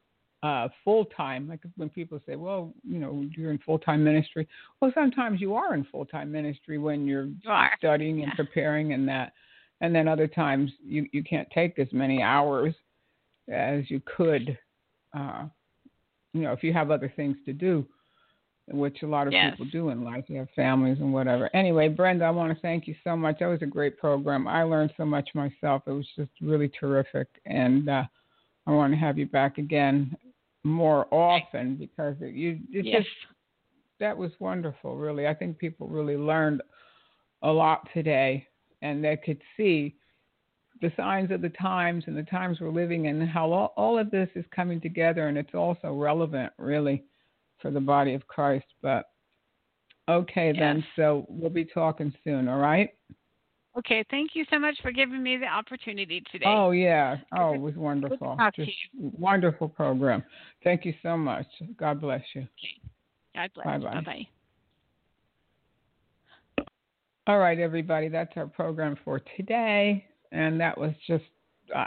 uh, 0.45 0.69
full 0.83 1.05
time. 1.05 1.47
Like 1.49 1.61
when 1.75 1.89
people 1.89 2.19
say, 2.27 2.35
"Well, 2.35 2.71
you 2.87 2.99
know, 2.99 3.25
you're 3.35 3.49
in 3.51 3.57
full 3.59 3.79
time 3.79 4.03
ministry." 4.03 4.47
Well, 4.79 4.91
sometimes 4.93 5.41
you 5.41 5.55
are 5.55 5.73
in 5.73 5.83
full 5.85 6.05
time 6.05 6.31
ministry 6.31 6.77
when 6.77 7.07
you're 7.07 7.25
You 7.25 7.67
studying 7.77 8.21
and 8.21 8.31
Yeah. 8.31 8.35
preparing 8.35 8.93
and 8.93 9.07
that. 9.07 9.33
And 9.81 9.93
then 9.93 10.07
other 10.07 10.27
times 10.27 10.71
you 10.83 11.07
you 11.11 11.23
can't 11.23 11.49
take 11.49 11.79
as 11.79 11.91
many 11.91 12.21
hours 12.21 12.75
as 13.49 13.89
you 13.89 13.99
could. 14.01 14.57
Uh, 15.13 15.45
you 16.33 16.41
know, 16.41 16.51
if 16.51 16.63
you 16.63 16.73
have 16.73 16.91
other 16.91 17.11
things 17.15 17.37
to 17.45 17.53
do, 17.53 17.83
which 18.67 19.01
a 19.01 19.07
lot 19.07 19.25
of 19.25 19.33
Yes. 19.33 19.51
people 19.51 19.65
do 19.71 19.89
in 19.89 20.03
life, 20.03 20.25
you 20.29 20.37
have 20.37 20.49
families 20.51 20.99
and 20.99 21.11
whatever. 21.11 21.49
Anyway, 21.55 21.87
Brenda, 21.87 22.25
I 22.25 22.29
want 22.29 22.53
to 22.53 22.61
thank 22.61 22.87
you 22.87 22.95
so 23.03 23.15
much. 23.17 23.39
That 23.39 23.47
was 23.47 23.61
a 23.63 23.65
great 23.77 23.97
program. 23.97 24.47
I 24.47 24.63
learned 24.63 24.93
so 24.97 25.05
much 25.05 25.33
myself. 25.33 25.87
It 25.87 25.91
was 25.91 26.07
just 26.15 26.31
really 26.41 26.69
terrific, 26.69 27.29
and 27.45 27.89
uh, 27.89 28.03
I 28.67 28.71
want 28.71 28.93
to 28.93 28.97
have 28.97 29.17
you 29.17 29.25
back 29.25 29.57
again 29.57 30.15
more 30.65 31.05
often 31.13 31.75
because 31.75 32.15
it, 32.19 32.33
you 32.33 32.59
it 32.71 32.85
Yes. 32.85 33.03
just 33.03 33.09
that 33.99 34.17
was 34.17 34.31
wonderful. 34.39 34.97
Really, 34.97 35.27
I 35.27 35.33
think 35.33 35.57
people 35.57 35.87
really 35.87 36.17
learned 36.17 36.61
a 37.43 37.51
lot 37.51 37.87
today, 37.93 38.45
and 38.81 39.03
they 39.03 39.15
could 39.15 39.41
see 39.55 39.95
the 40.81 40.91
signs 40.97 41.31
of 41.31 41.41
the 41.41 41.49
times 41.49 42.03
and 42.07 42.17
the 42.17 42.23
times 42.23 42.59
we're 42.59 42.71
living 42.71 43.05
in, 43.05 43.21
and 43.21 43.29
how 43.29 43.53
all, 43.53 43.73
all 43.77 43.97
of 43.97 44.11
this 44.11 44.27
is 44.35 44.43
coming 44.53 44.81
together, 44.81 45.27
and 45.27 45.37
it's 45.37 45.53
also 45.53 45.93
relevant, 45.93 46.51
really, 46.57 47.03
for 47.61 47.71
the 47.71 47.79
body 47.79 48.13
of 48.13 48.27
Christ. 48.27 48.65
But 48.81 49.05
okay, 50.09 50.51
then, 50.51 50.83
so 50.95 51.25
we'll 51.29 51.51
be 51.51 51.65
talking 51.65 52.13
soon. 52.23 52.49
All 52.49 52.59
right. 52.59 52.89
Okay, 53.77 54.05
thank 54.09 54.31
you 54.35 54.45
so 54.49 54.57
much 54.57 54.75
for 54.81 54.91
giving 54.91 55.21
me 55.21 55.35
the 55.37 55.47
opportunity 55.47 56.23
today. 56.31 56.45
Oh 56.47 56.71
yeah. 56.71 57.17
Oh, 57.37 57.53
it 57.53 57.59
was 57.59 57.75
wonderful. 57.75 58.37
Just 58.55 58.71
wonderful 58.97 59.67
program. 59.67 60.23
Thank 60.63 60.85
you 60.85 60.93
so 61.03 61.17
much. 61.17 61.45
God 61.77 61.99
bless 61.99 62.21
you. 62.33 62.41
Okay. 62.41 62.79
God 63.35 63.51
bless. 63.53 63.65
Bye-bye. 63.65 64.01
bye. 64.05 64.27
All 67.27 67.39
right, 67.39 67.59
everybody, 67.59 68.07
that's 68.07 68.31
our 68.37 68.47
program 68.47 68.95
for 69.03 69.19
today. 69.35 70.05
And 70.31 70.59
that 70.61 70.77
was 70.77 70.91
just, 71.07 71.23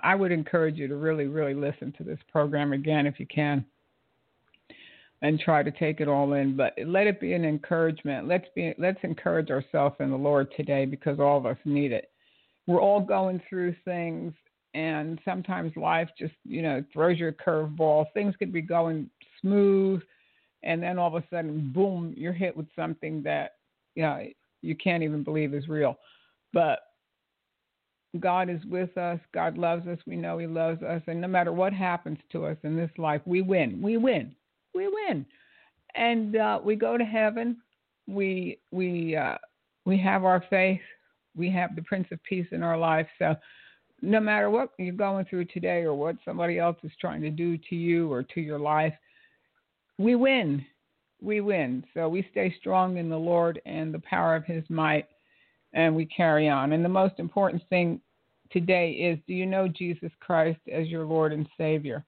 I 0.03 0.15
would 0.15 0.33
encourage 0.33 0.77
you 0.77 0.89
to 0.89 0.97
really, 0.97 1.27
really 1.27 1.55
listen 1.55 1.93
to 1.99 2.05
this 2.05 2.19
program 2.31 2.73
again 2.73 3.07
if 3.07 3.19
you 3.21 3.27
can 3.27 3.65
and 5.23 5.41
try 5.41 5.63
to 5.63 5.71
take 5.71 6.01
it 6.01 6.09
all 6.09 6.33
in. 6.35 6.57
But 6.57 6.75
let 6.87 7.07
it 7.07 7.21
be 7.21 7.33
an 7.33 7.45
encouragement. 7.45 8.29
Let's 8.29 8.47
be, 8.55 8.75
let's 8.79 9.01
encourage 9.03 9.51
ourselves 9.51 9.97
in 10.01 10.11
the 10.11 10.17
Lord 10.17 10.53
today 10.57 10.85
because 10.85 11.19
all 11.19 11.39
of 11.39 11.47
us 11.47 11.59
need 11.65 11.93
it. 11.93 12.11
We're 12.67 12.81
all 12.81 13.01
going 13.01 13.41
through 13.49 13.75
things 13.85 14.33
and 14.75 15.19
sometimes 15.25 15.73
life 15.77 16.09
just, 16.19 16.35
you 16.45 16.63
know, 16.63 16.85
throws 16.93 17.19
you 17.19 17.29
a 17.29 17.33
curveball. 17.33 18.07
Things 18.13 18.35
could 18.37 18.53
be 18.53 18.63
going 18.63 19.11
smooth 19.41 20.03
and 20.63 20.83
then 20.83 20.99
all 20.99 21.15
of 21.15 21.23
a 21.23 21.27
sudden, 21.31 21.73
boom, 21.73 22.15
you're 22.17 22.33
hit 22.33 22.57
with 22.57 22.67
something 22.75 23.23
that, 23.23 23.53
you 23.95 24.03
know, 24.03 24.25
you 24.61 24.75
can't 24.75 25.03
even 25.03 25.23
believe 25.23 25.55
is 25.55 25.69
real. 25.69 25.97
But 26.53 26.81
God 28.19 28.49
is 28.49 28.65
with 28.65 28.97
us. 28.97 29.21
God 29.33 29.57
loves 29.57 29.87
us. 29.87 29.99
We 30.07 30.17
know 30.17 30.39
He 30.39 30.47
loves 30.47 30.83
us. 30.83 31.03
And 31.07 31.21
no 31.21 31.29
matter 31.29 31.53
what 31.53 31.73
happens 31.73 32.19
to 32.33 32.47
us 32.47 32.57
in 32.63 32.77
this 32.77 32.91
life, 32.99 33.21
we 33.25 33.43
win. 33.43 33.81
We 33.81 33.97
win. 33.97 34.35
We 34.75 34.89
win. 34.89 35.27
And 35.95 36.37
uh, 36.37 36.61
we 36.63 36.77
go 36.77 36.97
to 36.97 37.05
heaven. 37.05 37.59
We 38.07 38.59
we 38.71 39.17
uh, 39.17 39.37
we 39.85 39.99
have 39.99 40.25
our 40.25 40.45
faith. 40.51 40.81
We 41.37 41.51
have 41.51 41.77
the 41.77 41.83
Prince 41.83 42.09
of 42.13 42.23
Peace 42.25 42.47
in 42.53 42.63
our 42.63 42.79
life. 42.79 43.07
So 43.19 43.35
no 44.01 44.21
matter 44.21 44.51
what 44.51 44.71
you're 44.79 44.93
going 44.93 45.25
through 45.27 45.47
today 45.47 45.83
or 45.83 45.95
what 45.95 46.17
somebody 46.25 46.59
else 46.59 46.77
is 46.83 46.93
trying 47.01 47.21
to 47.23 47.31
do 47.31 47.59
to 47.59 47.75
you 47.75 48.13
or 48.13 48.23
to 48.23 48.41
your 48.41 48.59
life, 48.59 48.95
we 49.99 50.15
win 50.15 50.65
we 51.21 51.41
win. 51.41 51.85
So 51.95 52.09
we 52.09 52.27
stay 52.31 52.55
strong 52.59 52.97
in 52.97 53.09
the 53.09 53.19
Lord 53.19 53.61
and 53.67 53.93
the 53.93 54.01
power 54.01 54.37
of 54.37 54.45
his 54.45 54.65
might, 54.69 55.07
and 55.73 55.95
we 55.95 56.07
carry 56.07 56.49
on. 56.49 56.73
And 56.73 56.85
the 56.85 56.89
most 56.89 57.15
important 57.19 57.63
thing 57.69 58.01
today 58.51 58.93
is 58.93 59.19
do 59.27 59.35
you 59.35 59.47
know 59.47 59.69
Jesus 59.69 60.13
Christ 60.21 60.61
as 60.73 60.89
your 60.89 61.05
Lord 61.05 61.33
and 61.33 61.49
Savior? 61.57 62.05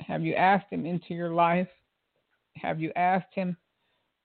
Have 0.00 0.22
you 0.22 0.34
asked 0.34 0.66
him 0.70 0.86
into 0.86 1.14
your 1.14 1.30
life? 1.30 1.68
Have 2.62 2.80
you 2.80 2.92
asked 2.96 3.34
him 3.34 3.56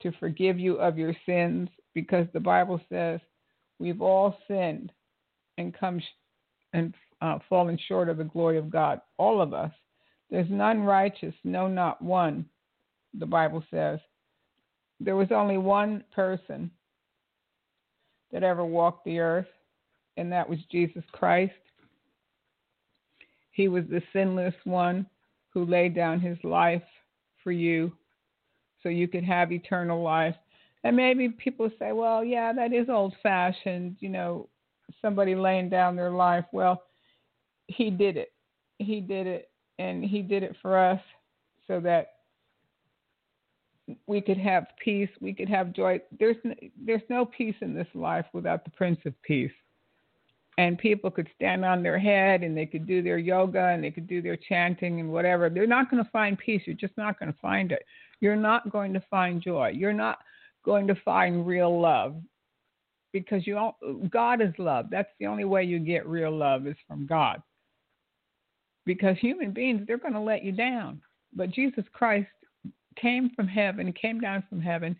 to 0.02 0.12
forgive 0.20 0.60
you 0.60 0.76
of 0.76 0.98
your 0.98 1.14
sins? 1.26 1.70
Because 1.94 2.28
the 2.34 2.40
Bible 2.40 2.80
says 2.90 3.20
we've 3.80 4.02
all 4.02 4.38
sinned 4.48 4.92
and 5.58 5.74
come 5.74 6.00
sh- 6.00 6.18
and 6.74 6.94
uh, 7.22 7.40
fallen 7.50 7.78
short 7.88 8.10
of 8.10 8.18
the 8.18 8.24
glory 8.24 8.58
of 8.58 8.70
God. 8.70 9.00
All 9.18 9.42
of 9.42 9.54
us. 9.54 9.72
There's 10.30 10.50
none 10.50 10.82
righteous, 10.82 11.36
no, 11.44 11.68
not 11.68 12.02
one. 12.02 12.46
The 13.20 13.26
Bible 13.26 13.64
says 13.70 14.00
there 15.00 15.16
was 15.16 15.32
only 15.32 15.58
one 15.58 16.04
person 16.14 16.72
that 18.32 18.44
ever 18.44 18.66
walked 18.66 19.06
the 19.06 19.20
earth, 19.20 19.48
and 20.18 20.32
that 20.32 20.50
was 20.50 20.58
Jesus 20.72 21.04
Christ. 21.12 21.54
He 23.52 23.68
was 23.68 23.84
the 23.90 24.02
sinless 24.12 24.56
one 24.64 25.06
who 25.54 25.66
laid 25.66 25.94
down 25.94 26.20
his 26.20 26.38
life 26.44 26.82
for 27.44 27.52
you 27.52 27.92
so 28.84 28.90
you 28.90 29.08
could 29.08 29.24
have 29.24 29.52
eternal 29.52 30.04
life. 30.04 30.36
And 30.84 30.96
maybe 30.96 31.30
people 31.30 31.72
say, 31.80 31.94
well, 31.94 32.24
yeah, 32.24 32.52
that 32.54 32.74
is 32.74 32.90
old 32.90 33.16
fashioned, 33.24 33.96
you 34.00 34.10
know, 34.10 34.50
somebody 35.02 35.34
laying 35.34 35.70
down 35.70 35.96
their 35.96 36.12
life. 36.12 36.46
Well, 36.52 36.84
he 37.68 37.90
did 37.90 38.18
it. 38.18 38.34
He 38.80 39.00
did 39.00 39.26
it, 39.28 39.50
and 39.80 40.04
he 40.04 40.22
did 40.22 40.44
it 40.44 40.56
for 40.62 40.78
us 40.78 41.00
so 41.68 41.80
that 41.80 42.14
we 44.08 44.22
could 44.22 44.38
have 44.38 44.68
peace, 44.84 45.10
we 45.22 45.34
could 45.34 45.50
have 45.50 45.74
joy. 45.74 46.00
There's 46.20 46.38
no, 46.44 46.54
there's 46.86 47.02
no 47.10 47.26
peace 47.26 47.56
in 47.62 47.74
this 47.74 47.88
life 47.94 48.26
without 48.34 48.64
the 48.64 48.72
Prince 48.72 49.00
of 49.06 49.14
Peace. 49.24 49.52
And 50.58 50.78
people 50.78 51.10
could 51.10 51.30
stand 51.36 51.66
on 51.66 51.82
their 51.82 51.98
head 51.98 52.44
and 52.44 52.56
they 52.56 52.68
could 52.68 52.86
do 52.86 53.02
their 53.02 53.18
yoga 53.18 53.70
and 53.70 53.84
they 53.84 53.90
could 53.90 54.08
do 54.08 54.22
their 54.22 54.38
chanting 54.38 55.00
and 55.00 55.12
whatever. 55.12 55.50
They're 55.50 55.66
not 55.66 55.90
going 55.90 56.04
to 56.04 56.10
find 56.12 56.38
peace. 56.38 56.62
You're 56.66 56.76
just 56.76 56.96
not 56.96 57.20
going 57.20 57.34
to 57.34 57.40
find 57.40 57.72
it. 57.72 57.84
You're 58.24 58.38
not 58.38 58.72
going 58.72 58.94
to 58.94 59.04
find 59.10 59.42
joy. 59.42 59.74
You're 59.76 59.92
not 59.92 60.20
going 60.64 60.88
to 60.88 60.96
find 61.04 61.46
real 61.46 61.78
love 61.78 62.16
because 63.12 63.46
you 63.46 63.54
don't, 63.54 64.10
God 64.10 64.40
is 64.40 64.54
love. 64.58 64.86
That's 64.90 65.10
the 65.20 65.26
only 65.26 65.44
way 65.44 65.66
you 65.66 65.78
get 65.78 66.08
real 66.08 66.32
love 66.32 66.66
is 66.66 66.78
from 66.88 67.06
God. 67.06 67.44
Because 68.86 69.18
human 69.20 69.52
beings, 69.52 69.84
they're 69.86 69.98
going 69.98 70.14
to 70.14 70.22
let 70.22 70.42
you 70.42 70.54
down. 70.54 71.02
But 71.36 71.52
Jesus 71.52 71.84
Christ 71.92 72.30
came 72.96 73.30
from 73.36 73.46
heaven, 73.46 73.88
he 73.88 73.92
came 73.92 74.22
down 74.22 74.42
from 74.48 74.62
heaven. 74.62 74.96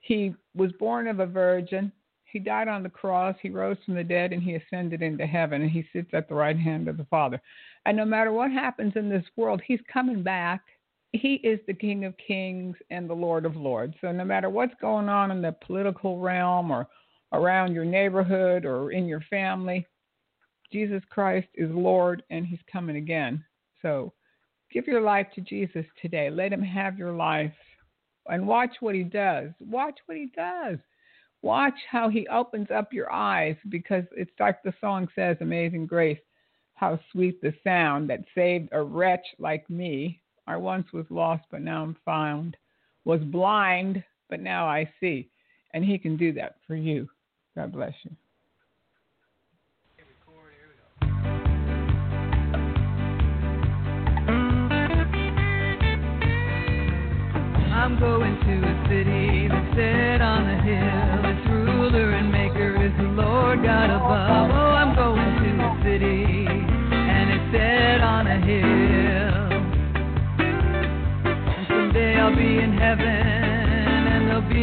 He 0.00 0.34
was 0.54 0.72
born 0.72 1.08
of 1.08 1.20
a 1.20 1.26
virgin. 1.26 1.90
He 2.26 2.38
died 2.38 2.68
on 2.68 2.82
the 2.82 2.90
cross. 2.90 3.34
He 3.40 3.48
rose 3.48 3.78
from 3.86 3.94
the 3.94 4.04
dead 4.04 4.34
and 4.34 4.42
he 4.42 4.56
ascended 4.56 5.00
into 5.00 5.26
heaven 5.26 5.62
and 5.62 5.70
he 5.70 5.86
sits 5.90 6.10
at 6.12 6.28
the 6.28 6.34
right 6.34 6.58
hand 6.58 6.86
of 6.86 6.98
the 6.98 7.06
Father. 7.06 7.40
And 7.86 7.96
no 7.96 8.04
matter 8.04 8.30
what 8.30 8.50
happens 8.50 8.92
in 8.94 9.08
this 9.08 9.24
world, 9.36 9.62
he's 9.66 9.80
coming 9.90 10.22
back. 10.22 10.60
He 11.12 11.34
is 11.34 11.60
the 11.66 11.74
King 11.74 12.04
of 12.04 12.14
Kings 12.16 12.76
and 12.90 13.08
the 13.08 13.14
Lord 13.14 13.44
of 13.44 13.56
Lords. 13.56 13.94
So 14.00 14.12
no 14.12 14.24
matter 14.24 14.48
what's 14.48 14.74
going 14.80 15.08
on 15.08 15.30
in 15.30 15.42
the 15.42 15.54
political 15.64 16.20
realm 16.20 16.70
or 16.70 16.88
around 17.32 17.74
your 17.74 17.84
neighborhood 17.84 18.64
or 18.64 18.92
in 18.92 19.06
your 19.06 19.22
family, 19.28 19.86
Jesus 20.72 21.02
Christ 21.10 21.48
is 21.54 21.70
Lord 21.70 22.22
and 22.30 22.46
he's 22.46 22.60
coming 22.70 22.96
again. 22.96 23.44
So 23.82 24.12
Give 24.72 24.86
your 24.86 25.02
life 25.02 25.26
to 25.34 25.42
Jesus 25.42 25.84
today. 26.00 26.30
Let 26.30 26.52
him 26.52 26.62
have 26.62 26.96
your 26.96 27.12
life 27.12 27.52
and 28.26 28.46
watch 28.46 28.70
what 28.80 28.94
he 28.94 29.02
does. 29.02 29.50
Watch 29.60 29.98
what 30.06 30.16
he 30.16 30.30
does. 30.34 30.78
Watch 31.42 31.74
how 31.90 32.08
he 32.08 32.26
opens 32.28 32.68
up 32.70 32.92
your 32.92 33.12
eyes 33.12 33.56
because 33.68 34.04
it's 34.16 34.30
like 34.40 34.62
the 34.62 34.72
song 34.80 35.08
says, 35.14 35.36
Amazing 35.40 35.86
Grace, 35.86 36.20
how 36.74 36.98
sweet 37.10 37.42
the 37.42 37.52
sound 37.62 38.08
that 38.08 38.24
saved 38.34 38.70
a 38.72 38.82
wretch 38.82 39.26
like 39.38 39.68
me. 39.68 40.21
I 40.46 40.56
once 40.56 40.92
was 40.92 41.06
lost, 41.10 41.44
but 41.50 41.62
now 41.62 41.82
I'm 41.82 41.96
found, 42.04 42.56
was 43.04 43.20
blind, 43.20 44.02
but 44.28 44.40
now 44.40 44.66
I 44.66 44.90
see. 45.00 45.30
And 45.74 45.84
he 45.84 45.98
can 45.98 46.16
do 46.16 46.32
that 46.34 46.56
for 46.66 46.74
you. 46.74 47.08
God 47.56 47.72
bless 47.72 47.94
you. 48.04 48.10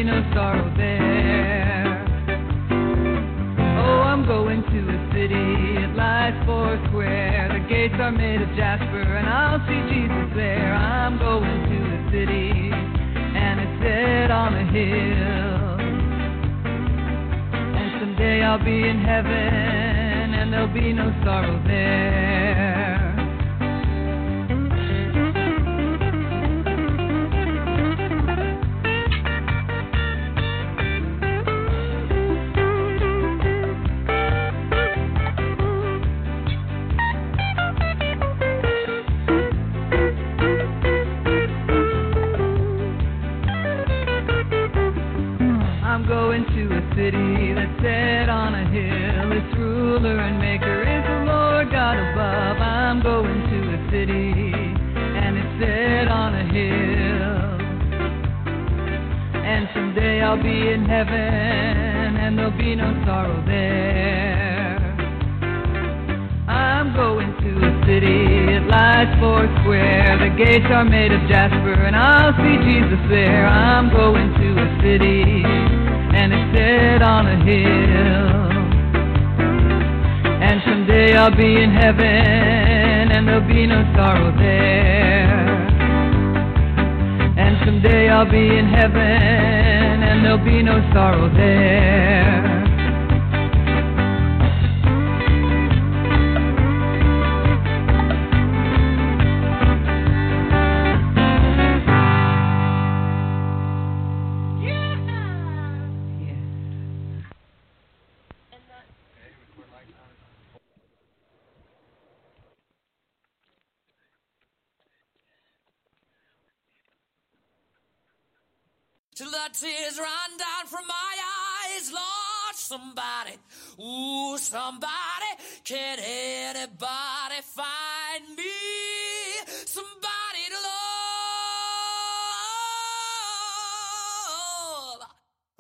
No 0.10 0.26
sorrow 0.34 0.74
there. 0.76 1.86
Oh, 3.78 4.02
I'm 4.02 4.26
going 4.26 4.64
to 4.64 4.80
a 4.90 5.00
city, 5.14 5.86
it 5.86 5.96
lies 5.96 6.34
four 6.48 6.82
square. 6.90 7.48
The 7.54 7.60
gates 7.70 7.94
are 8.00 8.12
made 8.12 8.42
of 8.42 8.50
jasper 8.58 9.02
and 9.02 9.30
I'll 9.30 9.62
see 9.70 9.82
Jesus 9.94 10.34
there. 10.36 10.74
I'm 10.74 11.20
going 11.20 11.62
to 11.70 11.78
a 11.94 12.00
city 12.10 12.72
and 12.74 13.60
it's 13.60 13.76
set 13.84 14.32
on 14.32 14.56
a 14.56 14.66
hill. 14.74 15.78
And 17.78 18.02
someday 18.02 18.42
I'll 18.42 18.66
be 18.66 18.90
in 18.90 19.00
heaven, 19.06 20.34
and 20.40 20.52
there'll 20.52 20.74
be 20.74 20.92
no 20.92 21.14
sorrow 21.24 21.62
there. 21.68 22.59
Be 60.70 60.76
in 60.76 60.86
heaven 60.86 62.18
and 62.18 62.38
there'll 62.38 62.52
be 62.52 62.76
no 62.76 62.94
sorrow 63.06 63.44
there. 63.46 64.78
I'm 66.48 66.94
going 66.96 67.34
to 67.42 67.52
a 67.66 67.72
city, 67.86 68.54
it 68.54 68.68
lies 68.68 69.10
four 69.20 69.48
square. 69.62 70.18
The 70.20 70.30
gates 70.38 70.66
are 70.70 70.86
made 70.86 71.12
of 71.12 71.22
jasper, 71.28 71.74
and 71.74 71.96
I'll 71.96 72.34
see 72.38 72.58
Jesus 72.70 73.00
there. 73.10 73.48
I'm 73.48 73.90
going 73.90 74.34
to 74.34 74.48
a 74.62 74.68
city, 74.82 75.44
and 76.18 76.34
it's 76.34 76.58
set 76.58 77.02
on 77.02 77.26
a 77.26 77.38
hill. 77.46 78.30
And 80.42 80.62
someday 80.66 81.16
I'll 81.16 81.36
be 81.36 81.62
in 81.64 81.72
heaven, 81.72 83.12
and 83.14 83.28
there'll 83.28 83.48
be 83.48 83.66
no 83.66 83.82
sorrow 83.96 84.32
there. 84.38 85.50
And 87.38 87.58
someday 87.66 88.10
I'll 88.10 88.30
be 88.30 88.58
in 88.58 88.68
heaven, 88.68 89.79
and 90.10 90.26
there'll 90.26 90.44
be 90.44 90.64
no 90.64 90.82
sorrow 90.92 91.30
there. 91.36 92.49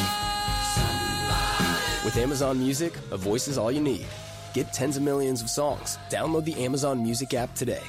Somebody. 0.75 2.05
With 2.05 2.17
Amazon 2.17 2.59
Music, 2.59 2.93
a 3.13 3.17
voice 3.17 3.47
is 3.47 3.59
all 3.59 3.71
you 3.71 3.81
need. 3.81 4.07
Get 4.55 4.73
tens 4.73 4.97
of 4.97 5.05
millions 5.05 5.41
of 5.41 5.49
songs. 5.51 5.99
Download 6.11 6.45
the 6.45 6.65
Amazon 6.65 7.01
Music 7.01 7.33
app 7.33 7.55
today. 7.55 7.85